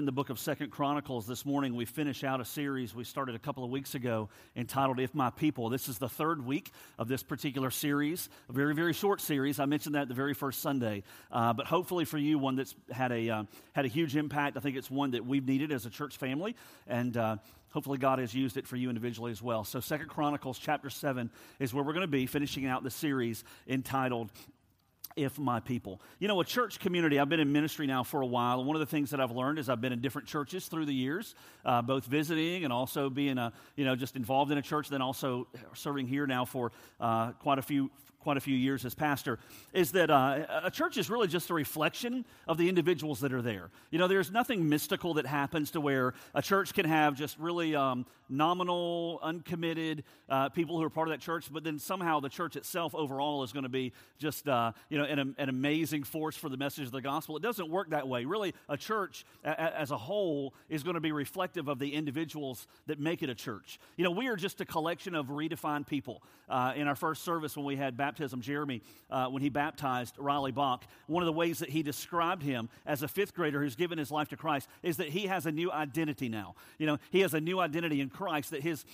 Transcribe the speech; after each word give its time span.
in 0.00 0.06
the 0.06 0.12
book 0.12 0.30
of 0.30 0.38
second 0.38 0.70
chronicles 0.70 1.26
this 1.26 1.44
morning 1.44 1.74
we 1.74 1.84
finish 1.84 2.24
out 2.24 2.40
a 2.40 2.44
series 2.44 2.94
we 2.94 3.04
started 3.04 3.34
a 3.34 3.38
couple 3.38 3.62
of 3.62 3.70
weeks 3.70 3.94
ago 3.94 4.30
entitled 4.56 4.98
if 4.98 5.14
my 5.14 5.28
people. 5.28 5.68
This 5.68 5.88
is 5.88 5.98
the 5.98 6.08
third 6.08 6.42
week 6.42 6.70
of 6.98 7.06
this 7.06 7.22
particular 7.22 7.70
series 7.70 8.30
a 8.48 8.52
very 8.54 8.74
very 8.74 8.94
short 8.94 9.20
series. 9.20 9.60
I 9.60 9.66
mentioned 9.66 9.96
that 9.96 10.08
the 10.08 10.14
very 10.14 10.32
first 10.32 10.62
sunday. 10.62 11.02
Uh, 11.30 11.52
but 11.52 11.66
hopefully 11.66 12.06
for 12.06 12.16
you 12.16 12.38
one 12.38 12.56
that's 12.56 12.74
had 12.90 13.12
a 13.12 13.28
uh, 13.28 13.44
had 13.74 13.84
a 13.84 13.88
huge 13.88 14.16
impact. 14.16 14.56
I 14.56 14.60
think 14.60 14.78
it's 14.78 14.90
one 14.90 15.10
that 15.10 15.26
we've 15.26 15.46
needed 15.46 15.70
as 15.70 15.84
a 15.84 15.90
church 15.90 16.16
family 16.16 16.56
and 16.86 17.14
uh, 17.18 17.36
hopefully 17.68 17.98
god 17.98 18.20
has 18.20 18.34
used 18.34 18.56
it 18.56 18.66
for 18.66 18.76
you 18.76 18.88
individually 18.88 19.32
as 19.32 19.42
well. 19.42 19.64
So 19.64 19.80
second 19.80 20.08
chronicles 20.08 20.58
chapter 20.58 20.88
7 20.88 21.30
is 21.58 21.74
where 21.74 21.84
we're 21.84 21.92
going 21.92 22.04
to 22.04 22.06
be 22.06 22.24
finishing 22.24 22.64
out 22.64 22.84
the 22.84 22.90
series 22.90 23.44
entitled 23.68 24.30
if 25.22 25.38
my 25.38 25.60
people. 25.60 26.00
You 26.18 26.28
know, 26.28 26.40
a 26.40 26.44
church 26.44 26.78
community, 26.78 27.18
I've 27.18 27.28
been 27.28 27.40
in 27.40 27.52
ministry 27.52 27.86
now 27.86 28.02
for 28.02 28.22
a 28.22 28.26
while, 28.26 28.64
one 28.64 28.76
of 28.76 28.80
the 28.80 28.86
things 28.86 29.10
that 29.10 29.20
I've 29.20 29.30
learned 29.30 29.58
is 29.58 29.68
I've 29.68 29.80
been 29.80 29.92
in 29.92 30.00
different 30.00 30.28
churches 30.28 30.66
through 30.66 30.86
the 30.86 30.94
years, 30.94 31.34
uh, 31.64 31.82
both 31.82 32.06
visiting 32.06 32.64
and 32.64 32.72
also 32.72 33.10
being, 33.10 33.38
a, 33.38 33.52
you 33.76 33.84
know, 33.84 33.96
just 33.96 34.16
involved 34.16 34.50
in 34.52 34.58
a 34.58 34.62
church, 34.62 34.88
then 34.88 35.02
also 35.02 35.46
serving 35.74 36.06
here 36.06 36.26
now 36.26 36.44
for 36.44 36.72
uh, 37.00 37.32
quite 37.32 37.58
a 37.58 37.62
few 37.62 37.90
quite 38.20 38.36
a 38.36 38.40
few 38.40 38.54
years 38.54 38.84
as 38.84 38.94
pastor, 38.94 39.38
is 39.72 39.92
that 39.92 40.10
uh, 40.10 40.44
a 40.62 40.70
church 40.70 40.96
is 40.96 41.10
really 41.10 41.26
just 41.26 41.50
a 41.50 41.54
reflection 41.54 42.24
of 42.46 42.58
the 42.58 42.68
individuals 42.68 43.20
that 43.20 43.32
are 43.32 43.42
there. 43.42 43.70
You 43.90 43.98
know, 43.98 44.08
there's 44.08 44.30
nothing 44.30 44.68
mystical 44.68 45.14
that 45.14 45.26
happens 45.26 45.70
to 45.72 45.80
where 45.80 46.14
a 46.34 46.42
church 46.42 46.74
can 46.74 46.84
have 46.84 47.14
just 47.14 47.38
really 47.38 47.74
um, 47.74 48.06
nominal, 48.28 49.18
uncommitted 49.22 50.04
uh, 50.28 50.48
people 50.50 50.78
who 50.78 50.84
are 50.84 50.90
part 50.90 51.08
of 51.08 51.12
that 51.12 51.20
church, 51.20 51.52
but 51.52 51.64
then 51.64 51.78
somehow 51.78 52.20
the 52.20 52.28
church 52.28 52.56
itself 52.56 52.94
overall 52.94 53.42
is 53.42 53.52
going 53.52 53.64
to 53.64 53.68
be 53.68 53.92
just, 54.18 54.48
uh, 54.48 54.72
you 54.88 54.98
know, 54.98 55.04
an, 55.04 55.34
an, 55.38 55.48
amazing 55.48 56.04
force 56.04 56.36
for 56.36 56.48
the 56.48 56.56
message 56.56 56.86
of 56.86 56.92
the 56.92 57.00
gospel. 57.00 57.36
It 57.36 57.42
doesn't 57.42 57.68
work 57.68 57.90
that 57.90 58.06
way. 58.06 58.24
Really, 58.24 58.54
a 58.68 58.76
church 58.76 59.24
a, 59.44 59.60
as 59.60 59.90
a 59.90 59.98
whole 59.98 60.54
is 60.68 60.82
going 60.82 60.94
to 60.94 61.00
be 61.00 61.12
reflective 61.12 61.68
of 61.68 61.78
the 61.78 61.92
individuals 61.92 62.66
that 62.86 63.00
make 63.00 63.22
it 63.22 63.28
a 63.28 63.34
church. 63.34 63.80
You 63.96 64.04
know, 64.04 64.12
we 64.12 64.28
are 64.28 64.36
just 64.36 64.60
a 64.60 64.64
collection 64.64 65.14
of 65.14 65.26
redefined 65.26 65.86
people. 65.86 66.22
Uh, 66.48 66.72
in 66.74 66.88
our 66.88 66.96
first 66.96 67.22
service 67.22 67.56
when 67.56 67.64
we 67.64 67.76
had 67.76 67.96
baptism, 67.96 68.09
baptism, 68.10 68.40
Jeremy, 68.40 68.82
uh, 69.08 69.28
when 69.28 69.40
he 69.40 69.48
baptized 69.48 70.16
Riley 70.18 70.50
Bach, 70.50 70.82
one 71.06 71.22
of 71.22 71.26
the 71.26 71.32
ways 71.32 71.60
that 71.60 71.68
he 71.68 71.84
described 71.84 72.42
him 72.42 72.68
as 72.84 73.04
a 73.04 73.08
fifth 73.08 73.34
grader 73.34 73.62
who's 73.62 73.76
given 73.76 73.98
his 73.98 74.10
life 74.10 74.28
to 74.30 74.36
Christ 74.36 74.68
is 74.82 74.96
that 74.96 75.10
he 75.10 75.28
has 75.28 75.46
a 75.46 75.52
new 75.52 75.70
identity 75.70 76.28
now. 76.28 76.56
You 76.78 76.88
know, 76.88 76.98
he 77.12 77.20
has 77.20 77.34
a 77.34 77.40
new 77.40 77.60
identity 77.60 78.00
in 78.00 78.10
Christ, 78.10 78.50
that 78.50 78.62
his 78.62 78.84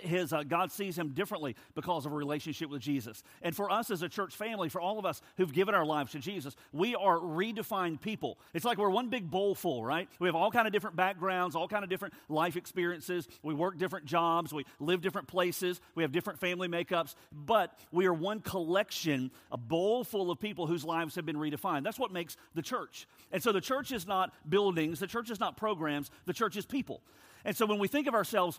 his 0.00 0.32
uh, 0.32 0.42
God 0.42 0.72
sees 0.72 0.98
him 0.98 1.10
differently 1.10 1.54
because 1.74 2.06
of 2.06 2.12
a 2.12 2.14
relationship 2.14 2.70
with 2.70 2.82
Jesus. 2.82 3.22
And 3.42 3.54
for 3.54 3.70
us 3.70 3.90
as 3.90 4.02
a 4.02 4.08
church 4.08 4.34
family, 4.34 4.68
for 4.68 4.80
all 4.80 4.98
of 4.98 5.06
us 5.06 5.22
who've 5.36 5.52
given 5.52 5.74
our 5.74 5.86
lives 5.86 6.12
to 6.12 6.18
Jesus, 6.18 6.56
we 6.72 6.96
are 6.96 7.18
redefined 7.18 8.00
people. 8.00 8.38
It's 8.52 8.64
like 8.64 8.78
we're 8.78 8.90
one 8.90 9.10
big 9.10 9.30
bowl 9.30 9.54
full, 9.54 9.84
right? 9.84 10.08
We 10.18 10.26
have 10.26 10.34
all 10.34 10.50
kind 10.50 10.66
of 10.66 10.72
different 10.72 10.96
backgrounds, 10.96 11.54
all 11.54 11.68
kind 11.68 11.84
of 11.84 11.90
different 11.90 12.14
life 12.28 12.56
experiences. 12.56 13.28
We 13.42 13.54
work 13.54 13.78
different 13.78 14.06
jobs, 14.06 14.52
we 14.52 14.64
live 14.80 15.02
different 15.02 15.28
places, 15.28 15.80
we 15.94 16.02
have 16.02 16.10
different 16.10 16.40
family 16.40 16.68
makeups, 16.68 17.14
but 17.32 17.78
we 17.92 18.06
are 18.06 18.14
one 18.14 18.40
collection, 18.40 19.30
a 19.52 19.56
bowl 19.56 20.02
full 20.02 20.32
of 20.32 20.40
people 20.40 20.66
whose 20.66 20.84
lives 20.84 21.14
have 21.14 21.26
been 21.26 21.36
redefined. 21.36 21.84
That's 21.84 21.98
what 21.98 22.12
makes 22.12 22.36
the 22.54 22.62
church. 22.62 23.06
And 23.30 23.40
so 23.40 23.52
the 23.52 23.60
church 23.60 23.92
is 23.92 24.06
not 24.06 24.32
buildings, 24.48 24.98
the 24.98 25.06
church 25.06 25.30
is 25.30 25.38
not 25.38 25.56
programs, 25.56 26.10
the 26.24 26.32
church 26.32 26.56
is 26.56 26.66
people. 26.66 27.02
And 27.44 27.56
so 27.56 27.64
when 27.66 27.78
we 27.78 27.86
think 27.86 28.08
of 28.08 28.14
ourselves 28.14 28.58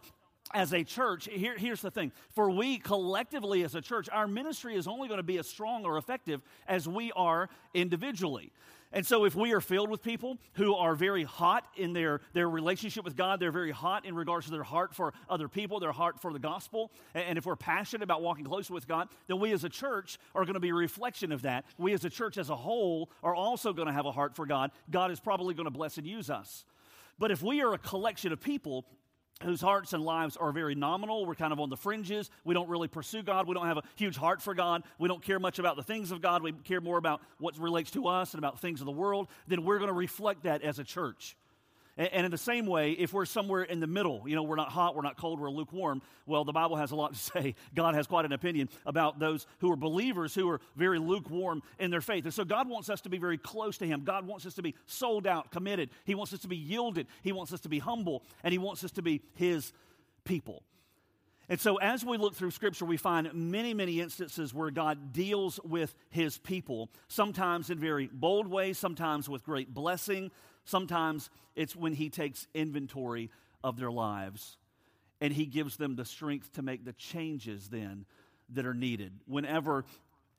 as 0.53 0.73
a 0.73 0.83
church, 0.83 1.27
here, 1.31 1.57
here's 1.57 1.81
the 1.81 1.91
thing. 1.91 2.11
For 2.29 2.49
we 2.49 2.77
collectively 2.77 3.63
as 3.63 3.75
a 3.75 3.81
church, 3.81 4.09
our 4.11 4.27
ministry 4.27 4.75
is 4.75 4.87
only 4.87 5.07
going 5.07 5.19
to 5.19 5.23
be 5.23 5.37
as 5.37 5.47
strong 5.47 5.85
or 5.85 5.97
effective 5.97 6.41
as 6.67 6.87
we 6.87 7.11
are 7.13 7.49
individually. 7.73 8.51
And 8.93 9.05
so, 9.05 9.25
if 9.25 9.35
we 9.35 9.51
are 9.51 9.59
filled 9.59 9.89
with 9.89 10.01
people 10.01 10.37
who 10.53 10.73
are 10.73 10.95
very 10.95 11.25
hot 11.25 11.65
in 11.75 11.91
their, 11.91 12.21
their 12.31 12.49
relationship 12.49 13.03
with 13.03 13.17
God, 13.17 13.39
they're 13.39 13.51
very 13.51 13.71
hot 13.71 14.05
in 14.05 14.15
regards 14.15 14.45
to 14.45 14.51
their 14.53 14.63
heart 14.63 14.95
for 14.95 15.13
other 15.29 15.49
people, 15.49 15.81
their 15.81 15.91
heart 15.91 16.21
for 16.21 16.31
the 16.31 16.39
gospel, 16.39 16.91
and 17.13 17.37
if 17.37 17.45
we're 17.45 17.57
passionate 17.57 18.03
about 18.03 18.21
walking 18.21 18.45
closer 18.45 18.73
with 18.73 18.87
God, 18.87 19.09
then 19.27 19.39
we 19.39 19.51
as 19.51 19.65
a 19.65 19.69
church 19.69 20.17
are 20.33 20.45
going 20.45 20.53
to 20.53 20.61
be 20.61 20.69
a 20.69 20.73
reflection 20.73 21.33
of 21.33 21.41
that. 21.41 21.65
We 21.77 21.91
as 21.93 22.05
a 22.05 22.09
church 22.09 22.37
as 22.37 22.49
a 22.49 22.55
whole 22.55 23.09
are 23.23 23.35
also 23.35 23.73
going 23.73 23.87
to 23.87 23.93
have 23.93 24.05
a 24.05 24.11
heart 24.11 24.37
for 24.37 24.45
God. 24.45 24.71
God 24.89 25.11
is 25.11 25.19
probably 25.19 25.53
going 25.53 25.65
to 25.65 25.71
bless 25.71 25.97
and 25.97 26.07
use 26.07 26.29
us. 26.29 26.63
But 27.19 27.31
if 27.31 27.41
we 27.43 27.61
are 27.61 27.73
a 27.73 27.79
collection 27.79 28.31
of 28.31 28.39
people 28.39 28.85
whose 29.43 29.61
hearts 29.61 29.93
and 29.93 30.03
lives 30.03 30.37
are 30.37 30.51
very 30.51 30.75
nominal. 30.75 31.25
We're 31.25 31.35
kind 31.35 31.53
of 31.53 31.59
on 31.59 31.69
the 31.69 31.77
fringes. 31.77 32.29
We 32.43 32.53
don't 32.53 32.69
really 32.69 32.87
pursue 32.87 33.23
God. 33.23 33.47
We 33.47 33.53
don't 33.53 33.67
have 33.67 33.77
a 33.77 33.83
huge 33.95 34.17
heart 34.17 34.41
for 34.41 34.53
God. 34.53 34.83
We 34.97 35.07
don't 35.07 35.21
care 35.21 35.39
much 35.39 35.59
about 35.59 35.75
the 35.75 35.83
things 35.83 36.11
of 36.11 36.21
God. 36.21 36.41
We 36.41 36.51
care 36.51 36.81
more 36.81 36.97
about 36.97 37.21
what 37.37 37.57
relates 37.57 37.91
to 37.91 38.07
us 38.07 38.33
and 38.33 38.39
about 38.39 38.59
things 38.59 38.79
of 38.79 38.85
the 38.85 38.91
world. 38.91 39.27
Then 39.47 39.63
we're 39.63 39.77
going 39.77 39.89
to 39.89 39.93
reflect 39.93 40.43
that 40.43 40.61
as 40.61 40.79
a 40.79 40.83
church. 40.83 41.35
And, 41.97 42.25
in 42.25 42.31
the 42.31 42.37
same 42.37 42.67
way, 42.67 42.91
if 42.91 43.11
we're 43.11 43.25
somewhere 43.25 43.63
in 43.63 43.79
the 43.79 43.87
middle, 43.87 44.21
you 44.27 44.35
know, 44.35 44.43
we're 44.43 44.55
not 44.55 44.69
hot, 44.69 44.95
we're 44.95 45.01
not 45.01 45.17
cold, 45.17 45.39
we're 45.39 45.49
lukewarm, 45.49 46.03
well, 46.27 46.43
the 46.43 46.53
Bible 46.53 46.75
has 46.75 46.91
a 46.91 46.95
lot 46.95 47.13
to 47.13 47.19
say. 47.33 47.55
God 47.73 47.95
has 47.95 48.05
quite 48.05 48.25
an 48.25 48.33
opinion 48.33 48.69
about 48.85 49.17
those 49.19 49.47
who 49.59 49.71
are 49.71 49.75
believers 49.75 50.35
who 50.35 50.47
are 50.49 50.61
very 50.75 50.99
lukewarm 50.99 51.63
in 51.79 51.89
their 51.89 52.01
faith. 52.01 52.25
And 52.25 52.33
so 52.33 52.45
God 52.45 52.69
wants 52.69 52.89
us 52.89 53.01
to 53.01 53.09
be 53.09 53.17
very 53.17 53.37
close 53.37 53.77
to 53.79 53.87
Him. 53.87 54.03
God 54.03 54.27
wants 54.27 54.45
us 54.45 54.53
to 54.55 54.61
be 54.61 54.75
sold 54.85 55.25
out, 55.25 55.51
committed. 55.51 55.89
He 56.05 56.13
wants 56.13 56.33
us 56.33 56.41
to 56.41 56.47
be 56.47 56.57
yielded. 56.57 57.07
He 57.23 57.31
wants 57.31 57.51
us 57.51 57.61
to 57.61 57.69
be 57.69 57.79
humble. 57.79 58.23
And 58.43 58.51
He 58.51 58.59
wants 58.59 58.83
us 58.83 58.91
to 58.91 59.01
be 59.01 59.21
His 59.33 59.73
people. 60.23 60.63
And 61.49 61.59
so, 61.59 61.77
as 61.77 62.03
we 62.03 62.17
look 62.17 62.35
through 62.35 62.51
Scripture, 62.51 62.83
we 62.83 62.97
find 62.97 63.33
many, 63.33 63.73
many 63.73 64.01
instances 64.01 64.53
where 64.53 64.69
God 64.69 65.13
deals 65.13 65.61
with 65.63 65.95
His 66.09 66.37
people, 66.37 66.89
sometimes 67.07 67.69
in 67.69 67.79
very 67.79 68.09
bold 68.11 68.47
ways, 68.47 68.77
sometimes 68.77 69.29
with 69.29 69.45
great 69.45 69.73
blessing, 69.73 70.29
sometimes 70.67 71.29
it's 71.55 71.75
when 71.75 71.93
He 71.93 72.09
takes 72.09 72.47
inventory 72.53 73.29
of 73.63 73.77
their 73.79 73.91
lives 73.91 74.57
and 75.19 75.33
He 75.33 75.45
gives 75.45 75.77
them 75.77 75.95
the 75.95 76.05
strength 76.05 76.53
to 76.53 76.61
make 76.61 76.85
the 76.85 76.93
changes 76.93 77.69
then 77.69 78.05
that 78.53 78.65
are 78.65 78.73
needed. 78.73 79.11
Whenever 79.25 79.85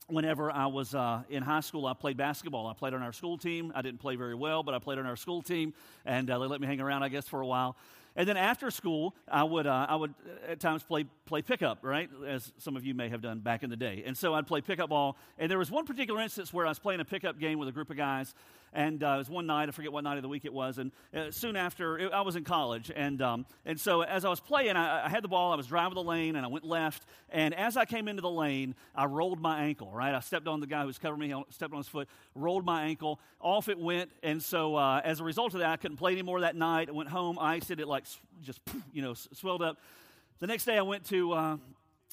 whenever 0.07 0.51
I 0.51 0.67
was 0.67 0.95
uh, 0.95 1.21
in 1.29 1.43
high 1.43 1.59
school, 1.59 1.85
I 1.85 1.93
played 1.93 2.17
basketball. 2.17 2.67
I 2.67 2.73
played 2.73 2.93
on 2.93 3.03
our 3.03 3.13
school 3.13 3.37
team. 3.37 3.71
I 3.75 3.81
didn't 3.81 3.99
play 3.99 4.15
very 4.15 4.35
well, 4.35 4.63
but 4.63 4.73
I 4.73 4.79
played 4.79 4.97
on 4.97 5.05
our 5.05 5.15
school 5.15 5.41
team, 5.41 5.73
and 6.05 6.29
uh, 6.29 6.39
they 6.39 6.45
let 6.47 6.59
me 6.59 6.67
hang 6.67 6.81
around, 6.81 7.03
I 7.03 7.09
guess, 7.09 7.27
for 7.27 7.41
a 7.41 7.47
while. 7.47 7.75
And 8.15 8.27
then 8.27 8.37
after 8.37 8.71
school, 8.71 9.15
I 9.27 9.43
would, 9.43 9.67
uh, 9.67 9.85
I 9.87 9.95
would 9.95 10.13
at 10.47 10.59
times 10.59 10.83
play, 10.83 11.05
play 11.25 11.41
pickup, 11.41 11.79
right? 11.83 12.09
As 12.27 12.51
some 12.57 12.75
of 12.75 12.83
you 12.83 12.93
may 12.93 13.07
have 13.09 13.21
done 13.21 13.39
back 13.39 13.63
in 13.63 13.69
the 13.69 13.77
day. 13.77 14.03
And 14.05 14.17
so 14.17 14.33
I'd 14.33 14.47
play 14.47 14.61
pickup 14.61 14.89
ball. 14.89 15.15
And 15.37 15.49
there 15.49 15.59
was 15.59 15.69
one 15.69 15.85
particular 15.85 16.19
instance 16.19 16.51
where 16.51 16.65
I 16.65 16.69
was 16.69 16.79
playing 16.79 16.99
a 16.99 17.05
pickup 17.05 17.39
game 17.39 17.59
with 17.59 17.69
a 17.69 17.71
group 17.71 17.91
of 17.91 17.97
guys. 17.97 18.33
And 18.73 19.03
uh, 19.03 19.13
it 19.15 19.17
was 19.17 19.29
one 19.29 19.47
night, 19.47 19.69
I 19.69 19.71
forget 19.71 19.91
what 19.91 20.03
night 20.03 20.17
of 20.17 20.23
the 20.23 20.29
week 20.29 20.45
it 20.45 20.53
was. 20.53 20.77
And 20.77 20.91
uh, 21.15 21.31
soon 21.31 21.55
after, 21.55 21.97
it, 21.97 22.11
I 22.11 22.21
was 22.21 22.35
in 22.35 22.43
college. 22.43 22.91
And, 22.95 23.21
um, 23.21 23.45
and 23.65 23.79
so 23.79 24.01
as 24.01 24.25
I 24.25 24.29
was 24.29 24.39
playing, 24.39 24.75
I, 24.75 25.05
I, 25.05 25.09
had 25.09 25.23
the 25.23 25.27
ball, 25.27 25.51
I 25.51 25.55
was 25.55 25.67
driving 25.67 25.95
the 25.95 26.03
lane, 26.03 26.35
and 26.35 26.45
I 26.45 26.49
went 26.49 26.65
left. 26.65 27.05
And 27.29 27.53
as 27.53 27.77
I 27.77 27.85
came 27.85 28.07
into 28.07 28.21
the 28.21 28.29
lane, 28.29 28.75
I 28.95 29.05
rolled 29.05 29.41
my 29.41 29.63
ankle, 29.63 29.91
right? 29.91 30.13
I 30.13 30.19
stepped 30.19 30.47
on 30.47 30.59
the 30.59 30.67
guy 30.67 30.81
who 30.81 30.87
was 30.87 30.99
covering 30.99 31.29
me, 31.29 31.33
I 31.33 31.41
stepped 31.49 31.73
on 31.73 31.79
his 31.79 31.87
foot, 31.87 32.07
rolled 32.35 32.65
my 32.65 32.83
ankle. 32.83 33.19
Off 33.41 33.69
it 33.69 33.79
went. 33.79 34.11
And 34.21 34.41
so 34.43 34.75
uh, 34.75 35.01
as 35.03 35.19
a 35.19 35.23
result 35.23 35.53
of 35.53 35.61
that, 35.61 35.69
I 35.69 35.77
couldn't 35.77 35.97
play 35.97 36.11
anymore 36.11 36.41
that 36.41 36.55
night. 36.55 36.89
I 36.89 36.91
went 36.91 37.09
home, 37.09 37.39
iced 37.39 37.71
it, 37.71 37.79
it 37.79 37.87
like 37.87 38.05
just, 38.41 38.59
you 38.93 39.01
know, 39.01 39.13
swelled 39.13 39.61
up. 39.61 39.77
The 40.39 40.47
next 40.47 40.65
day 40.65 40.77
I 40.77 40.81
went 40.81 41.05
to, 41.05 41.33
uh, 41.33 41.57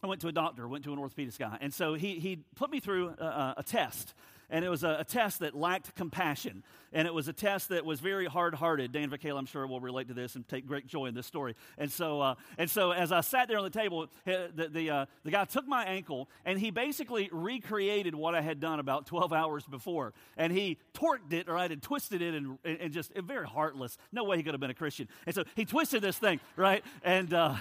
I 0.03 0.07
went 0.07 0.21
to 0.23 0.29
a 0.29 0.33
doctor, 0.33 0.67
went 0.69 0.85
to 0.85 0.93
an 0.93 0.99
orthopedist 0.99 1.39
guy. 1.39 1.59
And 1.61 1.73
so 1.73 1.95
he, 1.95 2.19
he 2.19 2.39
put 2.55 2.71
me 2.71 2.81
through 2.81 3.09
a, 3.09 3.55
a 3.59 3.63
test 3.63 4.15
and 4.49 4.65
it 4.65 4.69
was 4.69 4.85
a, 4.85 4.99
a, 5.01 5.05
test 5.05 5.41
that 5.41 5.55
lacked 5.55 5.95
compassion. 5.95 6.63
And 6.93 7.07
it 7.07 7.15
was 7.15 7.29
a 7.29 7.33
test 7.33 7.69
that 7.71 7.85
was 7.85 8.01
very 8.01 8.27
hard 8.27 8.55
hearted. 8.55 8.93
Dan 8.93 9.11
Vakala, 9.11 9.39
I'm 9.39 9.47
sure, 9.47 9.67
will 9.67 9.81
relate 9.81 10.09
to 10.09 10.15
this 10.15 10.35
and 10.35 10.47
take 10.49 10.67
great 10.67 10.87
joy 10.87 11.07
in 11.07 11.15
this 11.15 11.27
story. 11.27 11.55
And 11.79 11.91
so, 11.91 12.21
uh, 12.21 12.35
and 12.59 12.71
so 12.71 12.93
as 12.93 13.13
I 13.13 13.21
sat 13.21 13.49
there 13.49 13.59
on 13.59 13.65
the 13.65 13.71
table, 13.71 14.07
the, 14.25 14.69
the, 14.73 14.91
uh, 14.91 15.07
the 15.25 15.31
guy 15.31 15.45
took 15.45 15.67
my 15.67 15.85
ankle 15.85 16.29
and 16.45 16.59
he 16.59 16.71
basically 16.71 17.29
recreated 17.33 18.15
what 18.15 18.35
I 18.35 18.41
had 18.41 18.61
done 18.61 18.81
about 18.81 19.07
12 19.07 19.33
hours 19.33 19.65
before. 19.67 20.15
And 20.37 20.53
he 20.53 20.79
torqued 20.95 21.33
it, 21.33 21.49
right, 21.49 21.71
and 21.71 21.83
twisted 21.83 22.23
it 22.23 22.35
and, 22.35 22.59
and 22.65 22.93
just 22.93 23.13
very 23.15 23.47
heartless. 23.47 23.99
No 24.13 24.25
way 24.25 24.37
he 24.37 24.43
could 24.43 24.55
have 24.55 24.61
been 24.61 24.71
a 24.71 24.75
Christian. 24.75 25.09
And 25.27 25.35
so 25.35 25.45
he 25.55 25.65
twisted 25.65 26.03
this 26.03 26.19
thing, 26.19 26.41
right? 26.57 26.85
And, 27.03 27.33
uh, 27.35 27.57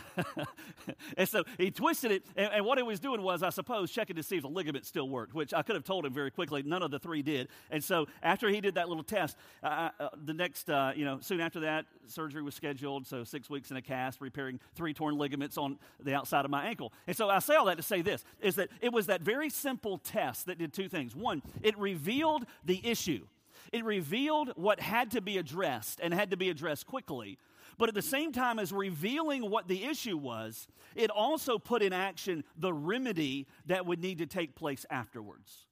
and 1.17 1.27
so 1.27 1.43
he 1.57 1.71
twisted 1.71 2.11
it. 2.11 2.25
And, 2.35 2.51
and, 2.53 2.65
what 2.65 2.77
he 2.77 2.83
was 2.83 2.99
doing 2.99 3.21
was, 3.21 3.43
I 3.43 3.49
suppose, 3.49 3.91
checking 3.91 4.15
to 4.15 4.23
see 4.23 4.37
if 4.37 4.41
the 4.41 4.49
ligament 4.49 4.85
still 4.85 5.07
worked, 5.07 5.33
which 5.33 5.53
I 5.53 5.61
could 5.61 5.75
have 5.75 5.83
told 5.83 6.05
him 6.05 6.13
very 6.13 6.31
quickly 6.31 6.63
none 6.63 6.81
of 6.81 6.91
the 6.91 6.99
three 6.99 7.21
did. 7.21 7.47
And 7.69 7.83
so 7.83 8.07
after 8.23 8.49
he 8.49 8.59
did 8.59 8.75
that 8.75 8.89
little 8.89 9.03
test, 9.03 9.14
uh, 9.15 9.89
uh, 9.99 10.09
the 10.25 10.33
next, 10.33 10.69
uh, 10.69 10.91
you 10.95 11.05
know, 11.05 11.19
soon 11.21 11.41
after 11.41 11.61
that, 11.61 11.85
surgery 12.07 12.41
was 12.41 12.55
scheduled. 12.55 13.07
So 13.07 13.23
six 13.23 13.49
weeks 13.49 13.71
in 13.71 13.77
a 13.77 13.81
cast, 13.81 14.21
repairing 14.21 14.59
three 14.75 14.93
torn 14.93 15.17
ligaments 15.17 15.57
on 15.57 15.77
the 16.03 16.13
outside 16.13 16.45
of 16.45 16.51
my 16.51 16.65
ankle. 16.65 16.93
And 17.07 17.15
so 17.15 17.29
I 17.29 17.39
say 17.39 17.55
all 17.55 17.65
that 17.65 17.77
to 17.77 17.83
say 17.83 18.01
this 18.01 18.23
is 18.41 18.55
that 18.55 18.69
it 18.81 18.91
was 18.91 19.07
that 19.07 19.21
very 19.21 19.49
simple 19.49 19.97
test 19.97 20.45
that 20.47 20.57
did 20.57 20.73
two 20.73 20.89
things. 20.89 21.15
One, 21.15 21.41
it 21.61 21.77
revealed 21.77 22.45
the 22.63 22.85
issue. 22.85 23.25
It 23.71 23.83
revealed 23.83 24.51
what 24.55 24.79
had 24.79 25.11
to 25.11 25.21
be 25.21 25.37
addressed 25.37 25.99
and 26.01 26.13
had 26.13 26.31
to 26.31 26.37
be 26.37 26.49
addressed 26.49 26.85
quickly. 26.85 27.37
But 27.77 27.89
at 27.89 27.95
the 27.95 28.01
same 28.01 28.31
time 28.31 28.59
as 28.59 28.71
revealing 28.71 29.49
what 29.49 29.67
the 29.67 29.83
issue 29.83 30.17
was, 30.17 30.67
it 30.95 31.09
also 31.09 31.57
put 31.57 31.81
in 31.81 31.91
action 31.91 32.43
the 32.57 32.73
remedy 32.73 33.47
that 33.65 33.85
would 33.85 33.99
need 34.01 34.19
to 34.19 34.25
take 34.25 34.55
place 34.55 34.85
afterwards. 34.89 35.65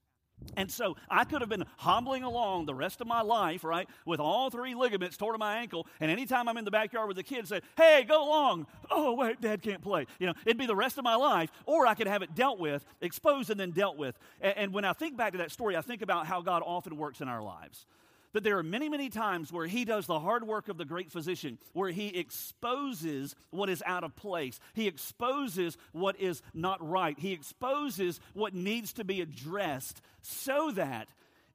And 0.55 0.69
so 0.69 0.97
I 1.09 1.23
could 1.23 1.41
have 1.41 1.49
been 1.49 1.65
hobbling 1.77 2.23
along 2.23 2.65
the 2.65 2.75
rest 2.75 3.01
of 3.01 3.07
my 3.07 3.21
life, 3.21 3.63
right, 3.63 3.87
with 4.05 4.19
all 4.19 4.49
three 4.49 4.75
ligaments 4.75 5.17
torn 5.17 5.35
in 5.35 5.39
my 5.39 5.57
ankle. 5.57 5.87
And 5.99 6.11
anytime 6.11 6.47
I'm 6.47 6.57
in 6.57 6.65
the 6.65 6.71
backyard 6.71 7.07
with 7.07 7.17
the 7.17 7.23
kids, 7.23 7.49
say, 7.49 7.61
"Hey, 7.75 8.03
go 8.07 8.27
along." 8.27 8.67
Oh, 8.91 9.13
wait, 9.13 9.41
Dad 9.41 9.61
can't 9.61 9.81
play. 9.81 10.05
You 10.19 10.27
know, 10.27 10.33
it'd 10.45 10.57
be 10.57 10.65
the 10.65 10.75
rest 10.75 10.97
of 10.97 11.03
my 11.03 11.15
life, 11.15 11.51
or 11.65 11.87
I 11.87 11.95
could 11.95 12.07
have 12.07 12.21
it 12.21 12.35
dealt 12.35 12.59
with, 12.59 12.85
exposed, 13.01 13.49
and 13.49 13.59
then 13.59 13.71
dealt 13.71 13.97
with. 13.97 14.17
And, 14.41 14.57
and 14.57 14.73
when 14.73 14.85
I 14.85 14.93
think 14.93 15.17
back 15.17 15.31
to 15.31 15.39
that 15.39 15.51
story, 15.51 15.75
I 15.75 15.81
think 15.81 16.01
about 16.01 16.27
how 16.27 16.41
God 16.41 16.61
often 16.65 16.97
works 16.97 17.21
in 17.21 17.27
our 17.27 17.41
lives 17.41 17.85
that 18.33 18.43
there 18.43 18.57
are 18.57 18.63
many, 18.63 18.89
many 18.89 19.09
times 19.09 19.51
where 19.51 19.67
he 19.67 19.85
does 19.85 20.05
the 20.05 20.19
hard 20.19 20.45
work 20.45 20.67
of 20.67 20.77
the 20.77 20.85
great 20.85 21.11
physician, 21.11 21.57
where 21.73 21.89
he 21.89 22.07
exposes 22.07 23.35
what 23.51 23.69
is 23.69 23.81
out 23.85 24.03
of 24.03 24.15
place. 24.15 24.59
He 24.73 24.87
exposes 24.87 25.77
what 25.91 26.19
is 26.19 26.41
not 26.53 26.87
right. 26.87 27.17
He 27.17 27.31
exposes 27.31 28.19
what 28.33 28.53
needs 28.53 28.93
to 28.93 29.03
be 29.03 29.21
addressed 29.21 30.01
so 30.21 30.71
that 30.71 31.07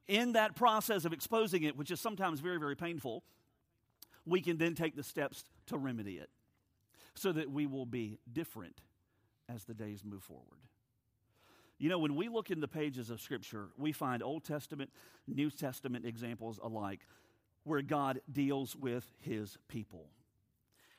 in 0.06 0.32
that 0.32 0.56
process 0.56 1.04
of 1.04 1.12
exposing 1.12 1.64
it, 1.64 1.76
which 1.76 1.90
is 1.90 2.00
sometimes 2.00 2.40
very, 2.40 2.58
very 2.58 2.76
painful, 2.76 3.22
we 4.24 4.40
can 4.40 4.56
then 4.56 4.74
take 4.74 4.96
the 4.96 5.02
steps 5.02 5.44
to 5.66 5.76
remedy 5.76 6.14
it 6.14 6.30
so 7.14 7.32
that 7.32 7.50
we 7.50 7.66
will 7.66 7.86
be 7.86 8.18
different 8.32 8.80
as 9.48 9.64
the 9.64 9.74
days 9.74 10.04
move 10.04 10.22
forward. 10.22 10.67
You 11.78 11.88
know, 11.88 11.98
when 11.98 12.16
we 12.16 12.28
look 12.28 12.50
in 12.50 12.60
the 12.60 12.68
pages 12.68 13.10
of 13.10 13.20
Scripture, 13.20 13.68
we 13.76 13.92
find 13.92 14.22
Old 14.22 14.44
Testament, 14.44 14.90
New 15.26 15.50
Testament 15.50 16.04
examples 16.04 16.58
alike 16.62 17.00
where 17.64 17.82
God 17.82 18.20
deals 18.30 18.74
with 18.74 19.04
his 19.20 19.58
people. 19.68 20.08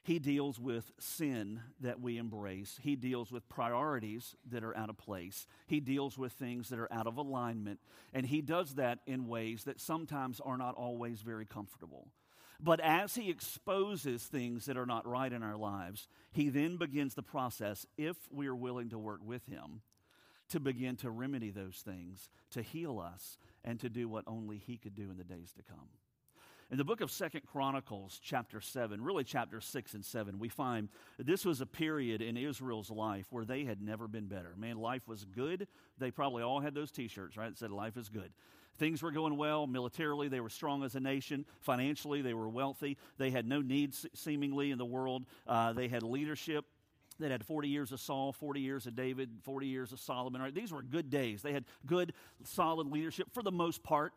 He 0.04 0.20
deals 0.20 0.58
with 0.60 0.92
sin 1.00 1.62
that 1.82 2.00
we 2.00 2.18
embrace. 2.18 2.80
He 2.82 2.96
deals 2.96 3.32
with 3.32 3.50
priorities 3.50 4.36
that 4.50 4.64
are 4.64 4.76
out 4.76 4.90
of 4.90 4.98
place. 4.98 5.46
He 5.68 5.82
deals 5.82 6.18
with 6.18 6.32
things 6.32 6.70
that 6.70 6.80
are 6.80 6.92
out 6.92 7.06
of 7.06 7.18
alignment. 7.18 7.80
And 8.14 8.26
he 8.26 8.42
does 8.42 8.76
that 8.76 9.00
in 9.06 9.28
ways 9.28 9.66
that 9.66 9.82
sometimes 9.82 10.40
are 10.40 10.58
not 10.58 10.76
always 10.76 11.22
very 11.22 11.46
comfortable. 11.46 12.08
But 12.62 12.80
as 12.80 13.16
he 13.16 13.30
exposes 13.30 14.24
things 14.24 14.66
that 14.66 14.78
are 14.78 14.86
not 14.86 15.08
right 15.08 15.32
in 15.32 15.44
our 15.44 15.58
lives, 15.58 16.08
he 16.32 16.50
then 16.50 16.78
begins 16.78 17.14
the 17.14 17.24
process, 17.24 17.86
if 17.98 18.16
we 18.32 18.48
are 18.48 18.56
willing 18.56 18.90
to 18.90 18.98
work 19.00 19.22
with 19.24 19.46
him, 19.48 19.82
to 20.50 20.60
begin 20.60 20.96
to 20.98 21.10
remedy 21.10 21.52
those 21.52 21.82
things, 21.86 22.30
to 22.52 22.62
heal 22.62 23.00
us, 23.00 23.38
and 23.64 23.80
to 23.80 23.90
do 23.90 24.08
what 24.08 24.24
only 24.28 24.58
He 24.58 24.78
could 24.78 24.96
do 24.96 25.10
in 25.10 25.18
the 25.18 25.24
days 25.24 25.54
to 25.58 25.64
come. 25.64 25.90
In 26.72 26.78
the 26.78 26.84
book 26.84 27.02
of 27.02 27.10
Second 27.10 27.42
Chronicles, 27.52 28.20
chapter 28.24 28.62
7, 28.62 29.02
really 29.02 29.24
chapter 29.24 29.60
6 29.60 29.94
and 29.96 30.06
7, 30.06 30.38
we 30.38 30.50
find 30.50 30.90
this 31.18 31.44
was 31.44 31.62
a 31.62 31.66
period 31.66 32.22
in 32.22 32.38
Israel's 32.38 32.92
life 32.92 33.26
where 33.32 33.44
they 33.44 33.64
had 33.64 33.82
never 33.82 34.08
been 34.08 34.28
better. 34.28 34.54
Man, 34.56 34.78
life 34.78 35.08
was 35.08 35.26
good. 35.26 35.68
They 35.98 36.12
probably 36.12 36.44
all 36.44 36.60
had 36.60 36.76
those 36.76 36.92
t 36.92 37.08
shirts, 37.08 37.38
right? 37.38 37.50
That 37.50 37.58
said, 37.58 37.72
life 37.72 37.98
is 37.98 38.10
good. 38.10 38.32
Things 38.78 39.02
were 39.02 39.12
going 39.12 39.36
well. 39.36 39.66
Militarily, 39.66 40.28
they 40.28 40.42
were 40.42 40.50
strong 40.50 40.84
as 40.84 40.94
a 40.94 41.00
nation. 41.00 41.44
Financially, 41.60 42.22
they 42.22 42.36
were 42.36 42.48
wealthy. 42.48 42.98
They 43.18 43.32
had 43.32 43.48
no 43.48 43.62
needs, 43.62 44.06
seemingly, 44.14 44.70
in 44.70 44.78
the 44.78 44.86
world. 44.86 45.26
Uh, 45.48 45.74
they 45.74 45.88
had 45.88 46.04
leadership 46.04 46.66
that 47.20 47.32
had 47.32 47.46
40 47.46 47.68
years 47.68 47.92
of 47.92 48.00
Saul, 48.00 48.32
40 48.32 48.62
years 48.62 48.88
of 48.88 48.96
David, 48.96 49.30
40 49.44 49.68
years 49.68 49.92
of 49.92 50.00
Solomon. 50.00 50.42
Right? 50.42 50.54
These 50.54 50.72
were 50.72 50.82
good 50.82 51.10
days. 51.10 51.42
They 51.42 51.54
had 51.54 51.66
good, 51.86 52.14
solid 52.44 52.88
leadership 52.88 53.28
for 53.34 53.44
the 53.44 53.52
most 53.52 53.84
part. 53.84 54.14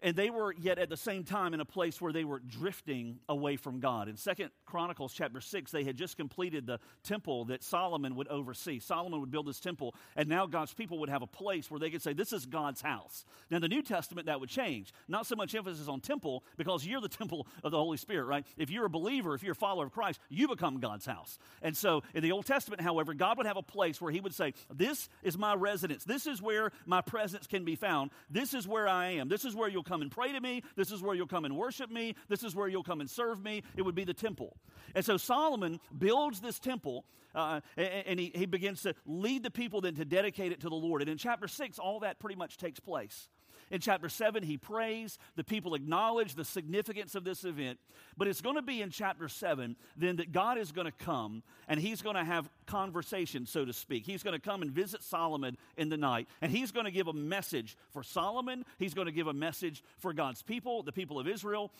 And 0.00 0.14
they 0.14 0.30
were 0.30 0.52
yet 0.52 0.78
at 0.78 0.88
the 0.88 0.96
same 0.96 1.24
time 1.24 1.54
in 1.54 1.60
a 1.60 1.64
place 1.64 2.00
where 2.00 2.12
they 2.12 2.24
were 2.24 2.38
drifting 2.38 3.18
away 3.28 3.56
from 3.56 3.80
God. 3.80 4.08
In 4.08 4.16
Second 4.16 4.50
Chronicles 4.64 5.12
chapter 5.12 5.40
6, 5.40 5.72
they 5.72 5.82
had 5.82 5.96
just 5.96 6.16
completed 6.16 6.66
the 6.66 6.78
temple 7.02 7.46
that 7.46 7.64
Solomon 7.64 8.14
would 8.14 8.28
oversee. 8.28 8.78
Solomon 8.78 9.18
would 9.20 9.32
build 9.32 9.46
this 9.46 9.58
temple, 9.58 9.96
and 10.14 10.28
now 10.28 10.46
God's 10.46 10.72
people 10.72 11.00
would 11.00 11.08
have 11.08 11.22
a 11.22 11.26
place 11.26 11.68
where 11.68 11.80
they 11.80 11.90
could 11.90 12.02
say, 12.02 12.12
This 12.12 12.32
is 12.32 12.46
God's 12.46 12.80
house. 12.80 13.24
Now, 13.50 13.58
the 13.58 13.68
New 13.68 13.82
Testament, 13.82 14.26
that 14.26 14.38
would 14.38 14.48
change. 14.48 14.92
Not 15.08 15.26
so 15.26 15.34
much 15.34 15.54
emphasis 15.56 15.88
on 15.88 16.00
temple, 16.00 16.44
because 16.56 16.86
you're 16.86 17.00
the 17.00 17.08
temple 17.08 17.48
of 17.64 17.72
the 17.72 17.78
Holy 17.78 17.96
Spirit, 17.96 18.26
right? 18.26 18.46
If 18.56 18.70
you're 18.70 18.86
a 18.86 18.90
believer, 18.90 19.34
if 19.34 19.42
you're 19.42 19.52
a 19.52 19.56
follower 19.56 19.86
of 19.86 19.92
Christ, 19.92 20.20
you 20.28 20.46
become 20.46 20.78
God's 20.78 21.06
house. 21.06 21.38
And 21.60 21.76
so 21.76 22.04
in 22.14 22.22
the 22.22 22.30
Old 22.30 22.46
Testament, 22.46 22.82
however, 22.82 23.14
God 23.14 23.38
would 23.38 23.46
have 23.46 23.56
a 23.56 23.62
place 23.62 24.00
where 24.00 24.12
He 24.12 24.20
would 24.20 24.34
say, 24.34 24.54
This 24.72 25.08
is 25.24 25.36
my 25.36 25.54
residence. 25.54 26.04
This 26.04 26.28
is 26.28 26.40
where 26.40 26.70
my 26.86 27.00
presence 27.00 27.48
can 27.48 27.64
be 27.64 27.74
found. 27.74 28.12
This 28.30 28.54
is 28.54 28.68
where 28.68 28.86
I 28.86 29.12
am. 29.14 29.28
This 29.28 29.44
is 29.44 29.56
where 29.56 29.68
you'll 29.68 29.87
come 29.88 30.02
and 30.02 30.10
pray 30.10 30.32
to 30.32 30.40
me. 30.40 30.62
This 30.76 30.92
is 30.92 31.02
where 31.02 31.14
you'll 31.14 31.26
come 31.26 31.44
and 31.44 31.56
worship 31.56 31.90
me. 31.90 32.14
This 32.28 32.42
is 32.42 32.54
where 32.54 32.68
you'll 32.68 32.84
come 32.84 33.00
and 33.00 33.08
serve 33.08 33.42
me. 33.42 33.62
It 33.76 33.82
would 33.82 33.94
be 33.94 34.04
the 34.04 34.14
temple. 34.14 34.56
And 34.94 35.04
so 35.04 35.16
Solomon 35.16 35.80
builds 35.96 36.40
this 36.40 36.58
temple 36.58 37.04
uh, 37.34 37.60
and, 37.76 37.88
and 38.06 38.20
he, 38.20 38.32
he 38.34 38.46
begins 38.46 38.82
to 38.82 38.94
lead 39.06 39.42
the 39.42 39.50
people 39.50 39.80
then 39.80 39.94
to 39.94 40.04
dedicate 40.04 40.52
it 40.52 40.60
to 40.60 40.68
the 40.68 40.74
Lord. 40.74 41.02
And 41.02 41.10
in 41.10 41.18
chapter 41.18 41.48
6, 41.48 41.78
all 41.78 42.00
that 42.00 42.18
pretty 42.18 42.36
much 42.36 42.56
takes 42.56 42.80
place. 42.80 43.28
In 43.70 43.80
chapter 43.80 44.08
7, 44.08 44.42
he 44.42 44.56
prays. 44.56 45.18
The 45.36 45.44
people 45.44 45.74
acknowledge 45.74 46.34
the 46.34 46.44
significance 46.44 47.14
of 47.14 47.24
this 47.24 47.44
event. 47.44 47.78
But 48.16 48.28
it's 48.28 48.40
going 48.40 48.56
to 48.56 48.62
be 48.62 48.82
in 48.82 48.90
chapter 48.90 49.28
7 49.28 49.76
then 49.96 50.16
that 50.16 50.32
God 50.32 50.58
is 50.58 50.72
going 50.72 50.86
to 50.86 50.92
come 50.92 51.42
and 51.68 51.80
he's 51.80 52.02
going 52.02 52.16
to 52.16 52.24
have 52.24 52.48
conversation, 52.66 53.46
so 53.46 53.64
to 53.64 53.72
speak. 53.72 54.06
He's 54.06 54.22
going 54.22 54.34
to 54.34 54.40
come 54.40 54.62
and 54.62 54.70
visit 54.70 55.02
Solomon 55.02 55.56
in 55.76 55.88
the 55.88 55.96
night. 55.96 56.28
And 56.40 56.50
he's 56.50 56.72
going 56.72 56.86
to 56.86 56.92
give 56.92 57.08
a 57.08 57.12
message 57.12 57.76
for 57.90 58.02
Solomon. 58.02 58.64
He's 58.78 58.94
going 58.94 59.06
to 59.06 59.12
give 59.12 59.26
a 59.26 59.32
message 59.32 59.82
for 59.98 60.12
God's 60.12 60.42
people, 60.42 60.82
the 60.82 60.92
people 60.92 61.18
of 61.18 61.28
Israel. 61.28 61.72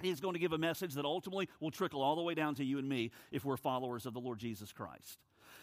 He's 0.00 0.20
going 0.20 0.34
to 0.34 0.40
give 0.40 0.52
a 0.52 0.58
message 0.58 0.94
that 0.94 1.04
ultimately 1.04 1.48
will 1.60 1.70
trickle 1.70 2.02
all 2.02 2.16
the 2.16 2.22
way 2.22 2.34
down 2.34 2.54
to 2.56 2.64
you 2.64 2.78
and 2.78 2.88
me 2.88 3.10
if 3.30 3.44
we're 3.44 3.56
followers 3.56 4.06
of 4.06 4.14
the 4.14 4.20
Lord 4.20 4.38
Jesus 4.38 4.72
Christ. 4.72 5.18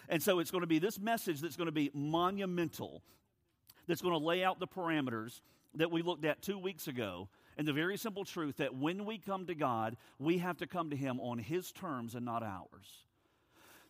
And 0.08 0.24
so 0.24 0.40
it's 0.40 0.52
going 0.52 0.62
to 0.62 0.68
be 0.68 0.80
this 0.80 1.00
message 1.00 1.42
that's 1.42 1.56
going 1.56 1.68
to 1.68 1.72
be 1.72 1.92
monumental, 1.94 3.04
that's 3.88 4.02
going 4.02 4.18
to 4.18 4.26
lay 4.26 4.44
out 4.44 4.60
the 4.60 4.68
parameters 4.68 5.42
that 5.76 5.92
we 5.92 6.02
looked 6.02 6.26
at 6.26 6.42
two 6.42 6.58
weeks 6.58 6.88
ago 6.88 7.30
and 7.58 7.68
the 7.68 7.74
very 7.74 7.98
simple 7.98 8.26
truth 8.26 8.58
that 8.58 8.76
when 8.76 9.06
we 9.06 9.18
come 9.18 9.46
to 9.48 9.56
God, 9.56 9.98
we 10.18 10.38
have 10.38 10.58
to 10.58 10.68
come 10.68 10.90
to 10.90 10.96
Him 10.96 11.20
on 11.20 11.38
His 11.40 11.72
terms 11.72 12.16
and 12.16 12.26
not 12.26 12.44
ours 12.44 13.06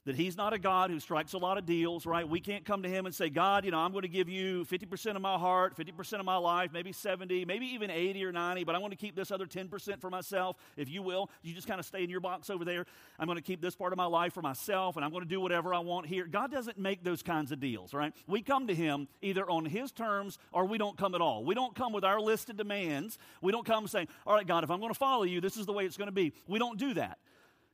that 0.09 0.15
he's 0.15 0.35
not 0.35 0.53
a 0.53 0.57
God 0.57 0.89
who 0.89 0.99
strikes 0.99 1.33
a 1.33 1.37
lot 1.37 1.59
of 1.59 1.67
deals, 1.67 2.07
right? 2.07 2.27
We 2.27 2.39
can't 2.39 2.65
come 2.65 2.81
to 2.81 2.89
him 2.89 3.05
and 3.05 3.13
say, 3.13 3.29
God, 3.29 3.63
you 3.63 3.69
know, 3.69 3.77
I'm 3.77 3.91
going 3.91 4.01
to 4.01 4.07
give 4.07 4.27
you 4.27 4.65
50% 4.65 5.15
of 5.15 5.21
my 5.21 5.37
heart, 5.37 5.77
50% 5.77 6.13
of 6.19 6.25
my 6.25 6.35
life, 6.35 6.71
maybe 6.73 6.91
70, 6.91 7.45
maybe 7.45 7.67
even 7.67 7.91
80 7.91 8.25
or 8.25 8.31
90, 8.31 8.63
but 8.63 8.73
I 8.73 8.79
want 8.79 8.91
to 8.91 8.97
keep 8.97 9.15
this 9.15 9.29
other 9.29 9.45
10% 9.45 10.01
for 10.01 10.09
myself, 10.09 10.55
if 10.75 10.89
you 10.89 11.03
will. 11.03 11.29
You 11.43 11.53
just 11.53 11.67
kind 11.67 11.79
of 11.79 11.85
stay 11.85 12.03
in 12.03 12.09
your 12.09 12.21
box 12.21 12.49
over 12.49 12.65
there. 12.65 12.87
I'm 13.19 13.27
going 13.27 13.37
to 13.37 13.43
keep 13.43 13.61
this 13.61 13.75
part 13.75 13.93
of 13.93 13.97
my 13.97 14.07
life 14.07 14.33
for 14.33 14.41
myself, 14.41 14.95
and 14.95 15.05
I'm 15.05 15.11
going 15.11 15.21
to 15.21 15.29
do 15.29 15.39
whatever 15.39 15.75
I 15.75 15.79
want 15.79 16.07
here. 16.07 16.25
God 16.25 16.49
doesn't 16.51 16.79
make 16.79 17.03
those 17.03 17.21
kinds 17.21 17.51
of 17.51 17.59
deals, 17.59 17.93
right? 17.93 18.11
We 18.25 18.41
come 18.41 18.65
to 18.65 18.73
him 18.73 19.07
either 19.21 19.47
on 19.47 19.63
his 19.63 19.91
terms 19.91 20.39
or 20.51 20.65
we 20.65 20.79
don't 20.79 20.97
come 20.97 21.13
at 21.13 21.21
all. 21.21 21.43
We 21.43 21.53
don't 21.53 21.75
come 21.75 21.93
with 21.93 22.03
our 22.03 22.19
list 22.19 22.49
of 22.49 22.57
demands. 22.57 23.19
We 23.43 23.51
don't 23.51 23.63
come 23.63 23.87
saying, 23.87 24.07
all 24.25 24.33
right, 24.33 24.47
God, 24.47 24.63
if 24.63 24.71
I'm 24.71 24.79
going 24.79 24.91
to 24.91 24.97
follow 24.97 25.21
you, 25.21 25.39
this 25.39 25.55
is 25.55 25.67
the 25.67 25.73
way 25.73 25.85
it's 25.85 25.97
going 25.97 26.07
to 26.07 26.11
be. 26.11 26.33
We 26.47 26.57
don't 26.57 26.79
do 26.79 26.95
that. 26.95 27.19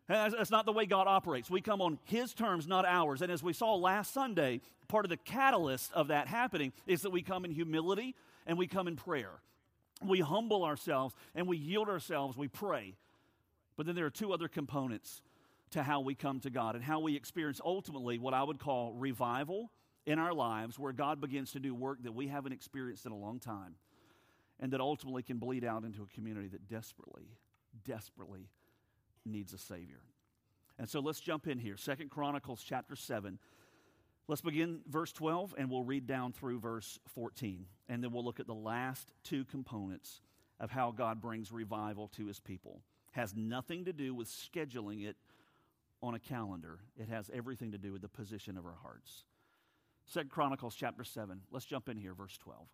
That's 0.08 0.52
not 0.52 0.66
the 0.66 0.72
way 0.72 0.86
God 0.86 1.08
operates. 1.08 1.50
We 1.50 1.62
come 1.62 1.82
on 1.82 1.98
His 2.06 2.34
terms, 2.34 2.68
not 2.68 2.86
ours. 2.86 3.22
And 3.22 3.32
as 3.32 3.42
we 3.42 3.54
saw 3.54 3.76
last 3.76 4.14
Sunday, 4.14 4.62
part 4.88 5.06
of 5.06 5.10
the 5.10 5.18
catalyst 5.18 5.92
of 5.94 6.10
that 6.10 6.28
happening 6.28 6.74
is 6.86 7.02
that 7.02 7.10
we 7.10 7.24
come 7.24 7.44
in 7.44 7.52
humility 7.52 8.16
and 8.46 8.58
we 8.58 8.68
come 8.68 8.88
in 8.88 8.96
prayer. 8.96 9.32
We 10.06 10.20
humble 10.20 10.64
ourselves 10.64 11.16
and 11.34 11.48
we 11.48 11.58
yield 11.58 11.90
ourselves, 11.90 12.38
we 12.38 12.48
pray. 12.48 12.96
But 13.78 13.88
then 13.88 13.96
there 13.96 14.06
are 14.06 14.12
two 14.12 14.32
other 14.32 14.48
components 14.48 15.22
to 15.72 15.82
how 15.82 16.02
we 16.02 16.14
come 16.14 16.40
to 16.42 16.50
God 16.50 16.76
and 16.76 16.84
how 16.84 17.00
we 17.00 17.16
experience 17.16 17.60
ultimately 17.64 18.20
what 18.20 18.34
I 18.34 18.44
would 18.44 18.60
call 18.60 18.94
revival 18.94 19.72
in 20.06 20.20
our 20.20 20.34
lives, 20.34 20.78
where 20.78 20.94
God 20.94 21.20
begins 21.20 21.54
to 21.54 21.60
do 21.60 21.74
work 21.74 22.04
that 22.04 22.14
we 22.14 22.28
haven't 22.28 22.52
experienced 22.52 23.08
in 23.08 23.12
a 23.12 23.18
long 23.18 23.40
time 23.40 23.76
and 24.60 24.72
that 24.72 24.80
ultimately 24.80 25.24
can 25.24 25.38
bleed 25.38 25.66
out 25.66 25.84
into 25.84 26.04
a 26.04 26.08
community 26.14 26.48
that 26.50 26.68
desperately, 26.70 27.26
desperately 27.84 28.48
needs 29.26 29.54
a 29.54 29.58
Savior. 29.58 30.02
And 30.78 30.90
so 30.90 31.00
let's 31.00 31.20
jump 31.20 31.48
in 31.48 31.58
here. 31.58 31.78
Second 31.78 32.10
Chronicles 32.10 32.64
chapter 32.66 32.96
7. 32.96 33.40
Let's 34.28 34.42
begin 34.42 34.82
verse 34.90 35.12
12 35.12 35.56
and 35.58 35.70
we'll 35.70 35.84
read 35.84 36.08
down 36.08 36.34
through 36.34 36.60
verse 36.60 37.00
14. 37.14 37.66
And 37.88 38.04
then 38.04 38.12
we'll 38.12 38.26
look 38.26 38.40
at 38.40 38.48
the 38.48 38.54
last 38.54 39.14
two 39.24 39.46
components 39.46 40.22
of 40.60 40.72
how 40.72 40.92
God 40.92 41.22
brings 41.22 41.52
revival 41.52 42.08
to 42.16 42.26
his 42.26 42.40
people. 42.40 42.82
Has 43.12 43.36
nothing 43.36 43.86
to 43.86 43.94
do 43.94 44.14
with 44.14 44.28
scheduling 44.28 45.08
it 45.08 45.16
on 46.02 46.16
a 46.16 46.20
calendar. 46.20 46.80
It 46.98 47.08
has 47.10 47.30
everything 47.34 47.72
to 47.72 47.78
do 47.78 47.94
with 47.94 48.02
the 48.02 48.10
position 48.10 48.58
of 48.58 48.66
our 48.66 48.78
hearts. 48.82 49.24
Second 50.08 50.30
Chronicles 50.30 50.76
chapter 50.76 51.04
7. 51.04 51.42
Let's 51.52 51.66
jump 51.66 51.90
in 51.90 51.98
here, 51.98 52.14
verse 52.14 52.38
12. 52.38 52.68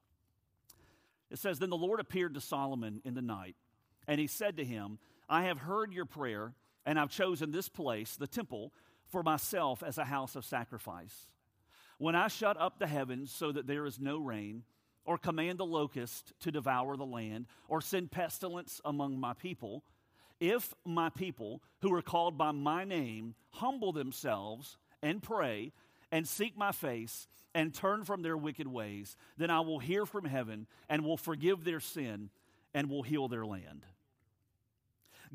It 1.29 1.39
says, 1.39 1.59
Then 1.59 1.69
the 1.69 1.77
Lord 1.77 1.99
appeared 1.99 2.33
to 2.33 2.41
Solomon 2.41 3.01
in 3.05 3.13
the 3.13 3.21
night, 3.21 3.55
and 4.07 4.19
he 4.19 4.27
said 4.27 4.57
to 4.57 4.65
him, 4.65 4.99
I 5.31 5.43
have 5.43 5.59
heard 5.59 5.93
your 5.93 6.03
prayer, 6.05 6.53
and 6.85 6.99
I've 6.99 7.09
chosen 7.09 7.51
this 7.51 7.69
place, 7.69 8.17
the 8.17 8.27
temple, 8.27 8.73
for 9.07 9.23
myself 9.23 9.81
as 9.81 9.97
a 9.97 10.03
house 10.03 10.35
of 10.35 10.43
sacrifice. 10.43 11.27
When 11.97 12.15
I 12.15 12.27
shut 12.27 12.59
up 12.59 12.79
the 12.79 12.87
heavens 12.87 13.31
so 13.31 13.53
that 13.53 13.65
there 13.65 13.85
is 13.85 13.97
no 13.97 14.17
rain, 14.17 14.63
or 15.05 15.17
command 15.17 15.57
the 15.57 15.65
locust 15.65 16.33
to 16.41 16.51
devour 16.51 16.97
the 16.97 17.05
land, 17.05 17.45
or 17.69 17.79
send 17.79 18.11
pestilence 18.11 18.81
among 18.83 19.21
my 19.21 19.33
people, 19.33 19.85
if 20.41 20.73
my 20.83 21.09
people, 21.09 21.63
who 21.81 21.93
are 21.93 22.01
called 22.01 22.37
by 22.37 22.51
my 22.51 22.83
name, 22.83 23.35
humble 23.51 23.93
themselves 23.93 24.77
and 25.01 25.23
pray 25.23 25.71
and 26.11 26.27
seek 26.27 26.57
my 26.57 26.73
face 26.73 27.29
and 27.55 27.73
turn 27.73 28.03
from 28.03 28.21
their 28.21 28.35
wicked 28.35 28.67
ways, 28.67 29.15
then 29.37 29.49
I 29.49 29.61
will 29.61 29.79
hear 29.79 30.05
from 30.05 30.25
heaven 30.25 30.67
and 30.89 31.05
will 31.05 31.15
forgive 31.15 31.63
their 31.63 31.79
sin 31.79 32.31
and 32.73 32.89
will 32.89 33.03
heal 33.03 33.29
their 33.29 33.45
land. 33.45 33.85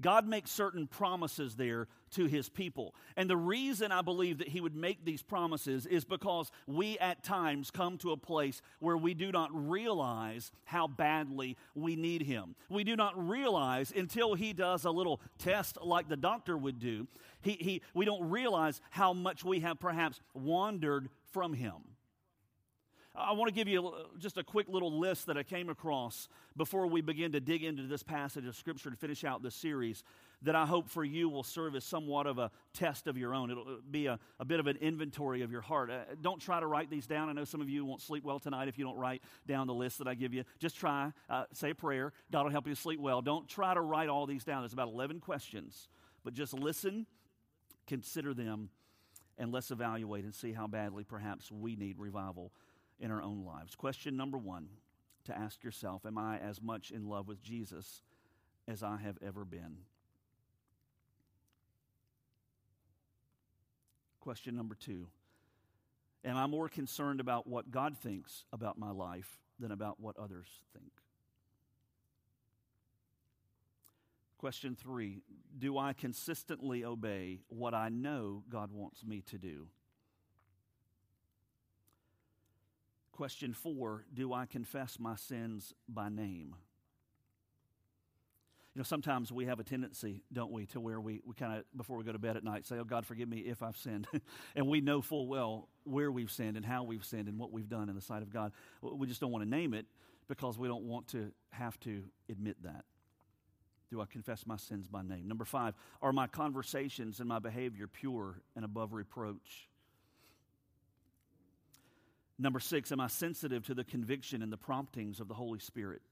God 0.00 0.26
makes 0.26 0.50
certain 0.50 0.86
promises 0.86 1.56
there 1.56 1.88
to 2.12 2.26
his 2.26 2.48
people. 2.48 2.94
And 3.16 3.28
the 3.28 3.36
reason 3.36 3.92
I 3.92 4.02
believe 4.02 4.38
that 4.38 4.48
he 4.48 4.60
would 4.60 4.74
make 4.74 5.04
these 5.04 5.22
promises 5.22 5.86
is 5.86 6.04
because 6.04 6.50
we 6.66 6.98
at 6.98 7.22
times 7.22 7.70
come 7.70 7.98
to 7.98 8.12
a 8.12 8.16
place 8.16 8.62
where 8.78 8.96
we 8.96 9.14
do 9.14 9.32
not 9.32 9.50
realize 9.52 10.52
how 10.64 10.86
badly 10.86 11.56
we 11.74 11.96
need 11.96 12.22
him. 12.22 12.54
We 12.68 12.84
do 12.84 12.96
not 12.96 13.28
realize 13.28 13.92
until 13.94 14.34
he 14.34 14.52
does 14.52 14.84
a 14.84 14.90
little 14.90 15.20
test 15.38 15.78
like 15.82 16.08
the 16.08 16.16
doctor 16.16 16.56
would 16.56 16.78
do. 16.78 17.06
He, 17.40 17.52
he, 17.52 17.82
we 17.94 18.04
don't 18.04 18.28
realize 18.30 18.80
how 18.90 19.12
much 19.12 19.44
we 19.44 19.60
have 19.60 19.80
perhaps 19.80 20.20
wandered 20.34 21.08
from 21.32 21.52
him. 21.52 21.95
I 23.18 23.32
want 23.32 23.48
to 23.48 23.54
give 23.54 23.66
you 23.66 23.92
just 24.18 24.36
a 24.36 24.44
quick 24.44 24.68
little 24.68 24.98
list 24.98 25.26
that 25.26 25.38
I 25.38 25.42
came 25.42 25.70
across 25.70 26.28
before 26.54 26.86
we 26.86 27.00
begin 27.00 27.32
to 27.32 27.40
dig 27.40 27.64
into 27.64 27.84
this 27.84 28.02
passage 28.02 28.46
of 28.46 28.54
Scripture 28.54 28.90
to 28.90 28.96
finish 28.96 29.24
out 29.24 29.42
this 29.42 29.54
series 29.54 30.04
that 30.42 30.54
I 30.54 30.66
hope 30.66 30.90
for 30.90 31.02
you 31.02 31.30
will 31.30 31.42
serve 31.42 31.74
as 31.76 31.84
somewhat 31.84 32.26
of 32.26 32.38
a 32.38 32.50
test 32.74 33.06
of 33.06 33.16
your 33.16 33.34
own. 33.34 33.50
It'll 33.50 33.78
be 33.90 34.06
a, 34.06 34.18
a 34.38 34.44
bit 34.44 34.60
of 34.60 34.66
an 34.66 34.76
inventory 34.82 35.40
of 35.40 35.50
your 35.50 35.62
heart. 35.62 35.90
Uh, 35.90 36.00
don't 36.20 36.40
try 36.40 36.60
to 36.60 36.66
write 36.66 36.90
these 36.90 37.06
down. 37.06 37.30
I 37.30 37.32
know 37.32 37.44
some 37.44 37.62
of 37.62 37.70
you 37.70 37.86
won't 37.86 38.02
sleep 38.02 38.22
well 38.22 38.38
tonight 38.38 38.68
if 38.68 38.76
you 38.76 38.84
don't 38.84 38.98
write 38.98 39.22
down 39.46 39.66
the 39.66 39.74
list 39.74 39.96
that 39.98 40.06
I 40.06 40.14
give 40.14 40.34
you. 40.34 40.44
Just 40.58 40.76
try, 40.76 41.10
uh, 41.30 41.44
say 41.54 41.70
a 41.70 41.74
prayer. 41.74 42.12
God 42.30 42.44
will 42.44 42.50
help 42.50 42.66
you 42.66 42.74
sleep 42.74 43.00
well. 43.00 43.22
Don't 43.22 43.48
try 43.48 43.72
to 43.72 43.80
write 43.80 44.10
all 44.10 44.26
these 44.26 44.44
down. 44.44 44.60
There's 44.60 44.74
about 44.74 44.88
11 44.88 45.20
questions, 45.20 45.88
but 46.22 46.34
just 46.34 46.52
listen, 46.52 47.06
consider 47.86 48.34
them, 48.34 48.68
and 49.38 49.52
let's 49.52 49.70
evaluate 49.70 50.24
and 50.24 50.34
see 50.34 50.52
how 50.52 50.66
badly 50.66 51.04
perhaps 51.04 51.50
we 51.50 51.76
need 51.76 51.98
revival 51.98 52.52
in 52.98 53.10
our 53.10 53.22
own 53.22 53.44
lives. 53.44 53.74
Question 53.74 54.16
number 54.16 54.38
one 54.38 54.68
to 55.24 55.36
ask 55.36 55.62
yourself 55.62 56.06
Am 56.06 56.18
I 56.18 56.38
as 56.38 56.62
much 56.62 56.90
in 56.90 57.08
love 57.08 57.28
with 57.28 57.42
Jesus 57.42 58.02
as 58.66 58.82
I 58.82 58.96
have 58.96 59.18
ever 59.24 59.44
been? 59.44 59.78
Question 64.20 64.56
number 64.56 64.74
two 64.74 65.06
Am 66.24 66.36
I 66.36 66.46
more 66.46 66.68
concerned 66.68 67.20
about 67.20 67.46
what 67.46 67.70
God 67.70 67.96
thinks 67.96 68.44
about 68.52 68.78
my 68.78 68.90
life 68.90 69.38
than 69.60 69.70
about 69.70 70.00
what 70.00 70.16
others 70.18 70.48
think? 70.72 70.90
Question 74.38 74.76
three 74.76 75.22
Do 75.56 75.78
I 75.78 75.92
consistently 75.92 76.84
obey 76.84 77.40
what 77.48 77.74
I 77.74 77.88
know 77.88 78.42
God 78.48 78.70
wants 78.72 79.04
me 79.04 79.22
to 79.22 79.38
do? 79.38 79.68
Question 83.16 83.54
four 83.54 84.04
Do 84.12 84.34
I 84.34 84.44
confess 84.44 84.98
my 84.98 85.16
sins 85.16 85.72
by 85.88 86.10
name? 86.10 86.54
You 88.74 88.80
know, 88.80 88.82
sometimes 88.82 89.32
we 89.32 89.46
have 89.46 89.58
a 89.58 89.64
tendency, 89.64 90.22
don't 90.30 90.52
we, 90.52 90.66
to 90.66 90.80
where 90.80 91.00
we, 91.00 91.22
we 91.24 91.34
kind 91.34 91.56
of, 91.56 91.64
before 91.74 91.96
we 91.96 92.04
go 92.04 92.12
to 92.12 92.18
bed 92.18 92.36
at 92.36 92.44
night, 92.44 92.66
say, 92.66 92.76
Oh, 92.76 92.84
God, 92.84 93.06
forgive 93.06 93.26
me 93.26 93.38
if 93.38 93.62
I've 93.62 93.78
sinned. 93.78 94.06
and 94.54 94.68
we 94.68 94.82
know 94.82 95.00
full 95.00 95.28
well 95.28 95.70
where 95.84 96.12
we've 96.12 96.30
sinned 96.30 96.58
and 96.58 96.66
how 96.66 96.82
we've 96.82 97.06
sinned 97.06 97.26
and 97.26 97.38
what 97.38 97.52
we've 97.52 97.70
done 97.70 97.88
in 97.88 97.94
the 97.94 98.02
sight 98.02 98.20
of 98.20 98.30
God. 98.30 98.52
We 98.82 99.06
just 99.06 99.22
don't 99.22 99.32
want 99.32 99.44
to 99.44 99.50
name 99.50 99.72
it 99.72 99.86
because 100.28 100.58
we 100.58 100.68
don't 100.68 100.84
want 100.84 101.08
to 101.08 101.32
have 101.52 101.80
to 101.80 102.02
admit 102.28 102.62
that. 102.64 102.84
Do 103.90 104.02
I 104.02 104.04
confess 104.04 104.46
my 104.46 104.58
sins 104.58 104.88
by 104.88 105.00
name? 105.00 105.26
Number 105.26 105.46
five, 105.46 105.72
are 106.02 106.12
my 106.12 106.26
conversations 106.26 107.18
and 107.18 107.30
my 107.30 107.38
behavior 107.38 107.86
pure 107.86 108.42
and 108.54 108.62
above 108.62 108.92
reproach? 108.92 109.70
Number 112.38 112.60
six, 112.60 112.92
am 112.92 113.00
I 113.00 113.06
sensitive 113.06 113.64
to 113.66 113.74
the 113.74 113.84
conviction 113.84 114.42
and 114.42 114.52
the 114.52 114.58
promptings 114.58 115.20
of 115.20 115.28
the 115.28 115.34
Holy 115.34 115.58
Spirit? 115.58 116.02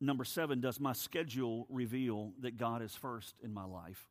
Number 0.00 0.24
seven, 0.24 0.60
does 0.60 0.78
my 0.78 0.92
schedule 0.92 1.66
reveal 1.70 2.32
that 2.40 2.56
God 2.56 2.82
is 2.82 2.94
first 2.94 3.34
in 3.42 3.52
my 3.52 3.64
life? 3.64 4.08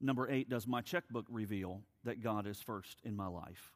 Number 0.00 0.28
eight, 0.30 0.48
does 0.48 0.66
my 0.66 0.80
checkbook 0.80 1.26
reveal 1.30 1.82
that 2.04 2.22
God 2.22 2.46
is 2.46 2.60
first 2.60 2.98
in 3.04 3.14
my 3.14 3.28
life? 3.28 3.72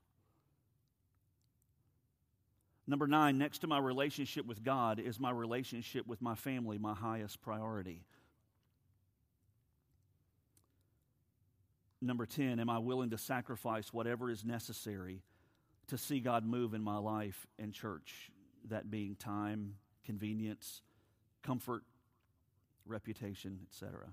Number 2.87 3.07
nine, 3.07 3.39
next 3.39 3.59
to 3.61 3.67
my 3.67 3.79
relationship 3.79 4.47
with 4.47 4.63
God, 4.63 4.99
is 4.99 5.21
my 5.21 5.31
relationship 5.31 6.07
with 6.07 6.23
my 6.23 6.35
family 6.35 6.79
my 6.79 6.95
highest 6.95 7.41
priority? 7.43 8.05
Number 12.01 12.27
10, 12.27 12.61
am 12.61 12.69
I 12.69 12.79
willing 12.79 13.11
to 13.11 13.19
sacrifice 13.19 13.93
whatever 13.93 14.31
is 14.31 14.45
necessary 14.45 15.23
to 15.89 15.97
see 15.97 16.21
God 16.21 16.45
move 16.45 16.75
in 16.75 16.83
my 16.83 16.99
life 16.99 17.47
and 17.59 17.73
church? 17.73 18.31
That 18.69 18.91
being 18.91 19.15
time, 19.15 19.77
convenience, 20.05 20.83
comfort, 21.43 21.85
reputation, 22.85 23.61
etc. 23.71 24.09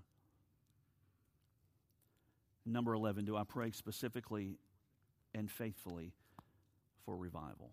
Number 2.65 2.93
11, 2.93 3.25
do 3.25 3.35
I 3.35 3.43
pray 3.43 3.71
specifically 3.71 4.57
and 5.35 5.51
faithfully 5.51 6.13
for 7.05 7.17
revival? 7.17 7.71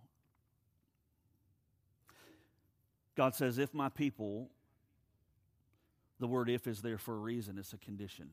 God 3.17 3.35
says, 3.35 3.59
if 3.59 3.73
my 3.75 3.88
people, 3.88 4.50
the 6.19 6.26
word 6.26 6.50
if 6.50 6.67
is 6.67 6.83
there 6.83 6.99
for 6.99 7.14
a 7.14 7.19
reason, 7.19 7.59
it's 7.59 7.73
a 7.73 7.79
condition 7.79 8.31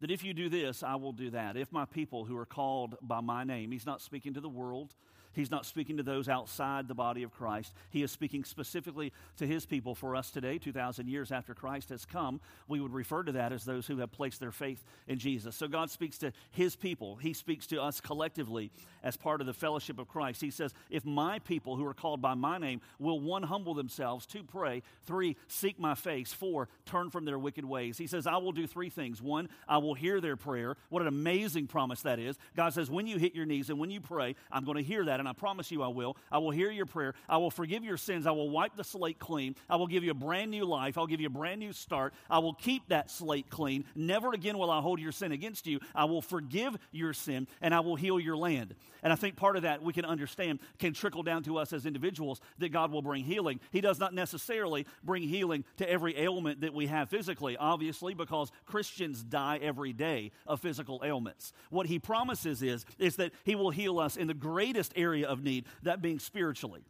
that 0.00 0.10
if 0.10 0.22
you 0.22 0.32
do 0.32 0.48
this, 0.48 0.82
I 0.82 0.94
will 0.96 1.12
do 1.12 1.30
that. 1.30 1.56
If 1.56 1.72
my 1.72 1.84
people 1.84 2.24
who 2.24 2.36
are 2.36 2.46
called 2.46 2.96
by 3.02 3.20
my 3.20 3.44
name, 3.44 3.72
he's 3.72 3.86
not 3.86 4.00
speaking 4.00 4.34
to 4.34 4.40
the 4.40 4.48
world, 4.48 4.94
He's 5.32 5.50
not 5.50 5.66
speaking 5.66 5.96
to 5.98 6.02
those 6.02 6.28
outside 6.28 6.88
the 6.88 6.94
body 6.94 7.22
of 7.22 7.32
Christ. 7.32 7.72
He 7.90 8.02
is 8.02 8.10
speaking 8.10 8.44
specifically 8.44 9.12
to 9.36 9.46
his 9.46 9.66
people 9.66 9.94
for 9.94 10.16
us 10.16 10.30
today, 10.30 10.58
2,000 10.58 11.08
years 11.08 11.30
after 11.30 11.54
Christ 11.54 11.90
has 11.90 12.04
come. 12.04 12.40
We 12.66 12.80
would 12.80 12.92
refer 12.92 13.22
to 13.22 13.32
that 13.32 13.52
as 13.52 13.64
those 13.64 13.86
who 13.86 13.98
have 13.98 14.10
placed 14.10 14.40
their 14.40 14.52
faith 14.52 14.84
in 15.06 15.18
Jesus. 15.18 15.56
So 15.56 15.68
God 15.68 15.90
speaks 15.90 16.18
to 16.18 16.32
his 16.50 16.76
people. 16.76 17.16
He 17.16 17.32
speaks 17.32 17.66
to 17.68 17.82
us 17.82 18.00
collectively 18.00 18.70
as 19.02 19.16
part 19.16 19.40
of 19.40 19.46
the 19.46 19.54
fellowship 19.54 19.98
of 19.98 20.08
Christ. 20.08 20.40
He 20.40 20.50
says, 20.50 20.74
If 20.90 21.04
my 21.04 21.38
people 21.40 21.76
who 21.76 21.86
are 21.86 21.94
called 21.94 22.20
by 22.20 22.34
my 22.34 22.58
name 22.58 22.80
will 22.98 23.20
one, 23.20 23.44
humble 23.44 23.74
themselves, 23.74 24.26
two, 24.26 24.42
pray, 24.42 24.82
three, 25.06 25.36
seek 25.46 25.78
my 25.78 25.94
face, 25.94 26.32
four, 26.32 26.68
turn 26.84 27.10
from 27.10 27.24
their 27.24 27.38
wicked 27.38 27.64
ways. 27.64 27.98
He 27.98 28.06
says, 28.06 28.26
I 28.26 28.38
will 28.38 28.52
do 28.52 28.66
three 28.66 28.90
things. 28.90 29.22
One, 29.22 29.48
I 29.68 29.78
will 29.78 29.94
hear 29.94 30.20
their 30.20 30.36
prayer. 30.36 30.76
What 30.88 31.02
an 31.02 31.08
amazing 31.08 31.66
promise 31.66 32.02
that 32.02 32.18
is. 32.18 32.36
God 32.56 32.72
says, 32.72 32.90
When 32.90 33.06
you 33.06 33.18
hit 33.18 33.34
your 33.34 33.46
knees 33.46 33.70
and 33.70 33.78
when 33.78 33.90
you 33.90 34.00
pray, 34.00 34.34
I'm 34.50 34.64
going 34.64 34.76
to 34.76 34.82
hear 34.82 35.04
that. 35.04 35.17
And 35.18 35.28
I 35.28 35.32
promise 35.32 35.70
you 35.70 35.82
I 35.82 35.88
will. 35.88 36.16
I 36.30 36.38
will 36.38 36.50
hear 36.50 36.70
your 36.70 36.86
prayer. 36.86 37.14
I 37.28 37.38
will 37.38 37.50
forgive 37.50 37.84
your 37.84 37.96
sins. 37.96 38.26
I 38.26 38.30
will 38.32 38.50
wipe 38.50 38.76
the 38.76 38.84
slate 38.84 39.18
clean. 39.18 39.54
I 39.68 39.76
will 39.76 39.86
give 39.86 40.04
you 40.04 40.10
a 40.10 40.14
brand 40.14 40.50
new 40.50 40.64
life. 40.64 40.98
I'll 40.98 41.06
give 41.06 41.20
you 41.20 41.26
a 41.26 41.30
brand 41.30 41.60
new 41.60 41.72
start. 41.72 42.14
I 42.30 42.38
will 42.38 42.54
keep 42.54 42.88
that 42.88 43.10
slate 43.10 43.50
clean. 43.50 43.84
Never 43.94 44.32
again 44.32 44.58
will 44.58 44.70
I 44.70 44.80
hold 44.80 45.00
your 45.00 45.12
sin 45.12 45.32
against 45.32 45.66
you. 45.66 45.80
I 45.94 46.04
will 46.04 46.22
forgive 46.22 46.76
your 46.92 47.12
sin 47.12 47.46
and 47.60 47.74
I 47.74 47.80
will 47.80 47.96
heal 47.96 48.20
your 48.20 48.36
land. 48.36 48.74
And 49.02 49.12
I 49.12 49.16
think 49.16 49.36
part 49.36 49.56
of 49.56 49.62
that 49.62 49.82
we 49.82 49.92
can 49.92 50.04
understand 50.04 50.58
can 50.78 50.92
trickle 50.92 51.22
down 51.22 51.42
to 51.44 51.58
us 51.58 51.72
as 51.72 51.86
individuals 51.86 52.40
that 52.58 52.70
God 52.70 52.90
will 52.90 53.02
bring 53.02 53.24
healing. 53.24 53.60
He 53.70 53.80
does 53.80 53.98
not 53.98 54.12
necessarily 54.14 54.86
bring 55.04 55.22
healing 55.22 55.64
to 55.76 55.88
every 55.88 56.18
ailment 56.18 56.62
that 56.62 56.74
we 56.74 56.86
have 56.86 57.08
physically, 57.08 57.56
obviously, 57.56 58.14
because 58.14 58.50
Christians 58.66 59.22
die 59.22 59.58
every 59.62 59.92
day 59.92 60.32
of 60.46 60.60
physical 60.60 61.02
ailments. 61.04 61.52
What 61.70 61.86
He 61.86 61.98
promises 61.98 62.62
is, 62.62 62.84
is 62.98 63.16
that 63.16 63.32
He 63.44 63.54
will 63.54 63.70
heal 63.70 63.98
us 63.98 64.16
in 64.16 64.26
the 64.26 64.34
greatest 64.34 64.92
area 64.96 65.07
area 65.08 65.26
of 65.26 65.42
need, 65.42 65.64
that 65.82 66.02
being 66.02 66.18
spiritually. 66.18 66.84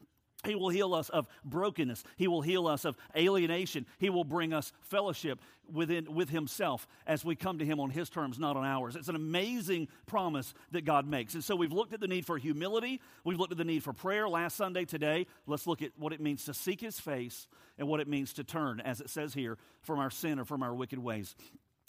He 0.44 0.54
will 0.54 0.68
heal 0.68 0.94
us 0.94 1.08
of 1.08 1.26
brokenness. 1.44 2.04
He 2.16 2.28
will 2.28 2.42
heal 2.42 2.68
us 2.68 2.84
of 2.84 2.96
alienation. 3.16 3.86
He 3.98 4.08
will 4.08 4.22
bring 4.22 4.52
us 4.52 4.72
fellowship 4.82 5.40
within, 5.72 6.14
with 6.14 6.30
Himself 6.30 6.86
as 7.08 7.24
we 7.24 7.34
come 7.34 7.58
to 7.58 7.64
Him 7.64 7.80
on 7.80 7.90
His 7.90 8.08
terms, 8.08 8.38
not 8.38 8.56
on 8.56 8.64
ours. 8.64 8.94
It's 8.94 9.08
an 9.08 9.16
amazing 9.16 9.88
promise 10.06 10.54
that 10.70 10.84
God 10.84 11.08
makes. 11.08 11.34
And 11.34 11.42
so 11.42 11.56
we've 11.56 11.72
looked 11.72 11.92
at 11.92 11.98
the 11.98 12.06
need 12.06 12.24
for 12.24 12.38
humility. 12.38 13.00
We've 13.24 13.38
looked 13.38 13.50
at 13.50 13.58
the 13.58 13.64
need 13.64 13.82
for 13.82 13.92
prayer 13.92 14.28
last 14.28 14.56
Sunday. 14.56 14.84
Today, 14.84 15.26
let's 15.48 15.66
look 15.66 15.82
at 15.82 15.90
what 15.96 16.12
it 16.12 16.20
means 16.20 16.44
to 16.44 16.54
seek 16.54 16.80
His 16.80 17.00
face 17.00 17.48
and 17.76 17.88
what 17.88 17.98
it 17.98 18.06
means 18.06 18.32
to 18.34 18.44
turn, 18.44 18.80
as 18.80 19.00
it 19.00 19.10
says 19.10 19.34
here, 19.34 19.58
from 19.82 19.98
our 19.98 20.10
sin 20.10 20.38
or 20.38 20.44
from 20.44 20.62
our 20.62 20.74
wicked 20.74 21.00
ways. 21.00 21.34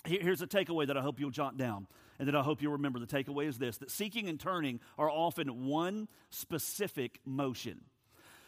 Here's 0.06 0.42
a 0.42 0.48
takeaway 0.48 0.88
that 0.88 0.98
I 0.98 1.02
hope 1.02 1.20
you'll 1.20 1.30
jot 1.30 1.56
down 1.56 1.86
and 2.20 2.28
that 2.28 2.36
I 2.36 2.44
hope 2.44 2.62
you'll 2.62 2.74
remember. 2.74 3.00
The 3.00 3.08
takeaway 3.08 3.48
is 3.48 3.58
this 3.58 3.78
that 3.78 3.90
seeking 3.90 4.28
and 4.28 4.40
turning 4.40 4.82
are 4.98 5.10
often 5.10 5.66
one 5.66 6.08
specific 6.30 7.20
motion. 7.26 7.82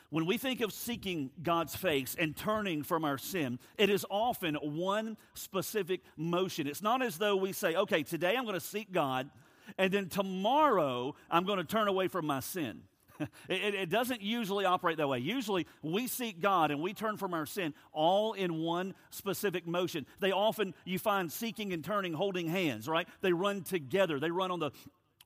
When 0.10 0.25
we 0.25 0.38
think 0.38 0.60
of 0.60 0.74
seeking 0.74 1.32
God's 1.42 1.74
face 1.74 2.18
and 2.20 2.36
turning 2.36 2.84
from 2.84 3.06
our 3.06 3.18
sin, 3.18 3.60
it 3.78 3.90
is 3.90 4.06
often 4.10 4.56
one 4.56 5.16
specific 5.36 6.01
motion. 6.18 6.68
It's 6.68 6.82
not 6.82 7.01
as 7.01 7.18
though 7.18 7.38
we 7.38 7.54
say, 7.54 7.75
okay, 7.75 8.04
today 8.04 8.36
I'm 8.36 8.44
going 8.44 8.56
to 8.56 8.60
seek 8.60 8.92
God, 8.92 9.30
and 9.78 9.90
then 9.90 10.10
tomorrow 10.10 11.16
I'm 11.30 11.46
going 11.46 11.60
to 11.60 11.63
turn 11.63 11.88
away 11.88 12.10
from 12.10 12.25
my 12.25 12.42
sin. 12.42 12.82
it, 13.50 13.75
it, 13.75 13.90
doesn't 13.90 14.22
usually 14.22 14.66
operate 14.66 14.98
that 14.98 15.08
way. 15.08 15.20
Usually, 15.20 15.68
we 15.82 16.08
seek 16.08 16.40
God 16.40 16.72
and 16.72 16.82
we 16.82 16.94
turn 16.94 17.18
from 17.18 17.34
our 17.34 17.46
sin 17.46 17.74
all 17.92 18.34
in 18.34 18.62
one 18.62 18.94
specific 19.10 19.68
motion. 19.68 20.06
They 20.20 20.32
often, 20.32 20.74
you 20.86 21.00
find 21.00 21.32
seeking 21.32 21.74
and 21.74 21.84
turning 21.84 22.13
holding 22.13 22.48
hands, 22.48 22.88
right? 22.88 23.08
They 23.22 23.34
run 23.34 23.63
together, 23.63 24.20
they 24.20 24.32
run 24.32 24.51
on 24.51 24.60
the, 24.60 24.72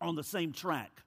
on 0.01 0.15
the 0.15 0.23
same 0.23 0.51
track. 0.51 1.01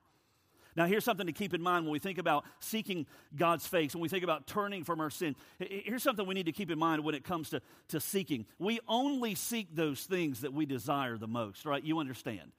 Now, 0.77 0.87
here's 0.87 1.05
something 1.05 1.27
to 1.27 1.33
keep 1.33 1.55
in 1.55 1.61
mind 1.61 1.87
when 1.87 1.93
we 1.93 1.99
think 1.99 2.19
about 2.19 2.45
seeking 2.61 3.07
God's 3.35 3.67
face, 3.67 3.97
when 3.97 4.01
we 4.01 4.09
think 4.09 4.23
about 4.23 4.47
turning 4.47 4.85
from 4.85 5.01
our 5.01 5.11
sin. 5.11 5.35
Here's 5.59 6.05
something 6.05 6.25
we 6.25 6.35
need 6.35 6.47
to 6.47 6.53
keep 6.53 6.71
in 6.71 6.79
mind 6.79 7.03
when 7.03 7.17
it 7.17 7.25
comes 7.25 7.51
to, 7.51 7.61
to 7.89 7.99
seeking. 7.99 8.47
We 8.61 8.79
only 8.87 9.35
seek 9.35 9.75
those 9.75 10.03
things 10.03 10.43
that 10.43 10.53
we 10.53 10.67
desire 10.67 11.19
the 11.19 11.27
most, 11.27 11.65
right? 11.65 11.83
You 11.83 11.99
understand. 11.99 12.53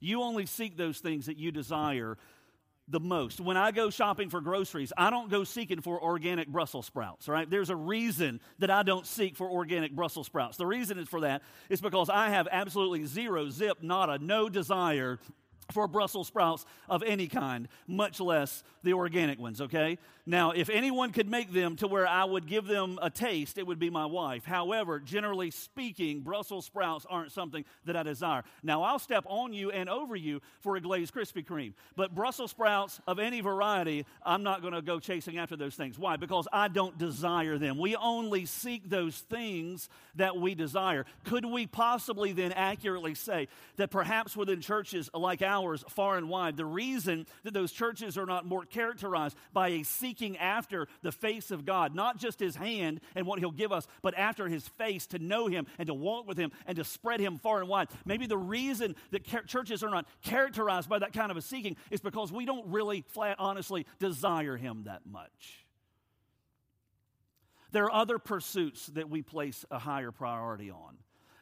You 0.00 0.22
only 0.22 0.46
seek 0.46 0.78
those 0.78 1.00
things 1.00 1.26
that 1.26 1.36
you 1.36 1.52
desire 1.52 2.16
the 2.90 3.00
most. 3.00 3.40
When 3.40 3.56
I 3.56 3.70
go 3.70 3.90
shopping 3.90 4.30
for 4.30 4.40
groceries, 4.40 4.92
I 4.96 5.10
don't 5.10 5.30
go 5.30 5.44
seeking 5.44 5.80
for 5.80 6.02
organic 6.02 6.48
Brussels 6.48 6.86
sprouts, 6.86 7.28
right? 7.28 7.48
There's 7.48 7.70
a 7.70 7.76
reason 7.76 8.40
that 8.58 8.70
I 8.70 8.82
don't 8.82 9.06
seek 9.06 9.36
for 9.36 9.48
organic 9.48 9.92
Brussels 9.92 10.26
sprouts. 10.26 10.56
The 10.56 10.66
reason 10.66 10.98
is 10.98 11.08
for 11.08 11.20
that 11.20 11.42
is 11.68 11.80
because 11.80 12.08
I 12.08 12.30
have 12.30 12.48
absolutely 12.50 13.04
zero, 13.04 13.50
zip, 13.50 13.82
nada, 13.82 14.18
no 14.18 14.48
desire 14.48 15.18
for 15.72 15.86
Brussels 15.86 16.28
sprouts 16.28 16.64
of 16.88 17.02
any 17.02 17.26
kind, 17.26 17.68
much 17.86 18.20
less 18.20 18.62
the 18.82 18.94
organic 18.94 19.38
ones, 19.38 19.60
okay? 19.60 19.98
Now, 20.24 20.50
if 20.50 20.68
anyone 20.68 21.12
could 21.12 21.28
make 21.28 21.52
them 21.52 21.76
to 21.76 21.86
where 21.86 22.06
I 22.06 22.24
would 22.24 22.46
give 22.46 22.66
them 22.66 22.98
a 23.00 23.08
taste, 23.08 23.56
it 23.56 23.66
would 23.66 23.78
be 23.78 23.88
my 23.88 24.04
wife. 24.04 24.44
However, 24.44 25.00
generally 25.00 25.50
speaking, 25.50 26.20
Brussels 26.20 26.66
sprouts 26.66 27.06
aren't 27.08 27.32
something 27.32 27.64
that 27.86 27.96
I 27.96 28.02
desire. 28.02 28.44
Now, 28.62 28.82
I'll 28.82 28.98
step 28.98 29.24
on 29.26 29.54
you 29.54 29.70
and 29.70 29.88
over 29.88 30.14
you 30.14 30.40
for 30.60 30.76
a 30.76 30.80
glazed 30.80 31.14
Krispy 31.14 31.44
Kreme, 31.44 31.72
but 31.96 32.14
Brussels 32.14 32.50
sprouts 32.50 33.00
of 33.06 33.18
any 33.18 33.40
variety, 33.40 34.04
I'm 34.22 34.42
not 34.42 34.60
going 34.60 34.74
to 34.74 34.82
go 34.82 35.00
chasing 35.00 35.38
after 35.38 35.56
those 35.56 35.74
things. 35.74 35.98
Why? 35.98 36.16
Because 36.16 36.46
I 36.52 36.68
don't 36.68 36.98
desire 36.98 37.56
them. 37.56 37.78
We 37.78 37.96
only 37.96 38.44
seek 38.44 38.88
those 38.90 39.18
things 39.18 39.88
that 40.16 40.36
we 40.36 40.54
desire. 40.54 41.06
Could 41.24 41.46
we 41.46 41.66
possibly 41.66 42.32
then 42.32 42.52
accurately 42.52 43.14
say 43.14 43.48
that 43.76 43.90
perhaps 43.90 44.36
within 44.36 44.60
churches 44.60 45.08
like 45.14 45.40
ours, 45.40 45.57
far 45.88 46.16
and 46.16 46.28
wide, 46.28 46.56
the 46.56 46.64
reason 46.64 47.26
that 47.44 47.54
those 47.54 47.72
churches 47.72 48.18
are 48.18 48.26
not 48.26 48.46
more 48.46 48.64
characterized 48.64 49.36
by 49.52 49.68
a 49.68 49.82
seeking 49.82 50.36
after 50.38 50.88
the 51.02 51.12
face 51.12 51.50
of 51.50 51.64
God, 51.64 51.94
not 51.94 52.18
just 52.18 52.40
his 52.40 52.56
hand 52.56 53.00
and 53.14 53.26
what 53.26 53.38
he'll 53.38 53.50
give 53.50 53.72
us, 53.72 53.86
but 54.02 54.16
after 54.16 54.48
his 54.48 54.66
face 54.68 55.06
to 55.08 55.18
know 55.18 55.46
him 55.46 55.66
and 55.78 55.86
to 55.86 55.94
walk 55.94 56.26
with 56.26 56.38
him 56.38 56.52
and 56.66 56.76
to 56.76 56.84
spread 56.84 57.20
him 57.20 57.38
far 57.38 57.60
and 57.60 57.68
wide. 57.68 57.88
Maybe 58.04 58.26
the 58.26 58.38
reason 58.38 58.96
that 59.10 59.24
churches 59.46 59.82
are 59.82 59.90
not 59.90 60.06
characterized 60.22 60.88
by 60.88 60.98
that 61.00 61.12
kind 61.12 61.30
of 61.30 61.36
a 61.36 61.42
seeking 61.42 61.76
is 61.90 62.00
because 62.00 62.32
we 62.32 62.44
don't 62.44 62.66
really, 62.68 63.04
flat 63.08 63.36
honestly, 63.38 63.86
desire 63.98 64.56
him 64.56 64.84
that 64.84 65.06
much. 65.06 65.64
There 67.70 67.84
are 67.84 67.92
other 67.92 68.18
pursuits 68.18 68.86
that 68.88 69.10
we 69.10 69.22
place 69.22 69.64
a 69.70 69.78
higher 69.78 70.10
priority 70.10 70.70
on. 70.70 70.96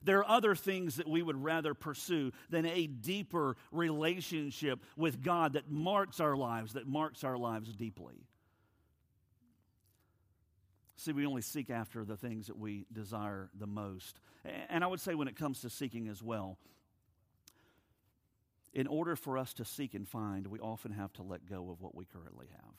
There 0.06 0.20
are 0.20 0.36
other 0.36 0.54
things 0.54 0.96
that 0.96 1.08
we 1.08 1.20
would 1.20 1.42
rather 1.42 1.74
pursue 1.74 2.30
than 2.48 2.64
a 2.64 2.86
deeper 2.86 3.56
relationship 3.72 4.78
with 4.96 5.20
God 5.20 5.54
that 5.54 5.68
marks 5.68 6.20
our 6.20 6.36
lives, 6.36 6.74
that 6.74 6.86
marks 6.86 7.24
our 7.24 7.36
lives 7.36 7.74
deeply. 7.74 8.14
See, 10.94 11.12
we 11.12 11.26
only 11.26 11.42
seek 11.42 11.70
after 11.70 12.04
the 12.04 12.16
things 12.16 12.46
that 12.46 12.56
we 12.56 12.86
desire 12.92 13.50
the 13.58 13.66
most. 13.66 14.20
And 14.68 14.84
I 14.84 14.86
would 14.86 15.00
say, 15.00 15.16
when 15.16 15.26
it 15.26 15.34
comes 15.34 15.62
to 15.62 15.70
seeking 15.70 16.06
as 16.06 16.22
well, 16.22 16.56
in 18.72 18.86
order 18.86 19.16
for 19.16 19.36
us 19.36 19.52
to 19.54 19.64
seek 19.64 19.94
and 19.94 20.08
find, 20.08 20.46
we 20.46 20.60
often 20.60 20.92
have 20.92 21.12
to 21.14 21.24
let 21.24 21.46
go 21.46 21.68
of 21.70 21.82
what 21.82 21.96
we 21.96 22.04
currently 22.04 22.46
have. 22.52 22.74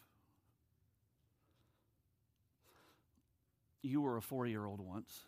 You 3.81 3.99
were 3.99 4.15
a 4.15 4.21
four 4.21 4.47
year 4.47 4.65
old 4.65 4.79
once. 4.79 5.25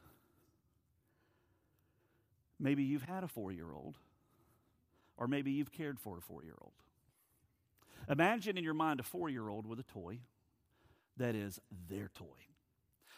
Maybe 2.59 2.83
you've 2.83 3.03
had 3.03 3.23
a 3.23 3.27
four 3.27 3.51
year 3.51 3.71
old, 3.73 3.97
or 5.17 5.27
maybe 5.27 5.51
you've 5.51 5.71
cared 5.71 5.99
for 5.99 6.17
a 6.17 6.21
four 6.21 6.43
year 6.43 6.57
old. 6.61 6.73
Imagine 8.09 8.57
in 8.57 8.63
your 8.63 8.73
mind 8.73 8.99
a 8.99 9.03
four 9.03 9.29
year 9.29 9.47
old 9.49 9.65
with 9.65 9.79
a 9.79 9.83
toy 9.83 10.19
that 11.17 11.35
is 11.35 11.59
their 11.87 12.09
toy. 12.15 12.25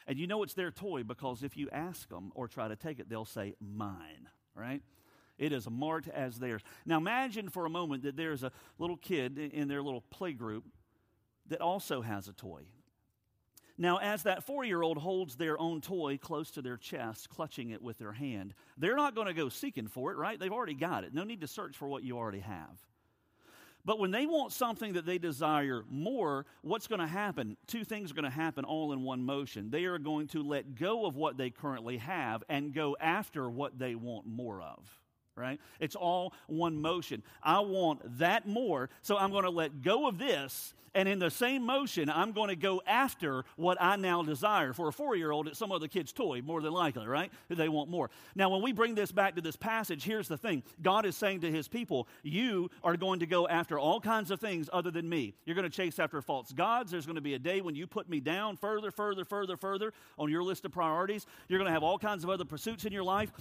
And 0.07 0.19
you 0.19 0.27
know 0.27 0.43
it's 0.43 0.53
their 0.53 0.71
toy 0.71 1.03
because 1.03 1.43
if 1.43 1.55
you 1.55 1.69
ask 1.71 2.09
them 2.09 2.31
or 2.35 2.47
try 2.47 2.67
to 2.67 2.75
take 2.75 2.99
it, 2.99 3.07
they'll 3.07 3.25
say, 3.25 3.55
mine, 3.61 4.27
right? 4.55 4.81
It 5.37 5.53
is 5.53 5.69
marked 5.69 6.07
as 6.07 6.39
theirs. 6.39 6.61
Now 6.85 6.97
imagine 6.97 7.49
for 7.49 7.65
a 7.65 7.69
moment 7.69 8.03
that 8.03 8.17
there's 8.17 8.43
a 8.43 8.51
little 8.77 8.97
kid 8.97 9.37
in 9.37 9.67
their 9.67 9.81
little 9.81 10.01
play 10.01 10.33
group 10.33 10.65
that 11.47 11.61
also 11.61 12.01
has 12.01 12.27
a 12.27 12.33
toy. 12.33 12.63
Now, 13.81 13.97
as 13.97 14.21
that 14.23 14.43
four 14.43 14.63
year 14.63 14.83
old 14.83 14.99
holds 14.99 15.35
their 15.35 15.59
own 15.59 15.81
toy 15.81 16.19
close 16.19 16.51
to 16.51 16.61
their 16.61 16.77
chest, 16.77 17.29
clutching 17.29 17.71
it 17.71 17.81
with 17.81 17.97
their 17.97 18.11
hand, 18.11 18.53
they're 18.77 18.95
not 18.95 19.15
going 19.15 19.25
to 19.25 19.33
go 19.33 19.49
seeking 19.49 19.87
for 19.87 20.11
it, 20.11 20.17
right? 20.17 20.39
They've 20.39 20.51
already 20.53 20.75
got 20.75 21.03
it. 21.03 21.15
No 21.15 21.23
need 21.23 21.41
to 21.41 21.47
search 21.47 21.75
for 21.75 21.87
what 21.87 22.03
you 22.03 22.15
already 22.15 22.41
have. 22.41 22.77
But 23.83 23.97
when 23.97 24.11
they 24.11 24.27
want 24.27 24.53
something 24.53 24.93
that 24.93 25.07
they 25.07 25.17
desire 25.17 25.83
more, 25.89 26.45
what's 26.61 26.85
going 26.85 27.01
to 27.01 27.07
happen? 27.07 27.57
Two 27.65 27.83
things 27.83 28.11
are 28.11 28.13
going 28.13 28.23
to 28.23 28.29
happen 28.29 28.65
all 28.65 28.93
in 28.93 29.01
one 29.01 29.23
motion. 29.23 29.71
They 29.71 29.85
are 29.85 29.97
going 29.97 30.27
to 30.27 30.43
let 30.43 30.75
go 30.75 31.07
of 31.07 31.15
what 31.15 31.37
they 31.37 31.49
currently 31.49 31.97
have 31.97 32.43
and 32.49 32.75
go 32.75 32.95
after 33.01 33.49
what 33.49 33.79
they 33.79 33.95
want 33.95 34.27
more 34.27 34.61
of 34.61 35.00
right? 35.35 35.59
It's 35.79 35.95
all 35.95 36.33
one 36.47 36.81
motion. 36.81 37.23
I 37.41 37.59
want 37.59 38.19
that 38.19 38.47
more, 38.47 38.89
so 39.01 39.17
I'm 39.17 39.31
going 39.31 39.43
to 39.43 39.49
let 39.49 39.81
go 39.81 40.07
of 40.07 40.17
this. 40.17 40.73
And 40.93 41.07
in 41.07 41.19
the 41.19 41.31
same 41.31 41.63
motion, 41.63 42.09
I'm 42.09 42.33
going 42.33 42.49
to 42.49 42.55
go 42.55 42.81
after 42.85 43.45
what 43.55 43.81
I 43.81 43.95
now 43.95 44.23
desire. 44.23 44.73
For 44.73 44.89
a 44.89 44.93
four 44.93 45.15
year 45.15 45.31
old, 45.31 45.47
it's 45.47 45.57
some 45.57 45.71
other 45.71 45.87
kid's 45.87 46.11
toy, 46.11 46.41
more 46.41 46.61
than 46.61 46.73
likely, 46.73 47.07
right? 47.07 47.31
They 47.49 47.69
want 47.69 47.89
more. 47.89 48.09
Now, 48.35 48.49
when 48.49 48.61
we 48.61 48.73
bring 48.73 48.93
this 48.95 49.11
back 49.11 49.35
to 49.35 49.41
this 49.41 49.55
passage, 49.55 50.03
here's 50.03 50.27
the 50.27 50.37
thing 50.37 50.63
God 50.81 51.05
is 51.05 51.15
saying 51.15 51.41
to 51.41 51.51
his 51.51 51.67
people, 51.67 52.07
You 52.23 52.69
are 52.83 52.97
going 52.97 53.21
to 53.21 53.25
go 53.25 53.47
after 53.47 53.79
all 53.79 54.01
kinds 54.01 54.31
of 54.31 54.41
things 54.41 54.69
other 54.73 54.91
than 54.91 55.07
me. 55.07 55.33
You're 55.45 55.55
going 55.55 55.69
to 55.69 55.75
chase 55.75 55.97
after 55.97 56.21
false 56.21 56.51
gods. 56.51 56.91
There's 56.91 57.05
going 57.05 57.15
to 57.15 57.21
be 57.21 57.35
a 57.35 57.39
day 57.39 57.61
when 57.61 57.75
you 57.75 57.87
put 57.87 58.09
me 58.09 58.19
down 58.19 58.57
further, 58.57 58.91
further, 58.91 59.23
further, 59.23 59.55
further 59.55 59.93
on 60.17 60.29
your 60.29 60.43
list 60.43 60.65
of 60.65 60.73
priorities. 60.73 61.25
You're 61.47 61.59
going 61.59 61.69
to 61.69 61.73
have 61.73 61.83
all 61.83 61.99
kinds 61.99 62.25
of 62.25 62.29
other 62.29 62.45
pursuits 62.45 62.83
in 62.83 62.91
your 62.91 63.03
life. 63.03 63.31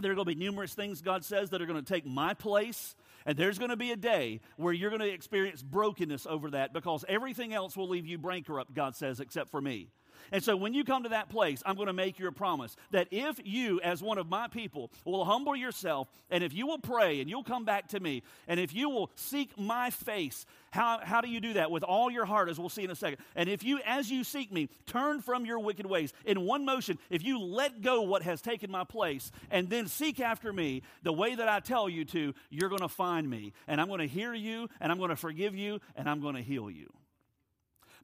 There 0.00 0.12
are 0.12 0.14
going 0.14 0.26
to 0.26 0.34
be 0.34 0.44
numerous 0.44 0.74
things, 0.74 1.02
God 1.02 1.24
says, 1.24 1.50
that 1.50 1.62
are 1.62 1.66
going 1.66 1.82
to 1.82 1.92
take 1.92 2.06
my 2.06 2.34
place. 2.34 2.94
And 3.26 3.36
there's 3.36 3.58
going 3.58 3.70
to 3.70 3.76
be 3.76 3.92
a 3.92 3.96
day 3.96 4.40
where 4.56 4.72
you're 4.72 4.90
going 4.90 5.00
to 5.00 5.12
experience 5.12 5.62
brokenness 5.62 6.26
over 6.26 6.50
that 6.50 6.72
because 6.72 7.04
everything 7.08 7.52
else 7.52 7.76
will 7.76 7.88
leave 7.88 8.06
you 8.06 8.18
bankrupt, 8.18 8.74
God 8.74 8.96
says, 8.96 9.20
except 9.20 9.50
for 9.50 9.60
me. 9.60 9.88
And 10.32 10.42
so 10.42 10.56
when 10.56 10.74
you 10.74 10.84
come 10.84 11.02
to 11.02 11.08
that 11.10 11.28
place, 11.28 11.62
I'm 11.66 11.76
going 11.76 11.86
to 11.86 11.92
make 11.92 12.18
you 12.18 12.28
a 12.28 12.32
promise 12.32 12.76
that 12.90 13.08
if 13.10 13.40
you, 13.44 13.80
as 13.80 14.02
one 14.02 14.18
of 14.18 14.28
my 14.28 14.48
people, 14.48 14.90
will 15.04 15.24
humble 15.24 15.56
yourself, 15.56 16.08
and 16.30 16.44
if 16.44 16.52
you 16.52 16.66
will 16.66 16.78
pray 16.78 17.20
and 17.20 17.28
you'll 17.28 17.44
come 17.44 17.64
back 17.64 17.88
to 17.88 18.00
me, 18.00 18.22
and 18.48 18.60
if 18.60 18.74
you 18.74 18.88
will 18.88 19.10
seek 19.14 19.58
my 19.58 19.90
face, 19.90 20.46
how, 20.70 21.00
how 21.02 21.20
do 21.20 21.28
you 21.28 21.40
do 21.40 21.54
that? 21.54 21.70
With 21.70 21.82
all 21.82 22.10
your 22.10 22.24
heart, 22.24 22.48
as 22.48 22.58
we'll 22.58 22.68
see 22.68 22.84
in 22.84 22.90
a 22.90 22.94
second. 22.94 23.18
And 23.34 23.48
if 23.48 23.64
you, 23.64 23.80
as 23.84 24.10
you 24.10 24.22
seek 24.22 24.52
me, 24.52 24.68
turn 24.86 25.20
from 25.20 25.44
your 25.44 25.58
wicked 25.58 25.86
ways 25.86 26.12
in 26.24 26.42
one 26.42 26.64
motion, 26.64 26.98
if 27.10 27.24
you 27.24 27.40
let 27.40 27.82
go 27.82 28.02
what 28.02 28.22
has 28.22 28.40
taken 28.40 28.70
my 28.70 28.84
place 28.84 29.32
and 29.50 29.68
then 29.68 29.88
seek 29.88 30.20
after 30.20 30.52
me 30.52 30.82
the 31.02 31.12
way 31.12 31.34
that 31.34 31.48
I 31.48 31.60
tell 31.60 31.88
you 31.88 32.04
to, 32.06 32.34
you're 32.50 32.68
going 32.68 32.82
to 32.82 32.88
find 32.88 33.28
me. 33.28 33.52
And 33.66 33.80
I'm 33.80 33.88
going 33.88 34.00
to 34.00 34.06
hear 34.06 34.32
you, 34.32 34.68
and 34.80 34.92
I'm 34.92 34.98
going 34.98 35.10
to 35.10 35.16
forgive 35.16 35.56
you, 35.56 35.80
and 35.96 36.08
I'm 36.08 36.20
going 36.20 36.36
to 36.36 36.42
heal 36.42 36.70
you. 36.70 36.88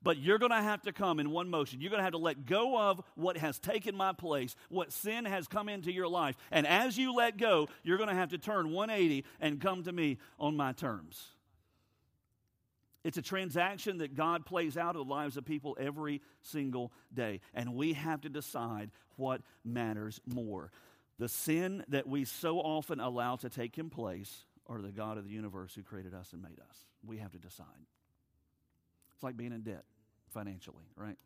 But 0.06 0.18
you're 0.18 0.38
going 0.38 0.52
to 0.52 0.62
have 0.62 0.82
to 0.82 0.92
come 0.92 1.18
in 1.18 1.32
one 1.32 1.50
motion. 1.50 1.80
You're 1.80 1.90
going 1.90 1.98
to 1.98 2.04
have 2.04 2.12
to 2.12 2.18
let 2.18 2.46
go 2.46 2.78
of 2.78 3.02
what 3.16 3.36
has 3.38 3.58
taken 3.58 3.96
my 3.96 4.12
place, 4.12 4.54
what 4.68 4.92
sin 4.92 5.24
has 5.24 5.48
come 5.48 5.68
into 5.68 5.90
your 5.90 6.06
life. 6.06 6.36
And 6.52 6.64
as 6.64 6.96
you 6.96 7.12
let 7.12 7.38
go, 7.38 7.68
you're 7.82 7.96
going 7.96 8.10
to 8.10 8.14
have 8.14 8.28
to 8.28 8.38
turn 8.38 8.70
180 8.70 9.24
and 9.40 9.60
come 9.60 9.82
to 9.82 9.90
me 9.90 10.18
on 10.38 10.56
my 10.56 10.70
terms. 10.70 11.20
It's 13.02 13.18
a 13.18 13.22
transaction 13.22 13.98
that 13.98 14.14
God 14.14 14.46
plays 14.46 14.76
out 14.76 14.94
in 14.94 15.00
the 15.00 15.12
lives 15.12 15.36
of 15.36 15.44
people 15.44 15.76
every 15.80 16.22
single 16.40 16.92
day. 17.12 17.40
And 17.52 17.74
we 17.74 17.94
have 17.94 18.20
to 18.20 18.28
decide 18.28 18.92
what 19.16 19.40
matters 19.64 20.20
more 20.24 20.70
the 21.18 21.28
sin 21.28 21.82
that 21.88 22.06
we 22.06 22.24
so 22.26 22.60
often 22.60 23.00
allow 23.00 23.34
to 23.34 23.48
take 23.48 23.76
in 23.76 23.90
place, 23.90 24.44
or 24.66 24.82
the 24.82 24.92
God 24.92 25.18
of 25.18 25.24
the 25.24 25.30
universe 25.30 25.74
who 25.74 25.82
created 25.82 26.14
us 26.14 26.32
and 26.32 26.42
made 26.42 26.60
us. 26.60 26.84
We 27.04 27.16
have 27.16 27.32
to 27.32 27.38
decide. 27.38 27.66
It's 29.14 29.24
like 29.24 29.36
being 29.36 29.52
in 29.52 29.62
debt 29.62 29.84
financially, 30.36 30.84
right? 30.96 31.16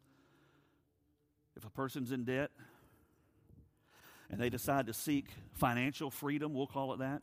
If 1.56 1.64
a 1.64 1.70
person's 1.70 2.12
in 2.12 2.22
debt 2.22 2.52
and 4.30 4.40
they 4.40 4.50
decide 4.50 4.86
to 4.86 4.92
seek 4.92 5.26
financial 5.54 6.12
freedom, 6.12 6.54
we'll 6.54 6.68
call 6.68 6.92
it 6.92 7.00
that, 7.00 7.22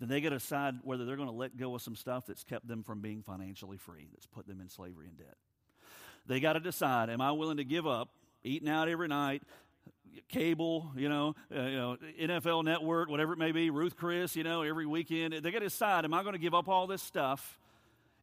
then 0.00 0.10
they 0.10 0.20
got 0.20 0.28
to 0.28 0.36
decide 0.36 0.74
whether 0.82 1.06
they're 1.06 1.16
going 1.16 1.30
to 1.30 1.34
let 1.34 1.56
go 1.56 1.74
of 1.74 1.80
some 1.80 1.96
stuff 1.96 2.26
that's 2.26 2.44
kept 2.44 2.68
them 2.68 2.82
from 2.82 3.00
being 3.00 3.22
financially 3.22 3.78
free, 3.78 4.08
that's 4.12 4.26
put 4.26 4.46
them 4.46 4.60
in 4.60 4.68
slavery 4.68 5.06
and 5.06 5.16
debt. 5.16 5.36
They 6.26 6.40
got 6.40 6.52
to 6.52 6.60
decide, 6.60 7.08
am 7.08 7.22
I 7.22 7.32
willing 7.32 7.56
to 7.56 7.64
give 7.64 7.86
up 7.86 8.10
eating 8.44 8.68
out 8.68 8.86
every 8.86 9.08
night, 9.08 9.42
cable, 10.28 10.92
you 10.94 11.08
know, 11.08 11.34
uh, 11.56 11.62
you 11.62 11.76
know, 11.78 11.96
NFL 12.20 12.64
network, 12.64 13.08
whatever 13.08 13.32
it 13.32 13.38
may 13.38 13.52
be, 13.52 13.70
Ruth 13.70 13.96
Chris, 13.96 14.36
you 14.36 14.44
know, 14.44 14.60
every 14.60 14.84
weekend. 14.84 15.32
They 15.32 15.50
got 15.50 15.60
to 15.60 15.66
decide, 15.66 16.04
am 16.04 16.12
I 16.12 16.22
going 16.22 16.34
to 16.34 16.38
give 16.38 16.52
up 16.52 16.68
all 16.68 16.86
this 16.86 17.02
stuff 17.02 17.58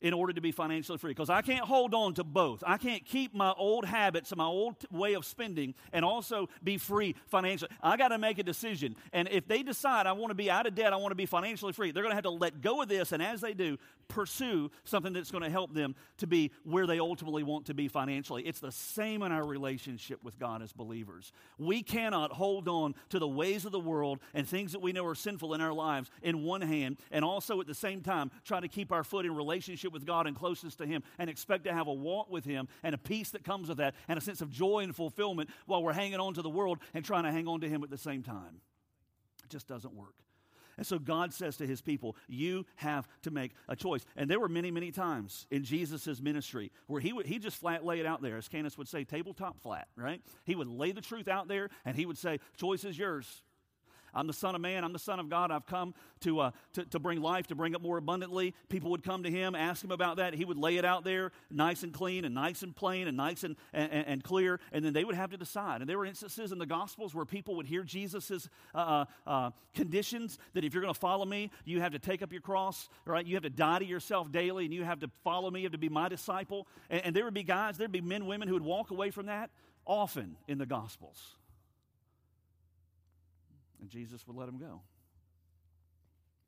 in 0.02 0.14
order 0.14 0.34
to 0.34 0.42
be 0.42 0.52
financially 0.52 0.98
free 0.98 1.12
because 1.12 1.30
I 1.30 1.42
can't 1.42 1.66
hold 1.66 1.94
on 1.94 2.14
to 2.16 2.24
both. 2.24 2.64
I 2.66 2.78
can't 2.78 3.04
keep 3.06 3.34
my 3.34 3.52
old 3.58 3.86
habits 3.86 4.32
and 4.32 4.38
my 4.38 4.46
old 4.46 4.76
way 4.92 5.14
of 5.14 5.26
spending 5.26 5.74
and 5.92 6.06
also 6.06 6.50
be 6.64 6.78
free 6.78 7.16
financially. 7.28 7.72
I 7.82 7.98
got 7.98 8.10
to 8.10 8.18
make 8.18 8.38
a 8.40 8.44
decision. 8.44 8.96
And 9.14 9.28
if 9.32 9.48
they 9.48 9.64
decide 9.64 10.06
I 10.06 10.12
want 10.12 10.32
to 10.32 10.36
be 10.36 10.52
out 10.52 10.68
of 10.68 10.76
debt, 10.76 10.94
I 10.94 10.98
want 10.98 11.12
to 11.12 11.16
be 11.16 11.26
financially 11.26 11.74
free, 11.74 11.92
they're 11.92 12.04
going 12.04 12.12
to 12.12 12.16
have 12.16 12.24
to 12.24 12.30
let 12.30 12.62
go 12.62 12.82
of 12.82 12.88
this 12.88 13.12
and 13.12 13.24
as 13.24 13.42
they 13.42 13.54
do, 13.54 13.78
pursue 14.08 14.72
something 14.84 15.14
that's 15.14 15.32
going 15.32 15.44
to 15.44 15.50
help 15.50 15.74
them 15.74 15.96
to 16.18 16.28
be 16.28 16.52
where 16.64 16.88
they 16.88 17.00
ultimately 17.00 17.44
want 17.44 17.66
to 17.68 17.74
be 17.74 17.88
financially. 17.88 18.44
It's 18.44 18.60
the 18.60 18.72
same 18.72 19.22
in 19.22 19.32
our 19.32 19.46
relationship 19.46 20.24
with 20.24 20.40
God 20.40 20.62
as 20.62 20.74
believers. 20.74 21.32
We 21.58 21.84
cannot 21.84 22.32
hold 22.32 22.68
on 22.68 22.96
to 23.10 23.20
the 23.20 23.28
ways 23.28 23.66
of 23.66 23.72
the 23.72 23.80
world 23.80 24.20
and 24.34 24.48
things 24.48 24.72
that 24.72 24.82
we 24.82 24.92
know 24.92 25.06
are 25.06 25.16
sinful 25.16 25.54
in 25.54 25.62
our 25.62 25.74
lives 25.74 26.10
in 26.22 26.44
one 26.44 26.62
hand 26.62 26.98
and 27.12 27.24
also 27.24 27.60
at 27.62 27.68
the 27.68 27.76
same 27.76 28.02
time 28.02 28.32
try 28.44 28.60
to 28.60 28.68
keep 28.68 28.92
our 28.92 29.04
foot 29.04 29.26
in 29.26 29.36
relationship 29.36 29.92
with 29.94 30.06
God 30.06 30.28
and 30.28 30.36
closeness 30.36 30.76
to 30.76 30.86
Him 30.86 31.04
and 31.18 31.30
expect 31.30 31.66
to 31.66 31.74
have 31.74 31.88
a 31.88 31.94
walk 31.94 32.30
with 32.30 32.46
Him 32.46 32.68
and 32.84 32.96
a 32.96 32.98
peace 32.98 33.32
that 33.32 33.44
comes 33.44 33.70
with 33.70 33.78
that 33.78 33.96
and 34.08 34.18
a 34.18 34.22
sense 34.22 34.42
of 34.42 34.50
joy 34.50 34.80
and 34.80 34.96
fulfillment 34.96 35.50
while 35.66 35.84
we're 35.84 35.94
hanging 35.94 36.20
on 36.20 36.34
to 36.34 36.42
the 36.42 36.50
world 36.50 36.80
and 36.94 37.04
trying 37.04 37.24
to 37.24 37.32
hang 37.32 37.48
on 37.48 37.62
to 37.62 37.70
Him 37.70 37.84
at 37.84 37.90
the 37.90 37.98
same 37.98 38.24
time. 38.24 38.62
It 39.44 39.50
just 39.50 39.68
doesn't 39.68 39.94
work. 39.94 40.16
And 40.78 40.86
so 40.86 41.00
God 41.00 41.34
says 41.34 41.58
to 41.58 41.68
his 41.68 41.82
people, 41.82 42.16
You 42.28 42.66
have 42.76 43.08
to 43.24 43.32
make 43.32 43.54
a 43.68 43.76
choice. 43.76 44.06
And 44.16 44.30
there 44.30 44.40
were 44.40 44.50
many, 44.50 44.72
many 44.72 44.92
times 44.92 45.48
in 45.50 45.64
Jesus' 45.64 46.22
ministry 46.22 46.72
where 46.88 47.02
he 47.02 47.14
would 47.14 47.26
he 47.26 47.40
just 47.40 47.58
flat 47.58 47.84
lay 47.86 48.00
it 48.00 48.06
out 48.06 48.22
there, 48.22 48.38
as 48.38 48.48
Candace 48.48 48.78
would 48.78 48.88
say, 48.88 49.04
tabletop 49.04 49.60
flat, 49.60 49.88
right? 49.96 50.22
He 50.46 50.56
would 50.56 50.68
lay 50.68 50.92
the 50.92 51.02
truth 51.02 51.28
out 51.28 51.48
there 51.48 51.70
and 51.86 51.96
he 51.96 52.06
would 52.06 52.18
say, 52.18 52.40
Choice 52.56 52.84
is 52.84 52.98
yours. 52.98 53.44
I'm 54.18 54.26
the 54.26 54.34
Son 54.34 54.56
of 54.56 54.62
Man. 54.62 54.84
I'm 54.84 54.94
the 54.94 55.00
Son 55.00 55.20
of 55.20 55.30
God. 55.30 55.52
I've 55.52 55.68
come 55.68 55.94
to, 56.22 56.40
uh, 56.40 56.52
to, 56.74 56.86
to 56.86 57.00
bring 57.00 57.22
life, 57.22 57.48
to 57.48 57.56
bring 57.56 57.74
it 57.74 57.82
more 57.82 57.98
abundantly. 57.98 58.56
People 58.68 58.90
would 58.92 59.04
come 59.04 59.22
to 59.24 59.30
him, 59.30 59.54
ask 59.54 59.84
him 59.84 59.92
about 59.92 60.18
that. 60.18 60.34
He 60.34 60.44
would 60.44 60.58
lay 60.58 60.78
it 60.78 60.86
out 60.86 61.04
there 61.04 61.32
nice 61.52 61.84
and 61.84 61.94
clean 61.94 62.26
and 62.26 62.34
nice 62.34 62.64
and 62.64 62.76
plain 62.76 63.08
and 63.08 63.16
nice 63.16 63.44
and, 63.44 63.56
and, 63.74 63.92
and 63.92 64.24
clear, 64.24 64.60
and 64.72 64.84
then 64.84 64.94
they 64.94 65.04
would 65.04 65.14
have 65.14 65.30
to 65.30 65.38
decide. 65.38 65.82
And 65.82 65.90
there 65.90 66.00
were 66.00 66.06
instances 66.06 66.52
in 66.52 66.58
the 66.58 66.66
Gospels 66.66 67.14
where 67.14 67.26
people 67.26 67.56
would 67.58 67.68
hear 67.68 67.84
Jesus' 67.84 68.50
uh, 68.74 68.78
uh, 68.78 69.06
uh, 69.28 69.52
conditions 69.76 70.40
that 70.54 70.64
if 70.64 70.74
you're 70.74 70.82
going 70.82 70.94
to 70.94 71.00
follow 71.00 71.26
me, 71.26 71.52
you 71.64 71.82
have 71.82 71.92
to 71.92 72.00
take 72.00 72.24
up 72.24 72.32
your 72.32 72.42
cross, 72.42 72.90
right? 73.06 73.26
You 73.26 73.36
have 73.36 73.44
to 73.44 73.52
die 73.52 73.80
to 73.80 73.86
yourself 73.86 74.32
daily, 74.32 74.66
and 74.66 74.74
you 74.74 74.84
have 74.84 75.02
to 75.02 75.12
follow 75.24 75.52
me. 75.52 75.60
You 75.60 75.66
have 75.66 75.74
to 75.74 75.78
be 75.78 75.90
my 75.90 76.10
disciple. 76.10 76.68
And, 76.90 77.06
and 77.06 77.16
there 77.16 77.26
would 77.26 77.36
be 77.36 77.44
guys, 77.44 77.78
there'd 77.78 77.92
be 77.92 78.02
men, 78.02 78.26
women 78.26 78.48
who 78.48 78.56
would 78.56 78.64
walk 78.64 78.90
away 78.90 79.12
from 79.12 79.28
that 79.28 79.52
often 79.86 80.38
in 80.48 80.58
the 80.58 80.66
Gospels. 80.66 81.36
And 83.88 83.92
Jesus 83.94 84.28
would 84.28 84.36
let 84.36 84.50
him 84.50 84.58
go. 84.58 84.82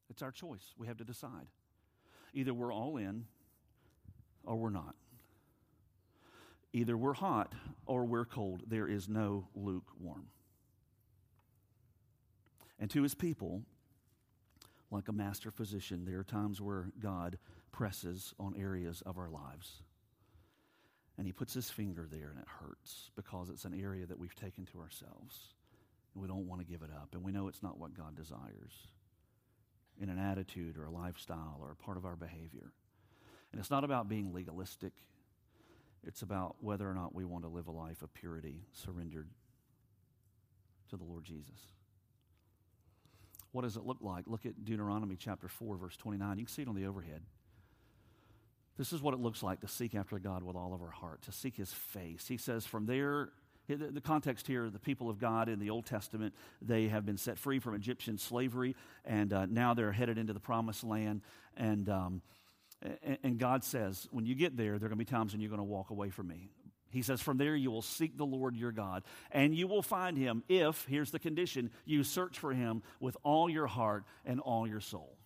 It's 0.09 0.21
our 0.21 0.31
choice. 0.31 0.73
We 0.77 0.87
have 0.87 0.97
to 0.97 1.05
decide. 1.05 1.47
Either 2.33 2.53
we're 2.53 2.73
all 2.73 2.97
in 2.97 3.27
or 4.43 4.57
we're 4.57 4.69
not. 4.69 4.93
Either 6.73 6.97
we're 6.97 7.13
hot 7.13 7.55
or 7.85 8.03
we're 8.03 8.25
cold. 8.25 8.63
There 8.67 8.89
is 8.89 9.07
no 9.07 9.47
lukewarm. 9.55 10.25
And 12.77 12.91
to 12.91 13.03
his 13.03 13.15
people, 13.15 13.61
like 14.91 15.07
a 15.07 15.13
master 15.13 15.49
physician, 15.49 16.03
there 16.03 16.19
are 16.19 16.25
times 16.25 16.59
where 16.59 16.91
God 16.99 17.37
presses 17.71 18.33
on 18.37 18.53
areas 18.59 19.01
of 19.05 19.17
our 19.17 19.29
lives. 19.29 19.81
And 21.17 21.25
he 21.25 21.31
puts 21.31 21.53
his 21.53 21.69
finger 21.69 22.05
there 22.11 22.31
and 22.31 22.39
it 22.39 22.47
hurts 22.59 23.11
because 23.15 23.49
it's 23.49 23.63
an 23.63 23.79
area 23.81 24.05
that 24.05 24.19
we've 24.19 24.35
taken 24.35 24.65
to 24.65 24.81
ourselves 24.81 25.53
we 26.19 26.27
don't 26.27 26.47
want 26.47 26.61
to 26.61 26.65
give 26.65 26.81
it 26.81 26.89
up. 26.93 27.09
And 27.13 27.23
we 27.23 27.31
know 27.31 27.47
it's 27.47 27.63
not 27.63 27.79
what 27.79 27.95
God 27.95 28.15
desires 28.15 28.73
in 29.99 30.09
an 30.09 30.19
attitude 30.19 30.77
or 30.77 30.85
a 30.85 30.91
lifestyle 30.91 31.57
or 31.61 31.71
a 31.71 31.75
part 31.75 31.97
of 31.97 32.05
our 32.05 32.15
behavior. 32.15 32.71
And 33.51 33.59
it's 33.59 33.71
not 33.71 33.83
about 33.83 34.07
being 34.07 34.33
legalistic, 34.33 34.93
it's 36.05 36.21
about 36.21 36.57
whether 36.61 36.89
or 36.89 36.93
not 36.93 37.13
we 37.13 37.25
want 37.25 37.43
to 37.43 37.49
live 37.49 37.67
a 37.67 37.71
life 37.71 38.01
of 38.01 38.13
purity, 38.13 38.61
surrendered 38.71 39.27
to 40.89 40.97
the 40.97 41.03
Lord 41.03 41.23
Jesus. 41.23 41.59
What 43.51 43.63
does 43.63 43.75
it 43.75 43.85
look 43.85 43.97
like? 44.01 44.25
Look 44.27 44.45
at 44.45 44.63
Deuteronomy 44.63 45.15
chapter 45.17 45.47
4, 45.47 45.77
verse 45.77 45.97
29. 45.97 46.37
You 46.37 46.45
can 46.45 46.53
see 46.53 46.61
it 46.61 46.67
on 46.67 46.75
the 46.75 46.85
overhead. 46.85 47.21
This 48.77 48.93
is 48.93 49.01
what 49.01 49.13
it 49.13 49.19
looks 49.19 49.43
like 49.43 49.59
to 49.61 49.67
seek 49.67 49.95
after 49.95 50.19
God 50.19 50.43
with 50.43 50.55
all 50.55 50.73
of 50.73 50.81
our 50.81 50.91
heart, 50.91 51.23
to 51.23 51.31
seek 51.31 51.57
his 51.57 51.73
face. 51.73 52.27
He 52.27 52.37
says, 52.37 52.65
From 52.65 52.85
there 52.85 53.29
the 53.75 54.01
context 54.01 54.47
here, 54.47 54.69
the 54.69 54.79
people 54.79 55.09
of 55.09 55.19
God 55.19 55.49
in 55.49 55.59
the 55.59 55.69
Old 55.69 55.85
Testament, 55.85 56.33
they 56.61 56.87
have 56.87 57.05
been 57.05 57.17
set 57.17 57.37
free 57.37 57.59
from 57.59 57.75
Egyptian 57.75 58.17
slavery, 58.17 58.75
and 59.05 59.31
uh, 59.31 59.45
now 59.45 59.73
they're 59.73 59.91
headed 59.91 60.17
into 60.17 60.33
the 60.33 60.39
promised 60.39 60.83
land. 60.83 61.21
And, 61.55 61.89
um, 61.89 62.21
and 63.23 63.37
God 63.37 63.63
says, 63.63 64.07
when 64.11 64.25
you 64.25 64.35
get 64.35 64.57
there, 64.57 64.77
there 64.79 64.87
are 64.87 64.89
going 64.89 64.91
to 64.91 64.95
be 64.97 65.05
times 65.05 65.33
when 65.33 65.41
you're 65.41 65.49
going 65.49 65.59
to 65.59 65.63
walk 65.63 65.89
away 65.89 66.09
from 66.09 66.27
me. 66.27 66.49
He 66.91 67.03
says, 67.03 67.21
From 67.21 67.37
there 67.37 67.55
you 67.55 67.69
will 67.69 67.83
seek 67.83 68.17
the 68.17 68.25
Lord 68.25 68.55
your 68.55 68.71
God, 68.71 69.03
and 69.31 69.53
you 69.53 69.67
will 69.67 69.83
find 69.83 70.17
him 70.17 70.43
if, 70.49 70.85
here's 70.89 71.11
the 71.11 71.19
condition, 71.19 71.69
you 71.85 72.03
search 72.03 72.39
for 72.39 72.51
him 72.51 72.81
with 72.99 73.15
all 73.23 73.47
your 73.47 73.67
heart 73.67 74.05
and 74.25 74.39
all 74.39 74.67
your 74.67 74.79
soul. 74.79 75.18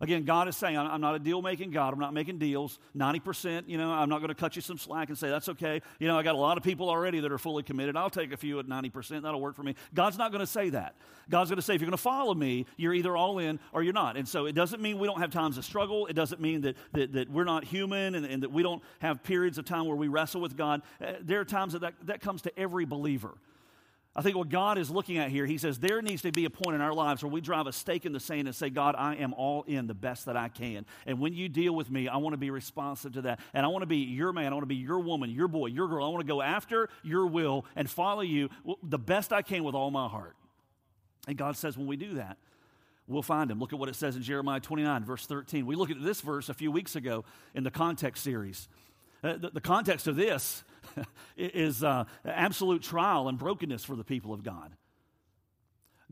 Again, 0.00 0.24
God 0.24 0.48
is 0.48 0.56
saying, 0.56 0.76
I'm 0.76 1.00
not 1.00 1.14
a 1.14 1.18
deal 1.18 1.42
making 1.42 1.70
God. 1.70 1.92
I'm 1.92 1.98
not 1.98 2.14
making 2.14 2.38
deals. 2.38 2.78
90%, 2.96 3.68
you 3.68 3.78
know, 3.78 3.90
I'm 3.90 4.08
not 4.08 4.18
going 4.18 4.28
to 4.28 4.34
cut 4.34 4.56
you 4.56 4.62
some 4.62 4.78
slack 4.78 5.08
and 5.08 5.16
say, 5.16 5.28
that's 5.28 5.48
okay. 5.50 5.80
You 5.98 6.08
know, 6.08 6.18
I 6.18 6.22
got 6.22 6.34
a 6.34 6.38
lot 6.38 6.56
of 6.56 6.64
people 6.64 6.90
already 6.90 7.20
that 7.20 7.32
are 7.32 7.38
fully 7.38 7.62
committed. 7.62 7.96
I'll 7.96 8.10
take 8.10 8.32
a 8.32 8.36
few 8.36 8.58
at 8.58 8.66
90%. 8.66 9.22
That'll 9.22 9.40
work 9.40 9.56
for 9.56 9.62
me. 9.62 9.74
God's 9.94 10.18
not 10.18 10.30
going 10.30 10.40
to 10.40 10.46
say 10.46 10.70
that. 10.70 10.94
God's 11.30 11.50
going 11.50 11.56
to 11.56 11.62
say, 11.62 11.74
if 11.74 11.80
you're 11.80 11.88
going 11.88 11.96
to 11.96 12.02
follow 12.02 12.34
me, 12.34 12.66
you're 12.76 12.94
either 12.94 13.16
all 13.16 13.38
in 13.38 13.60
or 13.72 13.82
you're 13.82 13.92
not. 13.92 14.16
And 14.16 14.26
so 14.26 14.46
it 14.46 14.52
doesn't 14.52 14.80
mean 14.80 14.98
we 14.98 15.06
don't 15.06 15.20
have 15.20 15.30
times 15.30 15.58
of 15.58 15.64
struggle. 15.64 16.06
It 16.06 16.14
doesn't 16.14 16.40
mean 16.40 16.62
that, 16.62 16.76
that, 16.92 17.12
that 17.12 17.30
we're 17.30 17.44
not 17.44 17.64
human 17.64 18.14
and, 18.14 18.24
and 18.24 18.42
that 18.42 18.52
we 18.52 18.62
don't 18.62 18.82
have 19.00 19.22
periods 19.22 19.58
of 19.58 19.64
time 19.64 19.86
where 19.86 19.96
we 19.96 20.08
wrestle 20.08 20.40
with 20.40 20.56
God. 20.56 20.82
Uh, 21.00 21.12
there 21.20 21.40
are 21.40 21.44
times 21.44 21.74
that, 21.74 21.80
that 22.02 22.18
that 22.18 22.20
comes 22.24 22.42
to 22.42 22.58
every 22.58 22.84
believer. 22.84 23.34
I 24.18 24.20
think 24.20 24.36
what 24.36 24.48
God 24.48 24.78
is 24.78 24.90
looking 24.90 25.16
at 25.18 25.30
here, 25.30 25.46
He 25.46 25.58
says 25.58 25.78
there 25.78 26.02
needs 26.02 26.22
to 26.22 26.32
be 26.32 26.44
a 26.44 26.50
point 26.50 26.74
in 26.74 26.80
our 26.80 26.92
lives 26.92 27.22
where 27.22 27.30
we 27.30 27.40
drive 27.40 27.68
a 27.68 27.72
stake 27.72 28.04
in 28.04 28.10
the 28.10 28.18
sand 28.18 28.48
and 28.48 28.54
say, 28.54 28.68
God, 28.68 28.96
I 28.98 29.14
am 29.14 29.32
all 29.32 29.62
in 29.68 29.86
the 29.86 29.94
best 29.94 30.26
that 30.26 30.36
I 30.36 30.48
can. 30.48 30.86
And 31.06 31.20
when 31.20 31.34
you 31.34 31.48
deal 31.48 31.72
with 31.72 31.88
me, 31.88 32.08
I 32.08 32.16
want 32.16 32.32
to 32.32 32.38
be 32.38 32.50
responsive 32.50 33.12
to 33.12 33.22
that. 33.22 33.38
And 33.54 33.64
I 33.64 33.68
want 33.68 33.82
to 33.82 33.86
be 33.86 33.98
your 33.98 34.32
man, 34.32 34.46
I 34.46 34.56
want 34.56 34.64
to 34.64 34.66
be 34.66 34.74
your 34.74 34.98
woman, 34.98 35.30
your 35.30 35.46
boy, 35.46 35.66
your 35.66 35.86
girl. 35.86 36.04
I 36.04 36.08
want 36.08 36.26
to 36.26 36.26
go 36.26 36.42
after 36.42 36.88
your 37.04 37.28
will 37.28 37.64
and 37.76 37.88
follow 37.88 38.22
you 38.22 38.48
the 38.82 38.98
best 38.98 39.32
I 39.32 39.42
can 39.42 39.62
with 39.62 39.76
all 39.76 39.92
my 39.92 40.08
heart. 40.08 40.34
And 41.28 41.38
God 41.38 41.56
says, 41.56 41.78
when 41.78 41.86
we 41.86 41.96
do 41.96 42.14
that, 42.14 42.38
we'll 43.06 43.22
find 43.22 43.48
him. 43.48 43.60
Look 43.60 43.72
at 43.72 43.78
what 43.78 43.88
it 43.88 43.94
says 43.94 44.16
in 44.16 44.22
Jeremiah 44.22 44.58
29, 44.58 45.04
verse 45.04 45.26
13. 45.26 45.64
We 45.64 45.76
looked 45.76 45.92
at 45.92 46.02
this 46.02 46.22
verse 46.22 46.48
a 46.48 46.54
few 46.54 46.72
weeks 46.72 46.96
ago 46.96 47.24
in 47.54 47.62
the 47.62 47.70
context 47.70 48.24
series. 48.24 48.66
Uh, 49.22 49.36
the, 49.36 49.50
the, 49.50 49.60
context 49.60 50.06
of 50.06 50.14
this 50.14 50.62
is 51.36 51.82
uh, 51.82 52.04
absolute 52.24 52.82
trial 52.82 53.28
and 53.28 53.38
brokenness 53.38 53.84
for 53.84 53.96
the 53.96 54.04
people 54.04 54.32
of 54.32 54.42
God. 54.42 54.74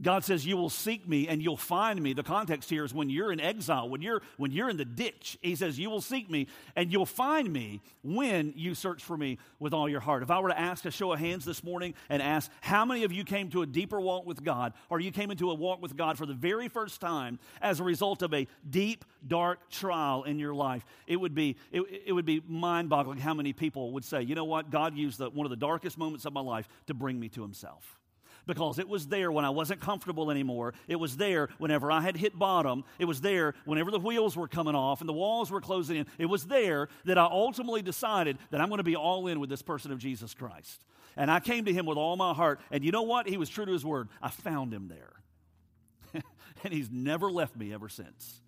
God 0.01 0.25
says, 0.25 0.45
You 0.45 0.59
will 0.59 0.69
seek 0.69 1.09
me 1.09 1.27
and 1.27 1.43
you'll 1.43 1.57
find 1.57 2.03
me. 2.03 2.13
The 2.13 2.23
context 2.23 2.69
here 2.69 2.85
is 2.85 2.93
when 2.93 3.09
you're 3.09 3.33
in 3.33 3.41
exile, 3.41 3.89
when 3.89 4.03
you're, 4.03 4.21
when 4.37 4.53
you're 4.53 4.69
in 4.69 4.77
the 4.77 4.85
ditch. 4.85 5.39
He 5.41 5.57
says, 5.57 5.79
You 5.79 5.89
will 5.89 6.03
seek 6.03 6.31
me 6.31 6.49
and 6.75 6.93
you'll 6.93 7.07
find 7.07 7.51
me 7.51 7.81
when 8.03 8.53
you 8.57 8.75
search 8.75 9.03
for 9.03 9.17
me 9.17 9.39
with 9.59 9.73
all 9.73 9.89
your 9.89 10.01
heart. 10.01 10.23
If 10.23 10.31
I 10.31 10.39
were 10.41 10.51
to 10.51 10.59
ask 10.59 10.85
a 10.85 10.91
show 10.91 11.13
of 11.13 11.19
hands 11.19 11.47
this 11.47 11.65
morning 11.65 11.95
and 12.11 12.21
ask, 12.21 12.51
How 12.61 12.85
many 12.85 13.05
of 13.05 13.13
you 13.13 13.25
came 13.25 13.49
to 13.51 13.63
a 13.63 13.67
deeper 13.67 13.99
walk 13.99 14.27
with 14.27 14.45
God, 14.45 14.75
or 14.91 15.01
you 15.01 15.11
came 15.11 15.31
into 15.31 15.51
a 15.51 15.55
walk 15.55 15.81
with 15.81 15.97
God 15.97 16.19
for 16.19 16.27
the 16.27 16.35
very 16.35 16.69
first 16.69 17.01
time 17.01 17.39
as 17.63 17.81
a 17.81 17.85
result 17.85 18.21
of 18.21 18.35
a 18.35 18.47
deep, 18.69 19.05
dark 19.27 19.71
trial 19.71 20.25
in 20.25 20.39
your 20.39 20.55
life? 20.55 20.85
It 21.07 21.17
would 21.17 21.35
be, 21.35 21.57
it, 21.73 21.83
it 22.07 22.13
would 22.13 22.27
be 22.27 22.43
mind 22.47 22.91
boggling 22.91 23.19
how 23.19 23.33
many 23.33 23.55
people 23.55 23.93
would 23.93 24.05
say, 24.05 24.21
You 24.21 24.35
know 24.35 24.45
what? 24.45 24.71
God 24.71 24.95
used 24.95 25.19
the, 25.19 25.31
one 25.31 25.47
of 25.47 25.51
the 25.51 25.57
darkest 25.57 25.97
moments 25.97 26.27
of 26.27 26.35
my 26.35 26.43
life 26.43 26.69
to 26.87 26.93
bring 26.93 27.19
me 27.19 27.31
to 27.31 27.41
Himself 27.41 27.99
because 28.47 28.79
it 28.79 28.89
was 28.89 29.09
there 29.09 29.31
when 29.33 29.45
I 29.45 29.51
wasn't 29.51 29.81
comfortable 29.81 30.31
anymore. 30.31 30.73
It 30.89 30.97
was 30.97 31.17
there 31.17 31.49
whenever 31.59 31.91
I 31.91 32.01
had 32.01 32.17
hit 32.17 32.39
bottom. 32.39 32.85
It 32.99 33.05
was 33.05 33.21
there 33.21 33.55
whenever 33.65 33.91
the 33.91 33.99
wheels 33.99 34.37
were 34.37 34.49
coming 34.49 34.75
off 34.75 35.01
and 35.01 35.09
the 35.09 35.13
walls 35.15 35.51
were 35.51 35.61
closing 35.61 35.97
in. 35.97 36.07
It 36.19 36.27
was 36.27 36.45
there 36.45 36.89
that 37.05 37.19
I 37.19 37.25
ultimately 37.25 37.83
decided 37.83 38.39
that 38.51 38.61
I'm 38.61 38.69
going 38.69 38.79
to 38.79 38.85
be 38.85 38.97
all 38.97 39.27
in 39.27 39.41
with 39.41 39.51
this 39.51 39.63
person 39.63 39.91
of 39.91 39.99
Jesus 39.99 40.33
Christ. 40.33 40.85
And 41.17 41.31
I 41.31 41.41
came 41.41 41.65
to 41.65 41.73
him 41.73 41.87
with 41.87 41.99
all 41.99 42.17
my 42.17 42.35
heart. 42.35 42.61
And 42.71 42.85
you 42.85 42.93
know 42.93 43.03
what? 43.03 43.29
He 43.29 43.37
was 43.37 43.49
true 43.49 43.67
to 43.67 43.73
his 43.73 43.85
word. 43.85 44.09
I 44.23 44.31
found 44.31 44.73
him 44.73 44.89
there. 44.89 46.23
and 46.65 46.73
he's 46.73 46.91
never 46.91 47.31
left 47.31 47.57
me 47.57 47.73
ever 47.73 47.89
since. 47.89 48.41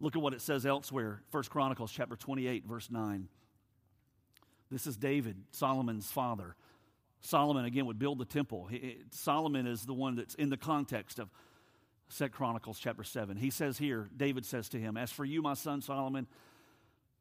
Look 0.00 0.16
at 0.16 0.22
what 0.22 0.34
it 0.34 0.40
says 0.40 0.66
elsewhere. 0.66 1.22
First 1.30 1.48
Chronicles 1.48 1.92
chapter 1.92 2.16
28, 2.16 2.66
verse 2.66 2.90
9. 2.90 3.28
This 4.68 4.86
is 4.86 4.96
David, 4.96 5.36
Solomon's 5.52 6.10
father. 6.10 6.56
Solomon, 7.22 7.64
again, 7.64 7.86
would 7.86 7.98
build 7.98 8.18
the 8.18 8.24
temple. 8.24 8.68
Solomon 9.10 9.66
is 9.66 9.86
the 9.86 9.94
one 9.94 10.16
that's 10.16 10.34
in 10.34 10.50
the 10.50 10.56
context 10.56 11.18
of 11.20 11.30
2 12.16 12.28
Chronicles 12.28 12.78
chapter 12.78 13.04
7. 13.04 13.36
He 13.36 13.48
says 13.48 13.78
here, 13.78 14.10
David 14.14 14.44
says 14.44 14.68
to 14.70 14.78
him, 14.78 14.96
As 14.96 15.10
for 15.10 15.24
you, 15.24 15.40
my 15.40 15.54
son 15.54 15.80
Solomon, 15.80 16.26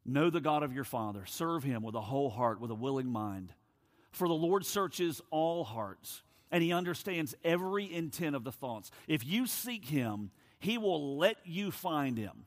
know 0.04 0.30
the 0.30 0.42
God 0.42 0.64
of 0.64 0.74
your 0.74 0.84
father, 0.84 1.26
serve 1.26 1.64
him 1.64 1.84
with 1.84 1.96
a 1.96 2.02
whole 2.02 2.32
heart, 2.32 2.60
with 2.60 2.72
a 2.72 2.76
willing 2.76 3.08
mind. 3.08 3.54
For 4.12 4.28
the 4.28 4.34
Lord 4.34 4.66
searches 4.66 5.22
all 5.30 5.64
hearts, 5.64 6.24
and 6.52 6.64
he 6.64 6.74
understands 6.74 7.36
every 7.44 7.92
intent 7.92 8.36
of 8.36 8.44
the 8.44 8.52
thoughts. 8.52 8.92
If 9.08 9.26
you 9.26 9.46
seek 9.46 9.86
him, 9.86 10.32
he 10.60 10.80
will 10.80 11.18
let 11.18 11.38
you 11.46 11.72
find 11.72 12.18
him. 12.18 12.46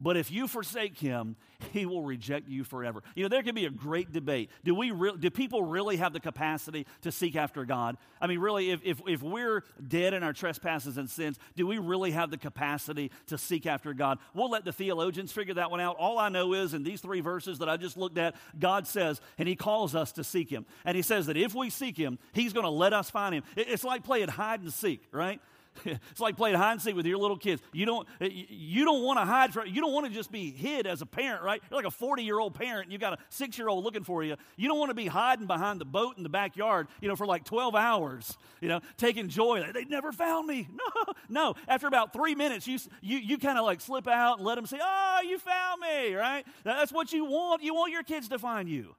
But 0.00 0.16
if 0.16 0.30
you 0.30 0.48
forsake 0.48 0.98
him, 0.98 1.36
he 1.72 1.86
will 1.86 2.02
reject 2.02 2.48
you 2.48 2.64
forever. 2.64 3.02
You 3.14 3.24
know, 3.24 3.28
there 3.28 3.42
can 3.42 3.54
be 3.54 3.66
a 3.66 3.70
great 3.70 4.12
debate. 4.12 4.50
Do, 4.64 4.74
we 4.74 4.90
re- 4.90 5.16
do 5.18 5.30
people 5.30 5.62
really 5.62 5.96
have 5.96 6.12
the 6.12 6.20
capacity 6.20 6.86
to 7.02 7.12
seek 7.12 7.36
after 7.36 7.64
God? 7.64 7.96
I 8.20 8.26
mean, 8.26 8.38
really, 8.38 8.70
if, 8.70 8.80
if, 8.84 9.00
if 9.06 9.22
we're 9.22 9.64
dead 9.86 10.14
in 10.14 10.22
our 10.22 10.32
trespasses 10.32 10.98
and 10.98 11.10
sins, 11.10 11.38
do 11.56 11.66
we 11.66 11.78
really 11.78 12.12
have 12.12 12.30
the 12.30 12.38
capacity 12.38 13.10
to 13.26 13.38
seek 13.38 13.66
after 13.66 13.92
God? 13.92 14.18
We'll 14.34 14.50
let 14.50 14.64
the 14.64 14.72
theologians 14.72 15.32
figure 15.32 15.54
that 15.54 15.70
one 15.70 15.80
out. 15.80 15.96
All 15.98 16.18
I 16.18 16.28
know 16.28 16.54
is 16.54 16.74
in 16.74 16.84
these 16.84 17.00
three 17.00 17.20
verses 17.20 17.58
that 17.58 17.68
I 17.68 17.76
just 17.76 17.96
looked 17.96 18.18
at, 18.18 18.36
God 18.58 18.86
says, 18.86 19.20
and 19.36 19.48
he 19.48 19.56
calls 19.56 19.94
us 19.94 20.12
to 20.12 20.24
seek 20.24 20.50
him. 20.50 20.66
And 20.84 20.96
he 20.96 21.02
says 21.02 21.26
that 21.26 21.36
if 21.36 21.54
we 21.54 21.70
seek 21.70 21.96
him, 21.96 22.18
he's 22.32 22.52
going 22.52 22.64
to 22.64 22.70
let 22.70 22.92
us 22.92 23.10
find 23.10 23.34
him. 23.34 23.42
It's 23.56 23.84
like 23.84 24.04
playing 24.04 24.28
hide 24.28 24.60
and 24.60 24.72
seek, 24.72 25.02
right? 25.12 25.40
it's 25.84 26.20
like 26.20 26.36
playing 26.36 26.56
hide 26.56 26.72
and 26.72 26.82
seek 26.82 26.96
with 26.96 27.06
your 27.06 27.18
little 27.18 27.36
kids. 27.36 27.62
You 27.72 27.86
don't, 27.86 28.08
eh, 28.20 28.28
you 28.48 28.84
don't 28.84 29.02
want 29.02 29.18
to 29.18 29.24
hide 29.24 29.52
from, 29.52 29.66
you 29.68 29.80
don't 29.80 29.92
want 29.92 30.06
to 30.06 30.12
just 30.12 30.30
be 30.30 30.50
hid 30.50 30.86
as 30.86 31.02
a 31.02 31.06
parent, 31.06 31.42
right? 31.42 31.60
You're 31.70 31.78
like 31.78 31.86
a 31.86 31.90
40 31.90 32.22
year 32.22 32.38
old 32.38 32.54
parent 32.54 32.84
and 32.84 32.92
you 32.92 32.98
got 32.98 33.14
a 33.14 33.18
six 33.28 33.58
year 33.58 33.68
old 33.68 33.84
looking 33.84 34.04
for 34.04 34.22
you. 34.22 34.36
You 34.56 34.68
don't 34.68 34.78
want 34.78 34.90
to 34.90 34.94
be 34.94 35.06
hiding 35.06 35.46
behind 35.46 35.80
the 35.80 35.84
boat 35.84 36.16
in 36.16 36.22
the 36.22 36.28
backyard, 36.28 36.88
you 37.00 37.08
know, 37.08 37.16
for 37.16 37.26
like 37.26 37.44
12 37.44 37.74
hours, 37.74 38.36
you 38.60 38.68
know, 38.68 38.80
taking 38.96 39.28
joy. 39.28 39.64
They 39.72 39.84
never 39.84 40.12
found 40.12 40.46
me. 40.46 40.68
No, 40.78 41.12
no. 41.28 41.54
After 41.66 41.86
about 41.86 42.12
three 42.12 42.34
minutes, 42.34 42.66
you, 42.66 42.78
you, 43.02 43.18
you 43.18 43.38
kind 43.38 43.58
of 43.58 43.64
like 43.64 43.80
slip 43.80 44.06
out 44.06 44.38
and 44.38 44.46
let 44.46 44.54
them 44.54 44.66
say, 44.66 44.78
oh, 44.80 45.20
you 45.26 45.38
found 45.38 45.80
me, 45.80 46.14
right? 46.14 46.46
That's 46.64 46.92
what 46.92 47.12
you 47.12 47.24
want. 47.24 47.62
You 47.62 47.74
want 47.74 47.92
your 47.92 48.02
kids 48.02 48.28
to 48.28 48.38
find 48.38 48.68
you. 48.68 48.94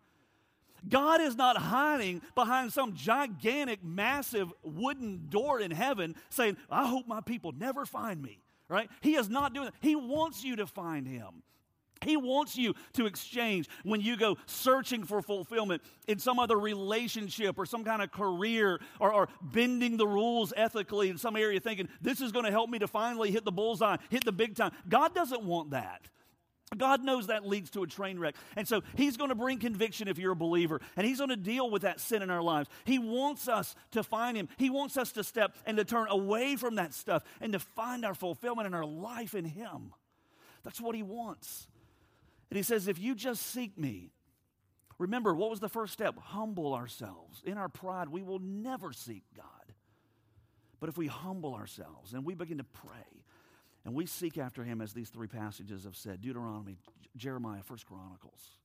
God 0.88 1.22
is 1.22 1.36
not 1.36 1.58
hiding 1.58 2.22
behind 2.36 2.72
some 2.72 2.94
gigantic, 2.96 3.84
massive 3.84 4.52
wooden 4.64 5.28
door 5.30 5.60
in 5.60 5.72
heaven 5.72 6.16
saying, 6.30 6.58
I 6.70 6.88
hope 6.88 7.08
my 7.08 7.22
people 7.22 7.52
never 7.52 7.86
find 7.86 8.22
me, 8.22 8.40
right? 8.68 8.90
He 9.02 9.16
is 9.16 9.30
not 9.30 9.54
doing 9.54 9.66
that. 9.66 9.76
He 9.82 9.96
wants 9.96 10.44
you 10.44 10.56
to 10.58 10.68
find 10.68 11.08
him. 11.08 11.44
He 12.06 12.16
wants 12.16 12.56
you 12.56 12.76
to 12.94 13.06
exchange 13.06 13.68
when 13.84 14.00
you 14.00 14.16
go 14.16 14.38
searching 14.46 15.04
for 15.04 15.22
fulfillment 15.22 15.82
in 16.08 16.18
some 16.18 16.40
other 16.40 16.58
relationship 16.58 17.58
or 17.58 17.66
some 17.66 17.84
kind 17.84 18.02
of 18.02 18.12
career 18.12 18.80
or, 19.00 19.12
or 19.12 19.28
bending 19.42 19.98
the 19.98 20.08
rules 20.08 20.54
ethically 20.56 21.10
in 21.10 21.18
some 21.18 21.36
area, 21.36 21.60
thinking 21.60 21.90
this 22.02 22.22
is 22.22 22.32
going 22.32 22.46
to 22.46 22.52
help 22.52 22.70
me 22.70 22.80
to 22.80 22.88
finally 22.88 23.32
hit 23.32 23.44
the 23.44 23.52
bullseye, 23.52 23.98
hit 24.10 24.24
the 24.24 24.32
big 24.32 24.56
time. 24.56 24.72
God 24.88 25.14
doesn't 25.14 25.44
want 25.44 25.72
that. 25.72 26.08
God 26.78 27.04
knows 27.04 27.28
that 27.28 27.48
leads 27.48 27.72
to 27.72 27.84
a 27.84 27.88
train 27.88 28.20
wreck. 28.20 28.36
And 28.56 28.68
so 28.68 28.82
He's 28.96 29.18
going 29.18 29.30
to 29.30 29.36
bring 29.36 29.58
conviction 29.60 30.08
if 30.08 30.20
you're 30.20 30.34
a 30.34 30.36
believer. 30.36 30.80
And 30.96 31.06
He's 31.06 31.18
going 31.18 31.30
to 31.30 31.36
deal 31.36 31.70
with 31.70 31.82
that 31.82 32.00
sin 32.00 32.22
in 32.22 32.30
our 32.30 32.44
lives. 32.44 32.70
He 32.86 33.00
wants 33.00 33.48
us 33.48 33.76
to 33.92 34.04
find 34.04 34.38
Him. 34.38 34.50
He 34.58 34.70
wants 34.70 34.96
us 34.96 35.12
to 35.14 35.24
step 35.24 35.56
and 35.66 35.78
to 35.78 35.86
turn 35.86 36.08
away 36.10 36.56
from 36.56 36.76
that 36.76 36.94
stuff 36.94 37.24
and 37.42 37.54
to 37.54 37.60
find 37.60 38.06
our 38.06 38.14
fulfillment 38.14 38.68
and 38.68 38.76
our 38.76 38.86
life 38.86 39.34
in 39.34 39.46
Him. 39.46 39.94
That's 40.64 40.80
what 40.80 40.96
He 40.96 41.04
wants. 41.04 41.68
And 42.52 42.58
He 42.58 42.64
says, 42.64 42.88
if 42.88 43.00
you 43.00 43.16
just 43.16 43.48
seek 43.48 43.78
me, 43.78 44.12
remember, 45.00 45.34
what 45.34 45.50
was 45.50 45.60
the 45.60 45.70
first 45.70 45.94
step? 45.94 46.18
Humble 46.20 46.74
ourselves. 46.76 47.42
In 47.46 47.58
our 47.58 47.70
pride, 47.70 48.10
we 48.10 48.22
will 48.22 48.40
never 48.40 48.94
seek 48.94 49.24
God. 49.36 49.46
But 50.80 50.90
if 50.90 50.98
we 50.98 51.08
humble 51.08 51.56
ourselves 51.56 52.14
and 52.14 52.24
we 52.24 52.36
begin 52.36 52.60
to 52.60 52.64
pray, 52.64 53.19
and 53.86 53.94
we 53.94 54.06
seek 54.06 54.38
after 54.38 54.64
him 54.64 54.82
as 54.82 54.94
these 54.94 55.10
three 55.10 55.28
passages 55.28 55.86
have 55.86 55.96
said 55.96 56.22
Deuteronomy, 56.22 56.78
Jeremiah, 57.16 57.64
First 57.64 57.86
Chronicles, 57.86 58.58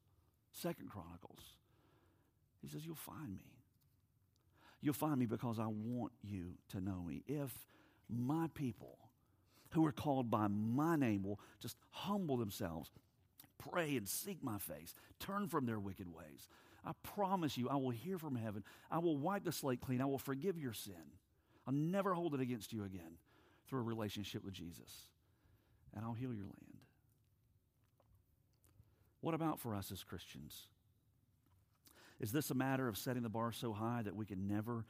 Second 0.52 0.90
Chronicles. 0.90 1.40
He 2.60 2.68
says, 2.68 2.84
You'll 2.84 2.96
find 2.96 3.36
me. 3.36 3.62
You'll 4.80 4.94
find 4.94 5.18
me 5.18 5.26
because 5.26 5.58
I 5.58 5.66
want 5.66 6.12
you 6.22 6.54
to 6.70 6.80
know 6.80 7.02
me. 7.02 7.22
If 7.26 7.52
my 8.08 8.48
people 8.54 8.98
who 9.70 9.86
are 9.86 9.92
called 9.92 10.30
by 10.30 10.46
my 10.48 10.96
name 10.96 11.22
will 11.22 11.40
just 11.60 11.76
humble 11.90 12.36
themselves, 12.36 12.90
pray 13.58 13.96
and 13.96 14.06
seek 14.06 14.42
my 14.42 14.58
face, 14.58 14.94
turn 15.20 15.48
from 15.48 15.64
their 15.64 15.78
wicked 15.80 16.12
ways, 16.12 16.48
I 16.84 16.92
promise 17.02 17.56
you, 17.56 17.70
I 17.70 17.76
will 17.76 17.90
hear 17.90 18.18
from 18.18 18.36
heaven. 18.36 18.62
I 18.90 18.98
will 18.98 19.16
wipe 19.16 19.44
the 19.44 19.52
slate 19.52 19.80
clean. 19.80 20.02
I 20.02 20.06
will 20.06 20.18
forgive 20.18 20.58
your 20.58 20.74
sin. 20.74 20.94
I'll 21.66 21.72
never 21.72 22.12
hold 22.12 22.34
it 22.34 22.40
against 22.40 22.72
you 22.72 22.84
again 22.84 23.16
through 23.68 23.80
a 23.80 23.82
relationship 23.82 24.44
with 24.44 24.54
Jesus. 24.54 25.08
And 25.94 26.04
I'll 26.04 26.14
heal 26.14 26.34
your 26.34 26.44
land. 26.44 26.78
What 29.20 29.34
about 29.34 29.60
for 29.60 29.74
us 29.74 29.90
as 29.90 30.04
Christians? 30.04 30.68
Is 32.20 32.32
this 32.32 32.50
a 32.50 32.54
matter 32.54 32.88
of 32.88 32.96
setting 32.96 33.22
the 33.22 33.28
bar 33.28 33.52
so 33.52 33.72
high 33.72 34.02
that 34.02 34.14
we 34.14 34.26
can 34.26 34.46
never 34.46 34.84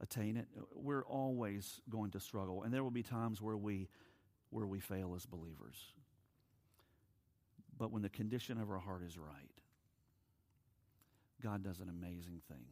attain 0.00 0.36
it? 0.36 0.46
We're 0.74 1.04
always 1.04 1.80
going 1.88 2.10
to 2.12 2.20
struggle, 2.20 2.62
and 2.62 2.72
there 2.72 2.84
will 2.84 2.90
be 2.90 3.02
times 3.02 3.40
where 3.40 3.56
we 3.56 3.88
where 4.50 4.66
we 4.66 4.80
fail 4.80 5.14
as 5.14 5.26
believers. 5.26 5.76
But 7.76 7.92
when 7.92 8.02
the 8.02 8.08
condition 8.08 8.58
of 8.58 8.70
our 8.70 8.78
heart 8.78 9.02
is 9.06 9.18
right, 9.18 9.34
God 11.42 11.62
does 11.62 11.80
an 11.80 11.88
amazing 11.88 12.40
thing 12.48 12.64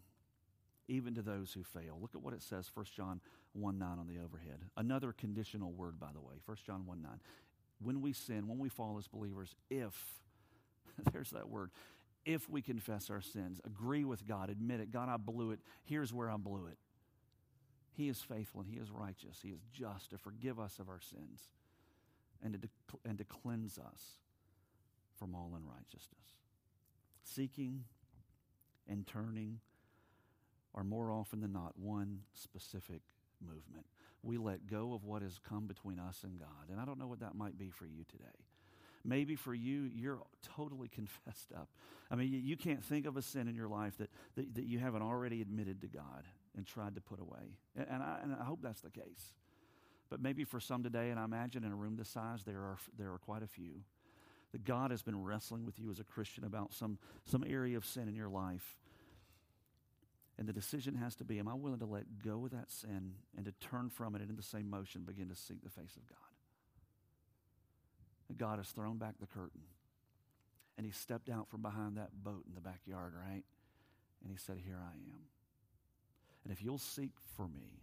even 0.89 1.15
to 1.15 1.23
those 1.23 1.53
who 1.53 1.63
fail. 1.63 1.99
Look 2.01 2.15
at 2.15 2.23
what 2.23 2.35
it 2.35 2.43
says, 2.43 2.71
1 2.73 2.87
John 2.95 3.21
1 3.55 3.79
9 3.79 3.99
on 3.99 4.07
the 4.07 4.19
overhead. 4.19 4.61
Another 4.77 5.13
conditional 5.13 5.73
word, 5.73 5.99
by 5.99 6.09
the 6.13 6.21
way, 6.21 6.35
1 6.45 6.57
John 6.67 6.87
1 6.87 7.03
9. 7.03 7.13
When 7.83 8.01
we 8.01 8.13
sin, 8.13 8.49
when 8.49 8.59
we 8.59 8.69
fall 8.69 8.97
as 8.99 9.07
believers, 9.07 9.55
if, 9.71 9.95
there's 11.13 11.31
that 11.31 11.49
word, 11.49 11.71
if 12.25 12.49
we 12.49 12.63
confess 12.63 13.11
our 13.11 13.21
sins, 13.21 13.61
agree 13.65 14.05
with 14.05 14.27
God, 14.27 14.51
admit 14.51 14.81
it, 14.81 14.91
God, 14.91 15.09
I 15.09 15.17
blew 15.17 15.53
it, 15.53 15.61
here's 15.85 16.13
where 16.13 16.31
I 16.31 16.37
blew 16.37 16.67
it. 16.67 16.79
He 17.93 18.09
is 18.09 18.21
faithful 18.21 18.61
and 18.61 18.71
He 18.71 18.79
is 18.79 18.91
righteous. 18.91 19.39
He 19.43 19.49
is 19.49 19.61
just 19.73 20.11
to 20.11 20.19
forgive 20.19 20.59
us 20.59 20.79
of 20.79 20.89
our 20.89 21.01
sins 21.01 21.49
and 22.43 22.61
to, 22.61 22.99
and 23.05 23.17
to 23.19 23.25
cleanse 23.25 23.79
us 23.79 24.19
from 25.19 25.35
all 25.35 25.53
unrighteousness. 25.57 26.35
Seeking 27.23 27.85
and 28.89 29.07
turning 29.07 29.61
are 30.77 30.85
more 30.85 31.11
often 31.11 31.41
than 31.41 31.53
not 31.53 31.73
one 31.79 32.21
specific 32.35 33.01
movement. 33.41 33.87
We 34.23 34.39
let 34.39 34.67
go 34.67 34.93
of 34.93 35.05
what 35.05 35.23
has 35.23 35.39
come 35.49 35.67
between 35.67 35.99
us 35.99 36.21
and 36.23 36.39
God. 36.39 36.71
And 36.71 36.81
I 36.81 36.85
don't 36.85 36.99
know 36.99 37.07
what 37.07 37.21
that 37.21 37.35
might 37.35 37.57
be 37.59 37.71
for 37.71 37.87
you 37.87 38.05
today. 38.09 38.25
Maybe 39.05 39.37
for 39.37 39.55
you, 39.55 39.89
you're 39.95 40.19
totally 40.57 40.89
confessed 40.95 41.53
up. 41.55 41.69
I 42.11 42.17
mean, 42.17 42.43
you, 42.45 42.57
can't 42.57 42.85
think 42.85 43.07
of 43.07 43.17
a 43.17 43.23
sin 43.23 43.49
in 43.49 43.55
your 43.55 43.69
life 43.69 43.97
that, 43.99 44.11
that, 44.37 44.55
that, 44.55 44.65
you 44.65 44.79
haven't 44.79 45.03
already 45.03 45.43
admitted 45.43 45.81
to 45.81 45.89
God 45.89 46.25
and 46.57 46.67
tried 46.67 46.95
to 46.95 47.01
put 47.01 47.21
away. 47.21 47.57
And, 47.77 47.87
and, 47.91 48.03
I, 48.03 48.19
and 48.23 48.37
I 48.41 48.45
hope 48.45 48.61
that's 48.63 48.81
the 48.81 48.91
case. 48.91 49.33
But 50.09 50.21
maybe 50.21 50.45
for 50.45 50.61
some 50.61 50.85
today, 50.85 51.11
and 51.11 51.19
I 51.19 51.25
imagine 51.25 51.65
in 51.65 51.73
a 51.73 51.77
room 51.77 51.97
this 51.97 52.09
size, 52.09 52.45
there 52.45 52.59
are, 52.59 52.79
there 52.97 53.13
are 53.13 53.19
quite 53.19 53.43
a 53.43 53.49
few, 53.49 53.81
that 54.53 54.65
God 54.65 54.93
has 54.93 55.03
been 55.03 55.21
wrestling 55.21 55.67
with 55.67 55.81
you 55.81 55.91
as 55.91 55.99
a 55.99 56.05
Christian 56.05 56.45
about 56.45 56.73
some, 56.73 56.99
some 57.25 57.45
area 57.49 57.77
of 57.77 57.85
sin 57.85 58.09
in 58.09 58.15
your 58.15 58.29
life 58.29 58.79
and 60.39 60.47
the 60.47 60.53
decision 60.53 60.95
has 60.97 61.15
to 61.17 61.25
be 61.25 61.39
am 61.39 61.49
I 61.49 61.55
willing 61.55 61.79
to 61.79 61.87
let 61.87 62.05
go 62.23 62.45
of 62.45 62.51
that 62.51 62.71
sin 62.71 63.15
and 63.37 63.47
to 63.47 63.53
turn 63.53 63.89
from 63.91 64.15
it 64.15 64.21
and 64.21 64.31
in 64.31 64.37
the 64.37 64.43
same 64.43 64.69
motion 64.69 65.03
begin 65.03 65.29
to 65.29 65.37
seek 65.37 65.63
the 65.63 65.71
face 65.71 65.97
of 65.97 66.07
God? 66.07 66.19
God 68.37 68.59
has 68.59 68.69
thrown 68.69 68.99
back 68.99 69.15
the 69.21 69.27
curtain. 69.27 69.63
And 70.77 70.85
he 70.85 70.93
stepped 70.93 71.31
out 71.31 71.49
from 71.49 71.63
behind 71.63 71.97
that 71.97 72.11
boat 72.23 72.45
in 72.47 72.55
the 72.55 72.61
backyard, 72.61 73.15
right? 73.17 73.45
And 74.23 74.31
he 74.31 74.37
said, 74.37 74.59
Here 74.63 74.79
I 74.79 74.95
am. 74.95 75.21
And 76.45 76.53
if 76.53 76.63
you'll 76.63 76.79
seek 76.79 77.13
for 77.37 77.49
me 77.49 77.81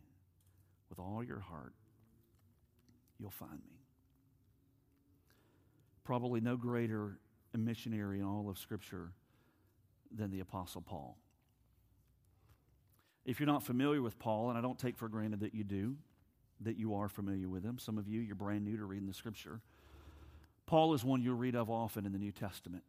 with 0.90 1.00
all 1.00 1.24
your 1.24 1.40
heart, 1.40 1.74
you'll 3.20 3.32
find 3.32 3.52
me. 3.52 3.80
Probably 6.04 6.40
no 6.40 6.56
greater 6.56 7.18
missionary 7.58 8.20
in 8.20 8.26
all 8.26 8.50
of 8.50 8.58
Scripture 8.58 9.12
than 10.16 10.30
the 10.30 10.42
Apostle 10.42 10.82
Paul. 10.82 11.18
If 13.26 13.40
you're 13.40 13.48
not 13.48 13.64
familiar 13.64 14.02
with 14.02 14.20
Paul, 14.20 14.50
and 14.50 14.58
I 14.58 14.62
don't 14.62 14.78
take 14.78 14.98
for 14.98 15.08
granted 15.08 15.42
that 15.42 15.56
you 15.56 15.64
do, 15.64 15.96
that 16.62 16.78
you 16.78 16.96
are 16.96 17.08
familiar 17.08 17.48
with 17.48 17.64
him, 17.64 17.80
some 17.80 17.98
of 17.98 18.08
you, 18.08 18.22
you're 18.22 18.36
brand 18.36 18.66
new 18.66 18.78
to 18.78 18.86
reading 18.86 19.08
the 19.08 19.14
scripture. 19.14 19.62
Paul 20.66 20.94
is 20.94 21.04
one 21.04 21.22
you'll 21.22 21.36
read 21.36 21.56
of 21.56 21.70
often 21.70 22.06
in 22.06 22.12
the 22.12 22.20
New 22.20 22.32
Testament. 22.32 22.84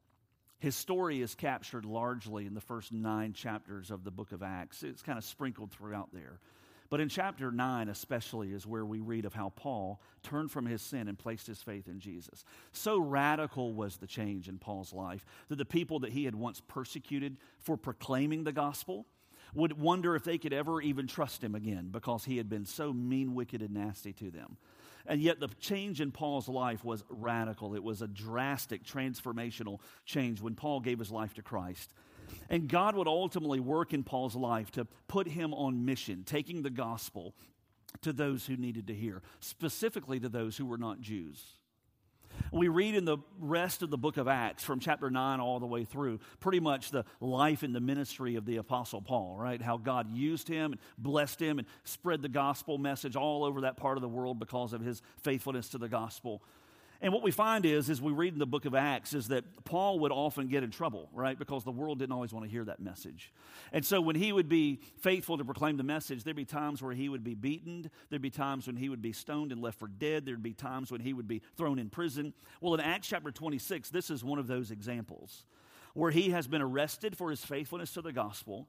His 0.59 0.75
story 0.75 1.20
is 1.20 1.35
captured 1.35 1.85
largely 1.85 2.47
in 2.47 2.55
the 2.55 2.61
first 2.61 2.92
nine 2.92 3.33
chapters 3.33 3.90
of 3.90 4.05
the 4.05 4.11
book 4.11 4.33
of 4.33 4.42
Acts. 4.42 4.83
It's 4.83 5.03
kind 5.03 5.18
of 5.18 5.25
sprinkled 5.25 5.70
throughout 5.70 6.09
there. 6.12 6.38
But 6.90 7.01
in 7.01 7.09
chapter 7.09 7.51
9, 7.51 7.88
especially, 7.88 8.53
is 8.53 8.66
where 8.66 8.85
we 8.85 9.01
read 9.01 9.25
of 9.25 9.35
how 9.35 9.51
Paul 9.57 10.01
turned 10.23 10.51
from 10.51 10.66
his 10.66 10.81
sin 10.81 11.09
and 11.09 11.18
placed 11.18 11.47
his 11.47 11.61
faith 11.61 11.88
in 11.88 11.99
Jesus. 11.99 12.44
So 12.73 12.99
radical 12.99 13.73
was 13.73 13.97
the 13.97 14.07
change 14.07 14.49
in 14.49 14.59
Paul's 14.59 14.92
life 14.92 15.25
that 15.49 15.57
the 15.57 15.64
people 15.64 15.99
that 16.01 16.12
he 16.12 16.25
had 16.25 16.35
once 16.35 16.61
persecuted 16.61 17.37
for 17.59 17.77
proclaiming 17.77 18.44
the 18.44 18.53
gospel 18.53 19.07
would 19.55 19.79
wonder 19.79 20.17
if 20.17 20.25
they 20.25 20.38
could 20.38 20.53
ever 20.53 20.81
even 20.81 21.07
trust 21.07 21.43
him 21.43 21.55
again 21.55 21.88
because 21.90 22.25
he 22.25 22.37
had 22.37 22.49
been 22.49 22.64
so 22.64 22.93
mean, 22.93 23.35
wicked, 23.35 23.62
and 23.62 23.75
nasty 23.75 24.12
to 24.14 24.31
them. 24.31 24.57
And 25.07 25.21
yet, 25.21 25.38
the 25.38 25.49
change 25.61 26.01
in 26.01 26.12
Paul's 26.12 26.49
life 26.49 26.85
was 26.85 27.05
radical. 27.09 27.75
It 27.75 27.83
was 27.83 28.01
a 28.01 28.09
drastic, 28.09 28.85
transformational 28.85 29.81
change 30.07 30.40
when 30.40 30.55
Paul 30.55 30.81
gave 30.81 30.99
his 30.99 31.11
life 31.11 31.35
to 31.35 31.43
Christ. 31.43 31.93
And 32.49 32.69
God 32.69 32.97
would 32.97 33.07
ultimately 33.07 33.61
work 33.61 33.93
in 33.93 34.03
Paul's 34.03 34.35
life 34.35 34.71
to 34.73 34.87
put 35.09 35.29
him 35.29 35.53
on 35.53 35.85
mission, 35.85 36.25
taking 36.25 36.62
the 36.62 36.71
gospel 36.71 37.35
to 38.01 38.12
those 38.12 38.47
who 38.47 38.57
needed 38.57 38.87
to 38.87 38.95
hear, 38.95 39.23
specifically 39.40 40.19
to 40.21 40.29
those 40.29 40.57
who 40.57 40.67
were 40.67 40.79
not 40.79 41.01
Jews. 41.01 41.45
We 42.53 42.68
read 42.68 42.94
in 42.94 43.05
the 43.05 43.18
rest 43.38 43.83
of 43.83 43.90
the 43.90 43.99
book 43.99 44.16
of 44.16 44.29
Acts 44.29 44.62
from 44.62 44.81
chapter 44.81 45.11
9 45.11 45.40
all 45.40 45.61
the 45.61 45.66
way 45.66 45.85
through 45.85 46.20
pretty 46.40 46.61
much 46.61 46.90
the 46.90 47.05
life 47.20 47.62
and 47.62 47.75
the 47.75 47.81
ministry 47.81 48.37
of 48.37 48.47
the 48.47 48.57
Apostle 48.57 49.03
Paul, 49.03 49.37
right? 49.38 49.61
How 49.61 49.77
God 49.77 50.14
used 50.14 50.49
him 50.49 50.73
and 50.73 50.81
blessed 50.99 51.40
him 51.40 51.59
and 51.59 51.66
spread 51.85 52.23
the 52.23 52.29
gospel 52.29 52.79
message 52.79 53.16
all 53.16 53.44
over 53.44 53.62
that 53.62 53.77
part 53.77 53.97
of 53.97 54.03
the 54.03 54.09
world 54.09 54.38
because 54.38 54.73
of 54.73 54.81
his 54.81 55.03
faithfulness 55.23 55.68
to 55.70 55.79
the 55.79 55.88
gospel. 55.88 56.42
And 57.05 57.12
what 57.12 57.23
we 57.23 57.33
find 57.33 57.67
is, 57.67 57.90
as 57.90 58.01
we 58.01 58.12
read 58.12 58.33
in 58.33 58.38
the 58.38 58.47
book 58.47 58.64
of 58.64 58.75
Acts, 58.75 59.12
is 59.12 59.29
that 59.29 59.45
Paul 59.67 59.99
would 59.99 60.11
often 60.11 60.49
get 60.49 60.62
in 60.62 60.71
trouble, 60.71 61.11
right? 61.12 61.38
Because 61.38 61.62
the 61.62 61.71
world 61.71 61.99
didn't 61.99 62.12
always 62.12 62.33
want 62.33 62.47
to 62.47 62.51
hear 62.51 62.64
that 62.64 62.81
message. 62.81 63.31
And 63.75 63.85
so 63.85 64.01
when 64.01 64.17
he 64.17 64.33
would 64.33 64.49
be 64.49 64.81
faithful 65.01 65.37
to 65.37 65.45
proclaim 65.45 65.77
the 65.77 65.83
message, 65.83 66.25
there'd 66.25 66.35
be 66.35 66.47
times 66.47 66.81
where 66.81 66.95
he 66.95 67.11
would 67.11 67.23
be 67.23 67.35
beaten. 67.35 67.90
There'd 68.09 68.23
be 68.23 68.31
times 68.31 68.67
when 68.67 68.77
he 68.77 68.88
would 68.88 69.03
be 69.03 69.12
stoned 69.12 69.53
and 69.53 69.61
left 69.61 69.79
for 69.79 69.87
dead. 69.87 70.25
There'd 70.25 70.43
be 70.43 70.55
times 70.55 70.90
when 70.90 71.03
he 71.03 71.12
would 71.12 71.29
be 71.29 71.43
thrown 71.59 71.79
in 71.79 71.90
prison. 71.90 72.33
Well, 72.62 72.73
in 72.73 72.81
Acts 72.81 73.09
chapter 73.09 73.31
26, 73.31 73.90
this 73.90 74.09
is 74.09 74.25
one 74.25 74.38
of 74.38 74.47
those 74.47 74.71
examples 74.71 75.45
where 75.93 76.11
he 76.11 76.31
has 76.31 76.47
been 76.47 76.62
arrested 76.62 77.19
for 77.19 77.29
his 77.29 77.45
faithfulness 77.45 77.93
to 77.93 78.01
the 78.01 78.14
gospel 78.14 78.67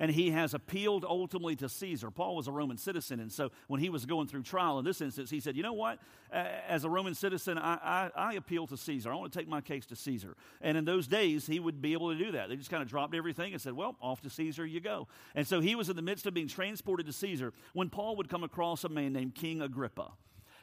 and 0.00 0.10
he 0.10 0.30
has 0.30 0.54
appealed 0.54 1.04
ultimately 1.04 1.54
to 1.56 1.68
Caesar. 1.68 2.10
Paul 2.10 2.34
was 2.34 2.48
a 2.48 2.52
Roman 2.52 2.78
citizen, 2.78 3.20
and 3.20 3.30
so 3.30 3.52
when 3.68 3.80
he 3.80 3.90
was 3.90 4.06
going 4.06 4.26
through 4.26 4.42
trial 4.42 4.78
in 4.78 4.84
this 4.84 5.02
instance, 5.02 5.30
he 5.30 5.38
said, 5.38 5.56
You 5.56 5.62
know 5.62 5.74
what? 5.74 5.98
As 6.32 6.84
a 6.84 6.90
Roman 6.90 7.14
citizen, 7.14 7.58
I, 7.58 7.74
I, 7.74 8.10
I 8.16 8.32
appeal 8.34 8.66
to 8.68 8.76
Caesar. 8.76 9.12
I 9.12 9.16
want 9.16 9.32
to 9.32 9.38
take 9.38 9.48
my 9.48 9.60
case 9.60 9.84
to 9.86 9.96
Caesar. 9.96 10.36
And 10.60 10.78
in 10.78 10.84
those 10.84 11.06
days, 11.06 11.46
he 11.46 11.60
would 11.60 11.82
be 11.82 11.92
able 11.92 12.12
to 12.12 12.18
do 12.18 12.32
that. 12.32 12.48
They 12.48 12.56
just 12.56 12.70
kind 12.70 12.82
of 12.82 12.88
dropped 12.88 13.14
everything 13.14 13.52
and 13.52 13.60
said, 13.60 13.74
Well, 13.74 13.96
off 14.00 14.22
to 14.22 14.30
Caesar 14.30 14.64
you 14.64 14.80
go. 14.80 15.06
And 15.34 15.46
so 15.46 15.60
he 15.60 15.74
was 15.74 15.90
in 15.90 15.96
the 15.96 16.02
midst 16.02 16.26
of 16.26 16.32
being 16.32 16.48
transported 16.48 17.06
to 17.06 17.12
Caesar 17.12 17.52
when 17.74 17.90
Paul 17.90 18.16
would 18.16 18.30
come 18.30 18.42
across 18.42 18.84
a 18.84 18.88
man 18.88 19.12
named 19.12 19.34
King 19.34 19.60
Agrippa. 19.60 20.12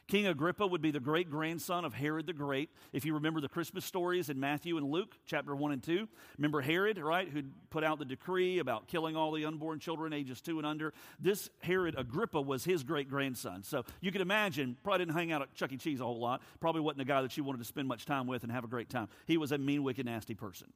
King 0.08 0.26
Agrippa 0.26 0.66
would 0.66 0.80
be 0.80 0.90
the 0.90 1.00
great 1.00 1.30
grandson 1.30 1.84
of 1.84 1.92
Herod 1.92 2.26
the 2.26 2.32
Great. 2.32 2.70
If 2.94 3.04
you 3.04 3.12
remember 3.12 3.42
the 3.42 3.48
Christmas 3.48 3.84
stories 3.84 4.30
in 4.30 4.40
Matthew 4.40 4.78
and 4.78 4.90
Luke, 4.90 5.14
chapter 5.26 5.54
1 5.54 5.70
and 5.70 5.82
2, 5.82 6.08
remember 6.38 6.62
Herod, 6.62 6.96
right, 6.96 7.28
who 7.28 7.42
put 7.68 7.84
out 7.84 7.98
the 7.98 8.06
decree 8.06 8.58
about 8.58 8.88
killing 8.88 9.16
all 9.16 9.32
the 9.32 9.44
unborn 9.44 9.80
children 9.80 10.14
ages 10.14 10.40
2 10.40 10.56
and 10.56 10.66
under? 10.66 10.94
This 11.20 11.50
Herod 11.60 11.94
Agrippa 11.98 12.40
was 12.40 12.64
his 12.64 12.84
great 12.84 13.10
grandson. 13.10 13.62
So 13.62 13.84
you 14.00 14.10
can 14.10 14.22
imagine, 14.22 14.78
probably 14.82 15.04
didn't 15.04 15.14
hang 15.14 15.30
out 15.30 15.42
at 15.42 15.54
Chuck 15.54 15.72
E. 15.72 15.76
Cheese 15.76 16.00
a 16.00 16.04
whole 16.04 16.20
lot, 16.20 16.40
probably 16.58 16.80
wasn't 16.80 17.02
a 17.02 17.04
guy 17.04 17.20
that 17.20 17.36
you 17.36 17.44
wanted 17.44 17.58
to 17.58 17.66
spend 17.66 17.86
much 17.86 18.06
time 18.06 18.26
with 18.26 18.44
and 18.44 18.50
have 18.50 18.64
a 18.64 18.68
great 18.68 18.88
time. 18.88 19.08
He 19.26 19.36
was 19.36 19.52
a 19.52 19.58
mean, 19.58 19.82
wicked, 19.82 20.06
nasty 20.06 20.34
person. 20.34 20.72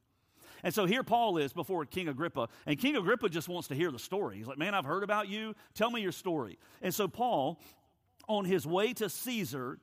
And 0.62 0.74
so 0.74 0.84
here 0.84 1.02
Paul 1.02 1.38
is 1.38 1.54
before 1.54 1.86
King 1.86 2.08
Agrippa, 2.08 2.50
and 2.66 2.78
King 2.78 2.96
Agrippa 2.96 3.30
just 3.30 3.48
wants 3.48 3.68
to 3.68 3.74
hear 3.74 3.90
the 3.90 3.98
story. 3.98 4.36
He's 4.36 4.46
like, 4.46 4.58
Man, 4.58 4.74
I've 4.74 4.84
heard 4.84 5.02
about 5.02 5.28
you. 5.28 5.54
Tell 5.74 5.90
me 5.90 6.02
your 6.02 6.12
story. 6.12 6.58
And 6.82 6.94
so 6.94 7.08
Paul 7.08 7.58
on 8.32 8.44
his 8.44 8.66
way 8.66 8.92
to 8.94 9.08
Caesar, 9.08 9.78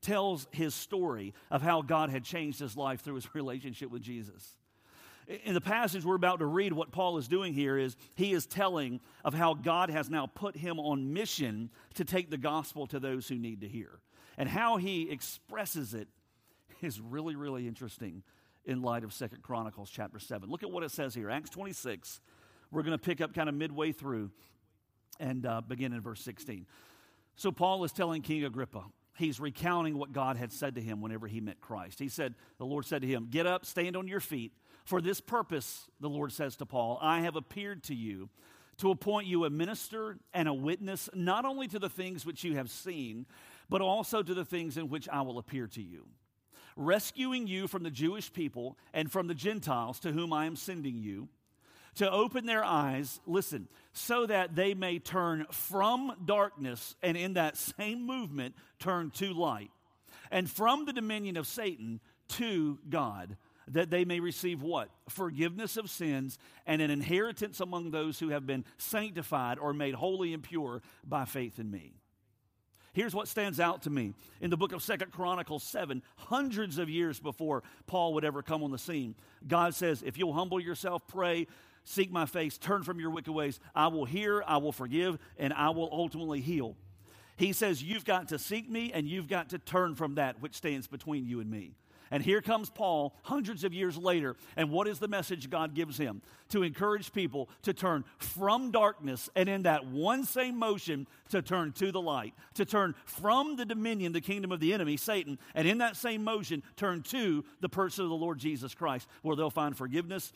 tells 0.00 0.46
his 0.52 0.74
story 0.74 1.34
of 1.50 1.62
how 1.62 1.82
God 1.82 2.10
had 2.10 2.24
changed 2.24 2.60
his 2.60 2.76
life 2.76 3.00
through 3.00 3.16
his 3.16 3.28
relationship 3.34 3.90
with 3.90 4.02
Jesus. 4.02 4.56
In 5.26 5.54
the 5.54 5.60
passage 5.60 6.04
we're 6.04 6.16
about 6.16 6.40
to 6.40 6.46
read, 6.46 6.74
what 6.74 6.92
Paul 6.92 7.16
is 7.16 7.28
doing 7.28 7.54
here 7.54 7.78
is 7.78 7.96
he 8.14 8.32
is 8.32 8.44
telling 8.44 9.00
of 9.24 9.32
how 9.32 9.54
God 9.54 9.88
has 9.88 10.10
now 10.10 10.26
put 10.26 10.54
him 10.54 10.78
on 10.78 11.14
mission 11.14 11.70
to 11.94 12.04
take 12.04 12.30
the 12.30 12.36
gospel 12.36 12.86
to 12.88 13.00
those 13.00 13.26
who 13.26 13.36
need 13.36 13.62
to 13.62 13.68
hear. 13.68 14.00
And 14.36 14.48
how 14.48 14.76
he 14.76 15.10
expresses 15.10 15.94
it 15.94 16.08
is 16.82 17.00
really, 17.00 17.36
really 17.36 17.66
interesting 17.66 18.22
in 18.66 18.82
light 18.82 19.04
of 19.04 19.14
Second 19.14 19.42
Chronicles 19.42 19.88
chapter 19.90 20.18
7. 20.18 20.50
Look 20.50 20.62
at 20.62 20.70
what 20.70 20.82
it 20.82 20.90
says 20.90 21.14
here 21.14 21.30
Acts 21.30 21.50
26. 21.50 22.20
We're 22.70 22.82
going 22.82 22.98
to 22.98 23.02
pick 23.02 23.22
up 23.22 23.32
kind 23.32 23.48
of 23.48 23.54
midway 23.54 23.92
through 23.92 24.30
and 25.20 25.46
uh, 25.46 25.62
begin 25.62 25.92
in 25.92 26.00
verse 26.00 26.20
16. 26.20 26.66
So 27.36 27.50
Paul 27.50 27.84
is 27.84 27.92
telling 27.92 28.22
King 28.22 28.44
Agrippa, 28.44 28.84
he's 29.16 29.40
recounting 29.40 29.98
what 29.98 30.12
God 30.12 30.36
had 30.36 30.52
said 30.52 30.76
to 30.76 30.80
him 30.80 31.00
whenever 31.00 31.26
he 31.26 31.40
met 31.40 31.60
Christ. 31.60 31.98
He 31.98 32.08
said, 32.08 32.34
The 32.58 32.66
Lord 32.66 32.84
said 32.84 33.02
to 33.02 33.08
him, 33.08 33.28
Get 33.30 33.46
up, 33.46 33.66
stand 33.66 33.96
on 33.96 34.08
your 34.08 34.20
feet. 34.20 34.52
For 34.84 35.00
this 35.00 35.20
purpose, 35.20 35.86
the 36.00 36.10
Lord 36.10 36.32
says 36.32 36.56
to 36.56 36.66
Paul, 36.66 36.98
I 37.00 37.20
have 37.20 37.36
appeared 37.36 37.84
to 37.84 37.94
you 37.94 38.28
to 38.78 38.90
appoint 38.90 39.26
you 39.26 39.44
a 39.44 39.50
minister 39.50 40.18
and 40.32 40.48
a 40.48 40.54
witness, 40.54 41.08
not 41.14 41.44
only 41.44 41.68
to 41.68 41.78
the 41.78 41.88
things 41.88 42.26
which 42.26 42.44
you 42.44 42.56
have 42.56 42.70
seen, 42.70 43.26
but 43.68 43.80
also 43.80 44.22
to 44.22 44.34
the 44.34 44.44
things 44.44 44.76
in 44.76 44.88
which 44.88 45.08
I 45.08 45.22
will 45.22 45.38
appear 45.38 45.66
to 45.68 45.82
you, 45.82 46.06
rescuing 46.76 47.46
you 47.46 47.68
from 47.68 47.82
the 47.82 47.90
Jewish 47.90 48.32
people 48.32 48.76
and 48.92 49.10
from 49.10 49.26
the 49.26 49.34
Gentiles 49.34 50.00
to 50.00 50.12
whom 50.12 50.32
I 50.32 50.46
am 50.46 50.56
sending 50.56 50.98
you 50.98 51.28
to 51.96 52.10
open 52.10 52.46
their 52.46 52.64
eyes, 52.64 53.20
listen, 53.26 53.68
so 53.92 54.26
that 54.26 54.54
they 54.54 54.74
may 54.74 54.98
turn 54.98 55.46
from 55.50 56.12
darkness 56.24 56.96
and 57.02 57.16
in 57.16 57.34
that 57.34 57.56
same 57.56 58.04
movement 58.06 58.54
turn 58.78 59.10
to 59.12 59.32
light, 59.32 59.70
and 60.30 60.50
from 60.50 60.84
the 60.84 60.92
dominion 60.92 61.36
of 61.36 61.46
Satan 61.46 62.00
to 62.28 62.78
God, 62.88 63.36
that 63.68 63.90
they 63.90 64.04
may 64.04 64.20
receive 64.20 64.62
what? 64.62 64.90
Forgiveness 65.08 65.76
of 65.76 65.88
sins 65.88 66.38
and 66.66 66.82
an 66.82 66.90
inheritance 66.90 67.60
among 67.60 67.90
those 67.90 68.18
who 68.18 68.30
have 68.30 68.46
been 68.46 68.64
sanctified 68.76 69.58
or 69.58 69.72
made 69.72 69.94
holy 69.94 70.34
and 70.34 70.42
pure 70.42 70.82
by 71.06 71.24
faith 71.24 71.58
in 71.58 71.70
me. 71.70 71.94
Here's 72.92 73.14
what 73.14 73.26
stands 73.26 73.58
out 73.58 73.82
to 73.82 73.90
me. 73.90 74.14
In 74.40 74.50
the 74.50 74.56
book 74.56 74.72
of 74.72 74.80
Second 74.80 75.10
Chronicles 75.10 75.64
7, 75.64 76.00
hundreds 76.16 76.78
of 76.78 76.88
years 76.88 77.18
before 77.18 77.64
Paul 77.86 78.14
would 78.14 78.24
ever 78.24 78.40
come 78.40 78.62
on 78.62 78.70
the 78.70 78.78
scene, 78.78 79.16
God 79.46 79.74
says, 79.74 80.02
If 80.06 80.16
you'll 80.16 80.32
humble 80.32 80.60
yourself, 80.60 81.02
pray, 81.08 81.48
seek 81.84 82.10
my 82.10 82.26
face, 82.26 82.58
turn 82.58 82.82
from 82.82 82.98
your 82.98 83.10
wicked 83.10 83.32
ways. 83.32 83.60
I 83.74 83.88
will 83.88 84.04
hear, 84.04 84.42
I 84.46 84.56
will 84.56 84.72
forgive, 84.72 85.18
and 85.38 85.52
I 85.52 85.70
will 85.70 85.88
ultimately 85.92 86.40
heal. 86.40 86.76
He 87.36 87.52
says, 87.52 87.82
You've 87.82 88.04
got 88.04 88.28
to 88.28 88.38
seek 88.38 88.70
me 88.70 88.92
and 88.92 89.08
you've 89.08 89.28
got 89.28 89.50
to 89.50 89.58
turn 89.58 89.94
from 89.94 90.16
that 90.16 90.40
which 90.40 90.54
stands 90.54 90.86
between 90.86 91.26
you 91.26 91.40
and 91.40 91.50
me. 91.50 91.72
And 92.10 92.22
here 92.22 92.42
comes 92.42 92.70
Paul 92.70 93.16
hundreds 93.22 93.64
of 93.64 93.72
years 93.72 93.96
later. 93.96 94.36
And 94.56 94.70
what 94.70 94.86
is 94.86 94.98
the 94.98 95.08
message 95.08 95.50
God 95.50 95.74
gives 95.74 95.98
him? 95.98 96.22
To 96.50 96.62
encourage 96.62 97.12
people 97.12 97.48
to 97.62 97.72
turn 97.72 98.04
from 98.18 98.70
darkness 98.70 99.28
and 99.34 99.48
in 99.48 99.62
that 99.62 99.86
one 99.86 100.24
same 100.24 100.56
motion 100.56 101.08
to 101.30 101.42
turn 101.42 101.72
to 101.72 101.90
the 101.90 102.00
light, 102.00 102.34
to 102.54 102.64
turn 102.64 102.94
from 103.04 103.56
the 103.56 103.64
dominion, 103.64 104.12
the 104.12 104.20
kingdom 104.20 104.52
of 104.52 104.60
the 104.60 104.72
enemy, 104.72 104.96
Satan, 104.96 105.38
and 105.54 105.66
in 105.66 105.78
that 105.78 105.96
same 105.96 106.22
motion 106.22 106.62
turn 106.76 107.02
to 107.04 107.44
the 107.60 107.68
person 107.68 108.04
of 108.04 108.10
the 108.10 108.16
Lord 108.16 108.38
Jesus 108.38 108.74
Christ, 108.74 109.08
where 109.22 109.34
they'll 109.34 109.50
find 109.50 109.76
forgiveness 109.76 110.32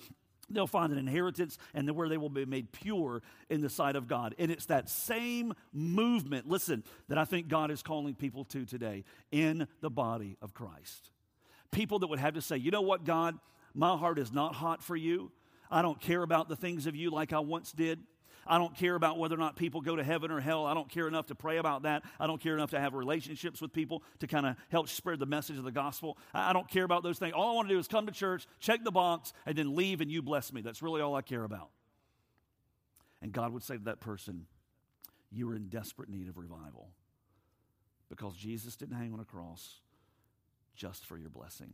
they'll 0.51 0.67
find 0.67 0.93
an 0.93 0.99
inheritance 0.99 1.59
and 1.75 1.91
where 1.91 2.09
they 2.09 2.17
will 2.17 2.31
be 2.31 2.45
made 2.45 2.73
pure 2.73 3.23
in 3.49 3.61
the 3.61 3.69
sight 3.69 3.97
of 3.97 4.09
God. 4.09 4.35
And 4.39 4.51
it's 4.51 4.67
that 4.67 4.89
same 4.89 5.53
movement, 5.73 6.49
listen, 6.49 6.85
that 7.09 7.19
I 7.19 7.25
think 7.25 7.49
God 7.49 7.71
is 7.71 7.83
calling 7.83 8.15
people 8.15 8.45
to 8.47 8.65
today 8.65 9.05
in 9.31 9.67
the 9.81 9.91
body 9.91 10.37
of 10.41 10.55
Christ. 10.55 11.11
People 11.71 11.99
that 12.01 12.07
would 12.07 12.19
have 12.19 12.35
to 12.35 12.43
say, 12.43 12.57
you 12.57 12.71
know 12.71 12.81
what, 12.81 13.05
God, 13.05 13.39
my 13.75 13.97
heart 13.97 14.19
is 14.19 14.33
not 14.33 14.55
hot 14.55 14.83
for 14.83 14.97
you. 14.97 15.31
I 15.71 15.83
don't 15.83 16.01
care 16.01 16.23
about 16.23 16.49
the 16.49 16.57
things 16.57 16.87
of 16.87 16.97
you 16.97 17.11
like 17.11 17.33
I 17.33 17.41
once 17.41 17.73
did. 17.73 18.01
I 18.49 18.59
don't 18.59 18.75
care 18.75 18.95
about 18.95 19.19
whether 19.19 19.35
or 19.35 19.39
not 19.39 19.57
people 19.57 19.81
go 19.81 19.95
to 19.95 20.03
heaven 20.03 20.31
or 20.31 20.41
hell. 20.41 20.67
I 20.67 20.75
don't 20.75 20.89
care 20.89 21.07
enough 21.07 21.27
to 21.27 21.35
pray 21.35 21.59
about 21.59 21.83
that. 21.83 22.03
I 22.19 22.27
don't 22.27 22.41
care 22.41 22.55
enough 22.55 22.71
to 22.71 22.81
have 22.81 22.95
relationships 22.95 23.61
with 23.61 23.73
people 23.73 24.03
to 24.21 24.27
kind 24.27 24.47
of 24.47 24.57
help 24.71 24.89
spread 24.89 25.19
the 25.19 25.27
message 25.27 25.59
of 25.59 25.65
the 25.65 25.73
gospel. 25.73 26.17
I 26.33 26.53
don't 26.53 26.69
care 26.69 26.85
about 26.85 27.03
those 27.03 27.19
things. 27.19 27.35
All 27.35 27.51
I 27.51 27.55
want 27.55 27.69
to 27.69 27.75
do 27.75 27.79
is 27.79 27.87
come 27.87 28.07
to 28.07 28.13
church, 28.13 28.47
check 28.59 28.83
the 28.85 28.91
box, 28.91 29.33
and 29.45 29.57
then 29.57 29.77
leave 29.77 30.01
and 30.01 30.11
you 30.11 30.23
bless 30.23 30.53
me. 30.53 30.63
That's 30.63 30.83
really 30.83 31.01
all 31.03 31.15
I 31.15 31.23
care 31.23 31.45
about. 31.45 31.71
And 33.21 33.33
God 33.33 33.53
would 33.53 33.63
say 33.63 33.77
to 33.77 33.85
that 33.85 34.01
person, 34.01 34.47
You 35.31 35.51
are 35.51 35.55
in 35.55 35.69
desperate 35.69 36.09
need 36.09 36.29
of 36.29 36.39
revival 36.39 36.89
because 38.09 38.35
Jesus 38.35 38.77
didn't 38.77 38.97
hang 38.97 39.13
on 39.13 39.21
a 39.21 39.25
cross 39.25 39.81
just 40.75 41.05
for 41.05 41.19
your 41.19 41.31
blessing. 41.31 41.73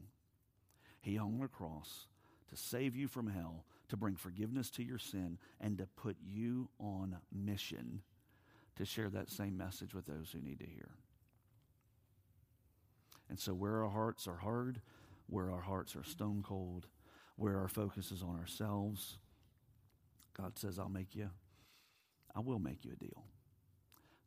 He 1.00 1.16
hung 1.16 1.38
on 1.38 1.44
a 1.44 1.48
cross 1.48 2.06
to 2.54 2.60
save 2.60 2.94
you 2.94 3.08
from 3.08 3.28
hell 3.28 3.64
to 3.88 3.96
bring 3.96 4.16
forgiveness 4.16 4.70
to 4.70 4.82
your 4.82 4.98
sin, 4.98 5.38
and 5.60 5.78
to 5.78 5.86
put 5.96 6.16
you 6.24 6.68
on 6.78 7.16
mission 7.32 8.02
to 8.76 8.84
share 8.84 9.10
that 9.10 9.30
same 9.30 9.56
message 9.56 9.94
with 9.94 10.06
those 10.06 10.32
who 10.32 10.40
need 10.40 10.58
to 10.58 10.66
hear. 10.66 10.90
And 13.28 13.38
so, 13.38 13.52
where 13.52 13.84
our 13.84 13.90
hearts 13.90 14.26
are 14.26 14.38
hard, 14.38 14.80
where 15.26 15.50
our 15.50 15.60
hearts 15.60 15.94
are 15.96 16.04
stone 16.04 16.42
cold, 16.46 16.86
where 17.36 17.58
our 17.58 17.68
focus 17.68 18.10
is 18.10 18.22
on 18.22 18.38
ourselves, 18.38 19.18
God 20.36 20.58
says, 20.58 20.78
I'll 20.78 20.88
make 20.88 21.14
you, 21.14 21.30
I 22.34 22.40
will 22.40 22.58
make 22.58 22.84
you 22.84 22.92
a 22.92 23.04
deal. 23.04 23.24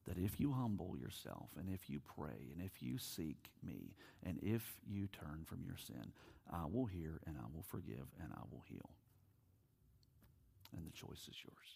That 0.08 0.18
if 0.18 0.40
you 0.40 0.54
humble 0.54 0.96
yourself, 0.98 1.50
and 1.60 1.68
if 1.70 1.90
you 1.90 2.00
pray, 2.00 2.54
and 2.54 2.66
if 2.66 2.82
you 2.82 2.98
seek 2.98 3.52
me, 3.62 3.96
and 4.24 4.40
if 4.42 4.80
you 4.88 5.08
turn 5.08 5.44
from 5.46 5.64
your 5.66 5.76
sin, 5.76 6.14
I 6.52 6.66
will 6.66 6.86
hear, 6.86 7.20
and 7.26 7.36
I 7.38 7.46
will 7.54 7.64
forgive, 7.64 8.08
and 8.22 8.32
I 8.34 8.42
will 8.52 8.64
heal 8.68 8.90
and 10.76 10.86
the 10.86 10.92
choice 10.92 11.28
is 11.30 11.36
yours. 11.44 11.68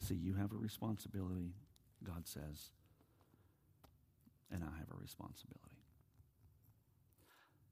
See, 0.00 0.14
you 0.14 0.34
have 0.34 0.52
a 0.52 0.56
responsibility, 0.56 1.54
God 2.04 2.26
says, 2.26 2.70
and 4.50 4.62
I 4.62 4.78
have 4.78 4.90
a 4.90 5.00
responsibility. 5.00 5.60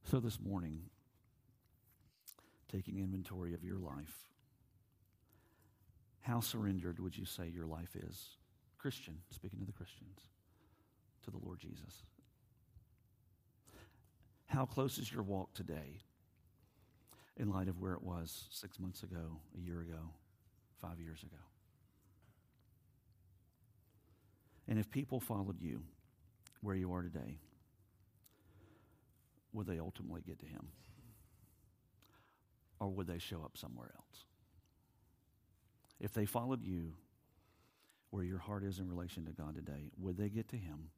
So 0.05 0.21
this 0.21 0.39
morning, 0.41 0.81
taking 2.71 2.99
inventory 2.99 3.55
of 3.55 3.63
your 3.63 3.79
life, 3.79 4.29
how 6.21 6.41
surrendered 6.41 6.99
would 6.99 7.17
you 7.17 7.25
say 7.25 7.49
your 7.49 7.67
life 7.67 7.95
is? 7.95 8.37
Christian, 8.79 9.19
speaking 9.31 9.61
to 9.61 9.67
the 9.67 9.73
Christians, 9.73 10.19
to 11.25 11.31
the 11.31 11.39
Lord 11.43 11.61
Jesus. 11.61 12.05
How 14.47 14.67
close 14.67 14.99
is 14.99 15.13
your 15.13 15.23
walk 15.23 15.55
today 15.55 16.01
in 17.37 17.51
light 17.51 17.69
of 17.69 17.81
where 17.81 17.95
it 17.95 18.03
was 18.03 18.45
six 18.51 18.79
months 18.79 19.03
ago, 19.03 19.41
a 19.57 19.61
year 19.61 19.81
ago, 19.81 20.11
five 20.81 21.01
years 21.01 21.23
ago? 21.23 21.43
And 24.69 24.79
if 24.79 24.91
people 24.91 25.21
followed 25.21 25.61
you 25.61 25.83
where 26.61 26.77
you 26.77 26.93
are 26.93 27.03
today, 27.03 27.39
would 29.53 29.67
they 29.67 29.79
ultimately 29.79 30.23
get 30.27 30.39
to 30.41 30.47
Him? 30.47 30.69
Or 32.81 32.89
would 32.89 33.07
they 33.07 33.19
show 33.19 33.43
up 33.45 33.57
somewhere 33.57 33.93
else? 33.95 34.25
If 36.01 36.13
they 36.13 36.27
followed 36.27 36.65
you 36.65 36.95
where 38.11 38.25
your 38.25 38.39
heart 38.39 38.65
is 38.65 38.79
in 38.79 38.89
relation 38.89 39.25
to 39.27 39.33
God 39.33 39.55
today, 39.55 39.91
would 39.99 40.17
they 40.17 40.29
get 40.29 40.49
to 40.49 40.57
Him? 40.57 40.91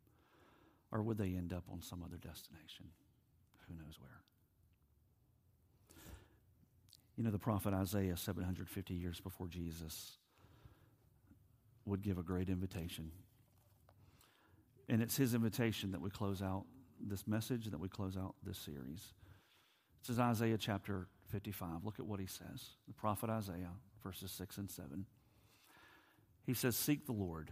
Or 0.90 1.02
would 1.02 1.18
they 1.18 1.34
end 1.34 1.52
up 1.52 1.64
on 1.70 1.82
some 1.82 2.02
other 2.02 2.16
destination? 2.16 2.86
Who 3.68 3.74
knows 3.76 3.98
where? 4.00 4.22
You 7.16 7.24
know, 7.24 7.30
the 7.30 7.38
prophet 7.38 7.72
Isaiah, 7.72 8.16
750 8.16 8.94
years 8.94 9.20
before 9.20 9.48
Jesus, 9.48 10.18
would 11.86 12.02
give 12.02 12.18
a 12.18 12.22
great 12.22 12.48
invitation. 12.48 13.10
And 14.88 15.02
it's 15.02 15.16
his 15.16 15.34
invitation 15.34 15.92
that 15.92 16.00
we 16.00 16.10
close 16.10 16.42
out 16.42 16.64
this 17.00 17.26
message, 17.26 17.66
that 17.66 17.80
we 17.80 17.88
close 17.88 18.16
out 18.16 18.34
this 18.44 18.58
series. 18.58 19.14
This 20.02 20.10
is 20.10 20.18
Isaiah 20.18 20.58
chapter 20.58 21.08
55. 21.28 21.84
Look 21.84 21.98
at 21.98 22.06
what 22.06 22.20
he 22.20 22.26
says. 22.26 22.70
The 22.86 22.94
prophet 22.94 23.30
Isaiah, 23.30 23.72
verses 24.02 24.30
6 24.30 24.58
and 24.58 24.70
7. 24.70 25.06
He 26.44 26.54
says, 26.54 26.76
Seek 26.76 27.06
the 27.06 27.12
Lord 27.12 27.50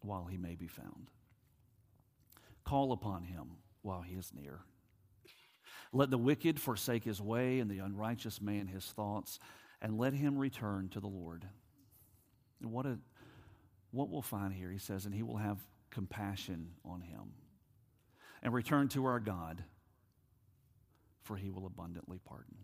while 0.00 0.26
he 0.26 0.36
may 0.36 0.54
be 0.54 0.66
found, 0.66 1.10
call 2.64 2.92
upon 2.92 3.24
him 3.24 3.58
while 3.82 4.02
he 4.02 4.14
is 4.14 4.32
near. 4.34 4.60
Let 5.92 6.10
the 6.10 6.18
wicked 6.18 6.60
forsake 6.60 7.04
his 7.04 7.20
way 7.20 7.60
and 7.60 7.70
the 7.70 7.78
unrighteous 7.78 8.40
man 8.40 8.66
his 8.66 8.84
thoughts, 8.84 9.38
and 9.80 9.98
let 9.98 10.12
him 10.12 10.36
return 10.36 10.88
to 10.90 11.00
the 11.00 11.06
Lord. 11.06 11.46
And 12.60 12.72
what, 12.72 12.86
a, 12.86 12.98
what 13.90 14.10
we'll 14.10 14.22
find 14.22 14.52
here, 14.52 14.70
he 14.70 14.78
says, 14.78 15.06
and 15.06 15.14
he 15.14 15.22
will 15.22 15.36
have 15.36 15.58
compassion 15.90 16.72
on 16.84 17.00
him. 17.00 17.32
And 18.42 18.52
return 18.52 18.88
to 18.88 19.06
our 19.06 19.20
God, 19.20 19.64
for 21.22 21.36
he 21.36 21.50
will 21.50 21.66
abundantly 21.66 22.20
pardon. 22.24 22.56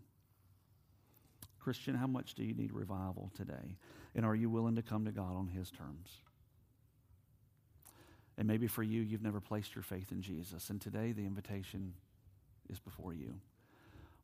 Christian, 1.59 1.95
how 1.95 2.07
much 2.07 2.35
do 2.35 2.43
you 2.43 2.53
need 2.53 2.71
revival 2.71 3.31
today? 3.35 3.77
And 4.13 4.25
are 4.25 4.35
you 4.35 4.49
willing 4.49 4.75
to 4.75 4.81
come 4.81 5.05
to 5.05 5.11
God 5.11 5.35
on 5.35 5.47
his 5.47 5.71
terms? 5.71 6.09
And 8.37 8.47
maybe 8.47 8.67
for 8.67 8.83
you, 8.83 9.01
you've 9.01 9.23
never 9.23 9.39
placed 9.39 9.75
your 9.75 9.81
faith 9.81 10.11
in 10.11 10.21
Jesus. 10.21 10.69
And 10.69 10.79
today, 10.79 11.11
the 11.11 11.25
invitation 11.25 11.93
is 12.69 12.79
before 12.79 13.13
you. 13.13 13.35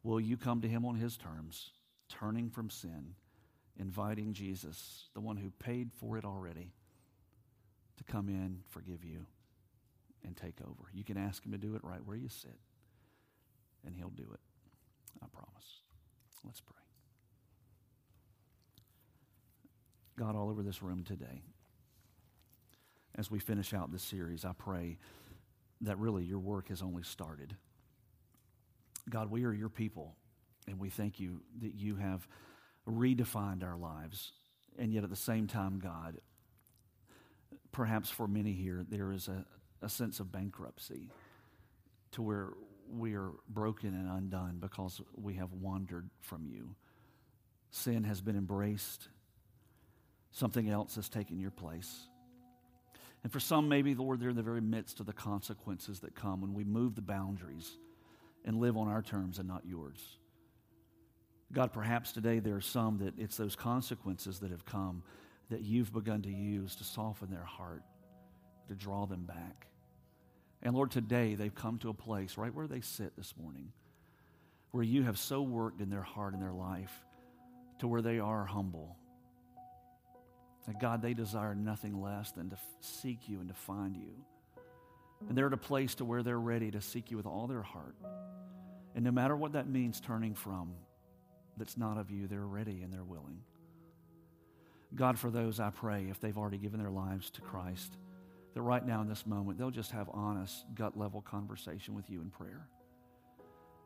Will 0.04 0.20
you 0.20 0.38
come 0.38 0.62
to 0.62 0.68
him 0.68 0.86
on 0.86 0.96
his 0.96 1.18
terms, 1.18 1.72
turning 2.10 2.50
from 2.50 2.70
sin, 2.70 3.16
inviting 3.80 4.34
Jesus, 4.34 5.10
the 5.14 5.22
one 5.22 5.38
who 5.38 5.52
paid 5.60 5.92
for 5.94 6.18
it 6.18 6.26
already, 6.26 6.72
to 7.98 8.04
come 8.04 8.30
in, 8.30 8.60
forgive 8.70 9.04
you, 9.04 9.26
and 10.26 10.36
take 10.36 10.60
over? 10.62 10.90
You 10.94 11.04
can 11.04 11.18
ask 11.18 11.46
him 11.46 11.52
to 11.52 11.58
do 11.58 11.76
it 11.76 11.84
right 11.84 12.06
where 12.06 12.18
you 12.18 12.30
sit, 12.30 12.58
and 13.86 13.96
he'll 13.96 14.10
do 14.10 14.28
it. 14.34 14.40
I 15.22 15.28
promise. 15.32 15.82
Let's 16.44 16.62
pray. 16.62 16.76
God, 20.18 20.36
all 20.36 20.50
over 20.50 20.64
this 20.64 20.82
room 20.82 21.04
today, 21.04 21.42
as 23.16 23.30
we 23.30 23.40
finish 23.40 23.74
out 23.74 23.92
this 23.92 24.04
series, 24.04 24.46
I 24.46 24.54
pray 24.58 24.98
that 25.82 25.98
really 25.98 26.24
your 26.24 26.40
work 26.40 26.70
has 26.70 26.82
only 26.82 27.04
started. 27.04 27.56
God, 29.10 29.32
we 29.32 29.46
are 29.46 29.54
your 29.54 29.70
people, 29.70 30.16
and 30.68 30.80
we 30.80 30.90
thank 30.90 31.20
you 31.20 31.42
that 31.62 31.74
you 31.74 31.96
have 31.96 32.28
redefined 32.88 33.64
our 33.64 33.78
lives. 33.78 34.32
And 34.78 34.94
yet, 34.94 35.04
at 35.04 35.10
the 35.10 35.16
same 35.16 35.48
time, 35.48 35.80
God, 35.80 36.18
perhaps 37.72 38.10
for 38.10 38.28
many 38.28 38.54
here, 38.54 38.86
there 38.88 39.12
is 39.12 39.28
a, 39.28 39.46
a 39.82 39.90
sense 39.90 40.20
of 40.20 40.32
bankruptcy 40.32 41.10
to 42.12 42.22
where 42.22 42.50
we 42.90 43.16
are 43.16 43.32
broken 43.48 43.90
and 43.90 44.10
undone 44.10 44.58
because 44.60 45.02
we 45.16 45.36
have 45.36 45.52
wandered 45.54 46.10
from 46.20 46.46
you. 46.46 46.76
Sin 47.72 48.04
has 48.04 48.22
been 48.22 48.36
embraced, 48.36 49.08
something 50.32 50.70
else 50.70 50.96
has 50.96 51.10
taken 51.10 51.40
your 51.40 51.52
place. 51.52 52.08
And 53.24 53.32
for 53.32 53.40
some, 53.40 53.70
maybe, 53.70 53.94
Lord, 53.94 54.20
they're 54.20 54.30
in 54.30 54.36
the 54.36 54.42
very 54.42 54.62
midst 54.62 55.00
of 55.00 55.06
the 55.06 55.14
consequences 55.14 56.00
that 56.00 56.16
come 56.16 56.42
when 56.42 56.54
we 56.54 56.64
move 56.64 56.96
the 56.96 57.02
boundaries 57.02 57.78
and 58.46 58.60
live 58.60 58.78
on 58.78 58.88
our 58.88 59.02
terms 59.02 59.40
and 59.40 59.48
not 59.48 59.66
yours. 59.66 60.00
God, 61.52 61.74
perhaps 61.74 62.12
today 62.12 62.40
there 62.40 62.56
are 62.56 62.62
some 62.62 63.00
that 63.00 63.20
it's 63.20 63.38
those 63.38 63.56
consequences 63.56 64.40
that 64.40 64.52
have 64.52 64.66
come 64.66 65.04
that 65.50 65.62
you've 65.62 65.92
begun 65.94 66.22
to 66.22 66.32
use 66.32 66.76
to 66.78 66.84
soften 66.84 67.30
their 67.30 67.44
heart, 67.44 67.84
to 68.70 68.76
draw 68.76 69.06
them 69.06 69.26
back. 69.26 69.68
And 70.64 70.74
Lord, 70.74 70.92
today 70.92 71.36
they've 71.36 71.54
come 71.54 71.78
to 71.80 71.90
a 71.90 71.94
place 71.94 72.38
right 72.38 72.54
where 72.54 72.68
they 72.68 72.82
sit 72.82 73.16
this 73.18 73.34
morning 73.42 73.74
where 74.72 74.84
you 74.84 75.04
have 75.04 75.18
so 75.18 75.42
worked 75.42 75.82
in 75.82 75.90
their 75.90 76.02
heart 76.02 76.34
and 76.34 76.42
their 76.42 76.54
life 76.54 76.94
to 77.80 77.88
where 77.88 78.02
they 78.02 78.20
are 78.20 78.46
humble. 78.46 78.96
And 80.66 80.80
God, 80.80 81.02
they 81.02 81.14
desire 81.14 81.56
nothing 81.56 82.02
less 82.02 82.32
than 82.32 82.50
to 82.50 82.58
seek 82.80 83.28
you 83.28 83.40
and 83.40 83.50
to 83.50 83.54
find 83.54 83.96
you. 83.98 84.24
And 85.28 85.38
they're 85.38 85.48
at 85.48 85.54
a 85.54 85.58
place 85.58 85.96
to 85.96 86.06
where 86.06 86.24
they're 86.24 86.40
ready 86.40 86.72
to 86.72 86.82
seek 86.82 87.12
you 87.12 87.18
with 87.18 87.26
all 87.26 87.48
their 87.48 87.62
heart. 87.62 87.96
And 88.96 89.06
no 89.06 89.12
matter 89.12 89.36
what 89.36 89.54
that 89.54 89.70
means, 89.70 90.02
turning 90.02 90.34
from 90.34 90.74
that's 91.58 91.78
not 91.78 91.98
of 91.98 92.12
you, 92.12 92.28
they're 92.28 92.46
ready 92.46 92.82
and 92.82 92.92
they're 92.92 93.04
willing. 93.04 93.42
God, 94.94 95.18
for 95.18 95.30
those, 95.30 95.60
I 95.60 95.70
pray, 95.70 96.08
if 96.10 96.20
they've 96.20 96.38
already 96.38 96.58
given 96.58 96.80
their 96.80 96.92
lives 96.92 97.30
to 97.32 97.42
Christ, 97.42 97.98
that 98.54 98.62
right 98.62 98.86
now 98.86 99.02
in 99.02 99.08
this 99.08 99.26
moment, 99.26 99.58
they'll 99.58 99.72
just 99.72 99.92
have 99.92 100.10
honest, 100.14 100.66
gut 100.76 100.98
level 100.98 101.22
conversation 101.22 101.96
with 101.96 102.10
you 102.10 102.20
in 102.22 102.30
prayer. 102.30 102.68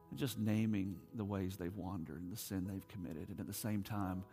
And 0.10 0.20
just 0.20 0.40
naming 0.40 0.96
the 1.14 1.24
ways 1.24 1.58
they've 1.58 1.76
wandered 1.76 2.22
and 2.22 2.32
the 2.32 2.38
sin 2.38 2.68
they've 2.68 2.88
committed. 2.88 3.30
And 3.30 3.40
at 3.40 3.48
the 3.48 3.54
same 3.54 3.84
time, 3.84 4.24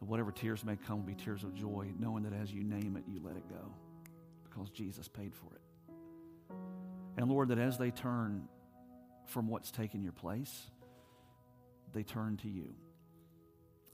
whatever 0.00 0.32
tears 0.32 0.64
may 0.64 0.76
come 0.76 0.98
will 0.98 1.14
be 1.14 1.14
tears 1.14 1.44
of 1.44 1.54
joy, 1.54 1.90
knowing 1.98 2.22
that 2.24 2.32
as 2.32 2.52
you 2.52 2.62
name 2.62 2.96
it, 2.96 3.04
you 3.06 3.20
let 3.22 3.36
it 3.36 3.48
go 3.48 3.72
because 4.44 4.70
Jesus 4.70 5.08
paid 5.08 5.34
for 5.34 5.54
it. 5.54 5.63
And 7.16 7.28
Lord, 7.28 7.48
that 7.48 7.58
as 7.58 7.78
they 7.78 7.90
turn 7.90 8.48
from 9.26 9.48
what's 9.48 9.70
taken 9.70 10.02
your 10.02 10.12
place, 10.12 10.70
they 11.92 12.02
turn 12.02 12.36
to 12.38 12.48
you 12.48 12.74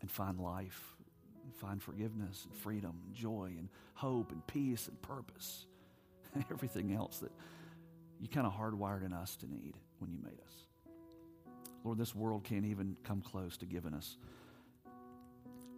and 0.00 0.10
find 0.10 0.38
life, 0.38 0.96
and 1.44 1.54
find 1.54 1.82
forgiveness 1.82 2.46
and 2.48 2.56
freedom 2.58 3.02
and 3.04 3.14
joy 3.14 3.52
and 3.58 3.68
hope 3.94 4.32
and 4.32 4.46
peace 4.46 4.88
and 4.88 5.00
purpose 5.02 5.66
and 6.34 6.44
everything 6.50 6.92
else 6.92 7.18
that 7.18 7.32
you 8.20 8.28
kind 8.28 8.46
of 8.46 8.52
hardwired 8.52 9.04
in 9.04 9.12
us 9.12 9.36
to 9.36 9.46
need 9.46 9.74
when 9.98 10.10
you 10.10 10.18
made 10.22 10.40
us. 10.40 10.94
Lord, 11.84 11.98
this 11.98 12.14
world 12.14 12.44
can't 12.44 12.66
even 12.66 12.96
come 13.04 13.22
close 13.22 13.56
to 13.58 13.66
giving 13.66 13.94
us 13.94 14.16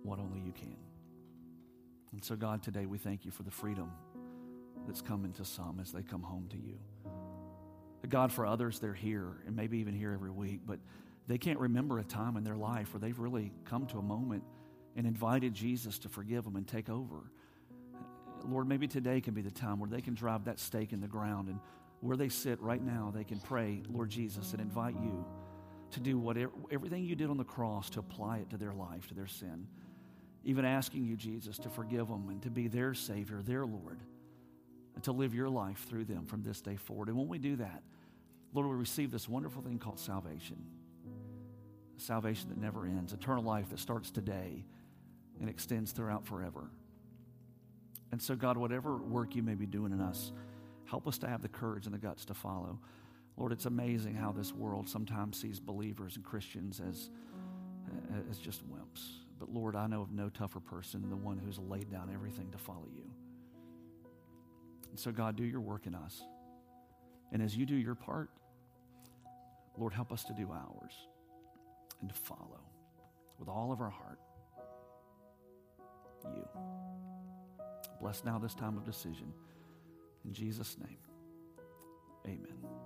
what 0.02 0.18
only 0.18 0.40
you 0.40 0.52
can. 0.52 0.76
And 2.12 2.24
so, 2.24 2.36
God, 2.36 2.62
today 2.62 2.86
we 2.86 2.98
thank 2.98 3.24
you 3.24 3.30
for 3.30 3.44
the 3.44 3.50
freedom 3.50 3.90
that's 4.86 5.02
coming 5.02 5.32
to 5.34 5.44
some 5.44 5.78
as 5.80 5.92
they 5.92 6.02
come 6.02 6.22
home 6.22 6.48
to 6.50 6.56
you. 6.56 6.78
God, 8.08 8.32
for 8.32 8.44
others, 8.46 8.78
they're 8.78 8.94
here 8.94 9.42
and 9.46 9.54
maybe 9.54 9.78
even 9.78 9.94
here 9.94 10.12
every 10.12 10.30
week, 10.30 10.60
but 10.66 10.78
they 11.28 11.38
can't 11.38 11.58
remember 11.58 11.98
a 11.98 12.04
time 12.04 12.36
in 12.36 12.44
their 12.44 12.56
life 12.56 12.92
where 12.92 13.00
they've 13.00 13.18
really 13.18 13.52
come 13.64 13.86
to 13.86 13.98
a 13.98 14.02
moment 14.02 14.42
and 14.96 15.06
invited 15.06 15.54
Jesus 15.54 15.98
to 16.00 16.08
forgive 16.08 16.44
them 16.44 16.56
and 16.56 16.66
take 16.66 16.90
over. 16.90 17.30
Lord, 18.44 18.68
maybe 18.68 18.88
today 18.88 19.20
can 19.20 19.34
be 19.34 19.42
the 19.42 19.52
time 19.52 19.78
where 19.78 19.88
they 19.88 20.00
can 20.00 20.14
drive 20.14 20.44
that 20.46 20.58
stake 20.58 20.92
in 20.92 21.00
the 21.00 21.06
ground 21.06 21.48
and 21.48 21.60
where 22.00 22.16
they 22.16 22.28
sit 22.28 22.60
right 22.60 22.82
now, 22.82 23.12
they 23.14 23.22
can 23.22 23.38
pray, 23.38 23.80
Lord 23.88 24.10
Jesus, 24.10 24.52
and 24.52 24.60
invite 24.60 24.96
you 25.00 25.24
to 25.92 26.00
do 26.00 26.18
whatever, 26.18 26.50
everything 26.70 27.04
you 27.04 27.14
did 27.14 27.30
on 27.30 27.36
the 27.36 27.44
cross 27.44 27.88
to 27.90 28.00
apply 28.00 28.38
it 28.38 28.50
to 28.50 28.56
their 28.56 28.72
life, 28.72 29.06
to 29.08 29.14
their 29.14 29.28
sin. 29.28 29.68
Even 30.44 30.64
asking 30.64 31.04
you, 31.04 31.16
Jesus, 31.16 31.58
to 31.58 31.68
forgive 31.68 32.08
them 32.08 32.28
and 32.28 32.42
to 32.42 32.50
be 32.50 32.66
their 32.66 32.94
Savior, 32.94 33.40
their 33.42 33.64
Lord, 33.64 34.00
to 35.02 35.12
live 35.12 35.34
your 35.34 35.48
life 35.48 35.86
through 35.88 36.04
them 36.04 36.26
from 36.26 36.42
this 36.42 36.60
day 36.60 36.76
forward. 36.76 37.08
And 37.08 37.16
when 37.16 37.28
we 37.28 37.38
do 37.38 37.56
that, 37.56 37.82
Lord, 38.52 38.68
we 38.68 38.74
receive 38.74 39.10
this 39.10 39.28
wonderful 39.28 39.62
thing 39.62 39.78
called 39.78 39.98
salvation. 39.98 40.56
Salvation 41.96 42.48
that 42.50 42.58
never 42.58 42.84
ends, 42.84 43.12
eternal 43.12 43.42
life 43.42 43.70
that 43.70 43.78
starts 43.78 44.10
today 44.10 44.64
and 45.40 45.48
extends 45.48 45.92
throughout 45.92 46.26
forever. 46.26 46.70
And 48.10 48.20
so, 48.20 48.36
God, 48.36 48.56
whatever 48.58 48.96
work 48.96 49.34
you 49.34 49.42
may 49.42 49.54
be 49.54 49.66
doing 49.66 49.92
in 49.92 50.00
us, 50.00 50.32
help 50.84 51.08
us 51.08 51.16
to 51.18 51.28
have 51.28 51.40
the 51.40 51.48
courage 51.48 51.86
and 51.86 51.94
the 51.94 51.98
guts 51.98 52.26
to 52.26 52.34
follow. 52.34 52.78
Lord, 53.38 53.52
it's 53.52 53.64
amazing 53.64 54.14
how 54.14 54.32
this 54.32 54.52
world 54.52 54.88
sometimes 54.88 55.40
sees 55.40 55.58
believers 55.58 56.16
and 56.16 56.24
Christians 56.24 56.80
as, 56.86 57.08
as 58.30 58.36
just 58.36 58.62
wimps. 58.70 59.06
But 59.38 59.48
Lord, 59.48 59.74
I 59.74 59.86
know 59.86 60.02
of 60.02 60.12
no 60.12 60.28
tougher 60.28 60.60
person 60.60 61.00
than 61.00 61.10
the 61.10 61.16
one 61.16 61.38
who's 61.38 61.58
laid 61.58 61.90
down 61.90 62.10
everything 62.12 62.50
to 62.52 62.58
follow 62.58 62.86
you. 62.94 63.11
And 64.92 65.00
so, 65.00 65.10
God, 65.10 65.34
do 65.34 65.42
your 65.42 65.60
work 65.60 65.88
in 65.88 65.96
us. 65.96 66.22
And 67.32 67.42
as 67.42 67.56
you 67.56 67.66
do 67.66 67.74
your 67.74 67.96
part, 67.96 68.30
Lord, 69.76 69.92
help 69.92 70.12
us 70.12 70.22
to 70.24 70.32
do 70.32 70.52
ours 70.52 70.92
and 72.00 72.08
to 72.08 72.14
follow 72.14 72.60
with 73.40 73.48
all 73.48 73.72
of 73.72 73.80
our 73.80 73.90
heart 73.90 74.20
you. 76.30 76.46
Bless 78.00 78.24
now 78.24 78.38
this 78.38 78.54
time 78.54 78.76
of 78.76 78.84
decision. 78.84 79.32
In 80.24 80.32
Jesus' 80.32 80.76
name, 80.78 80.98
amen. 82.26 82.82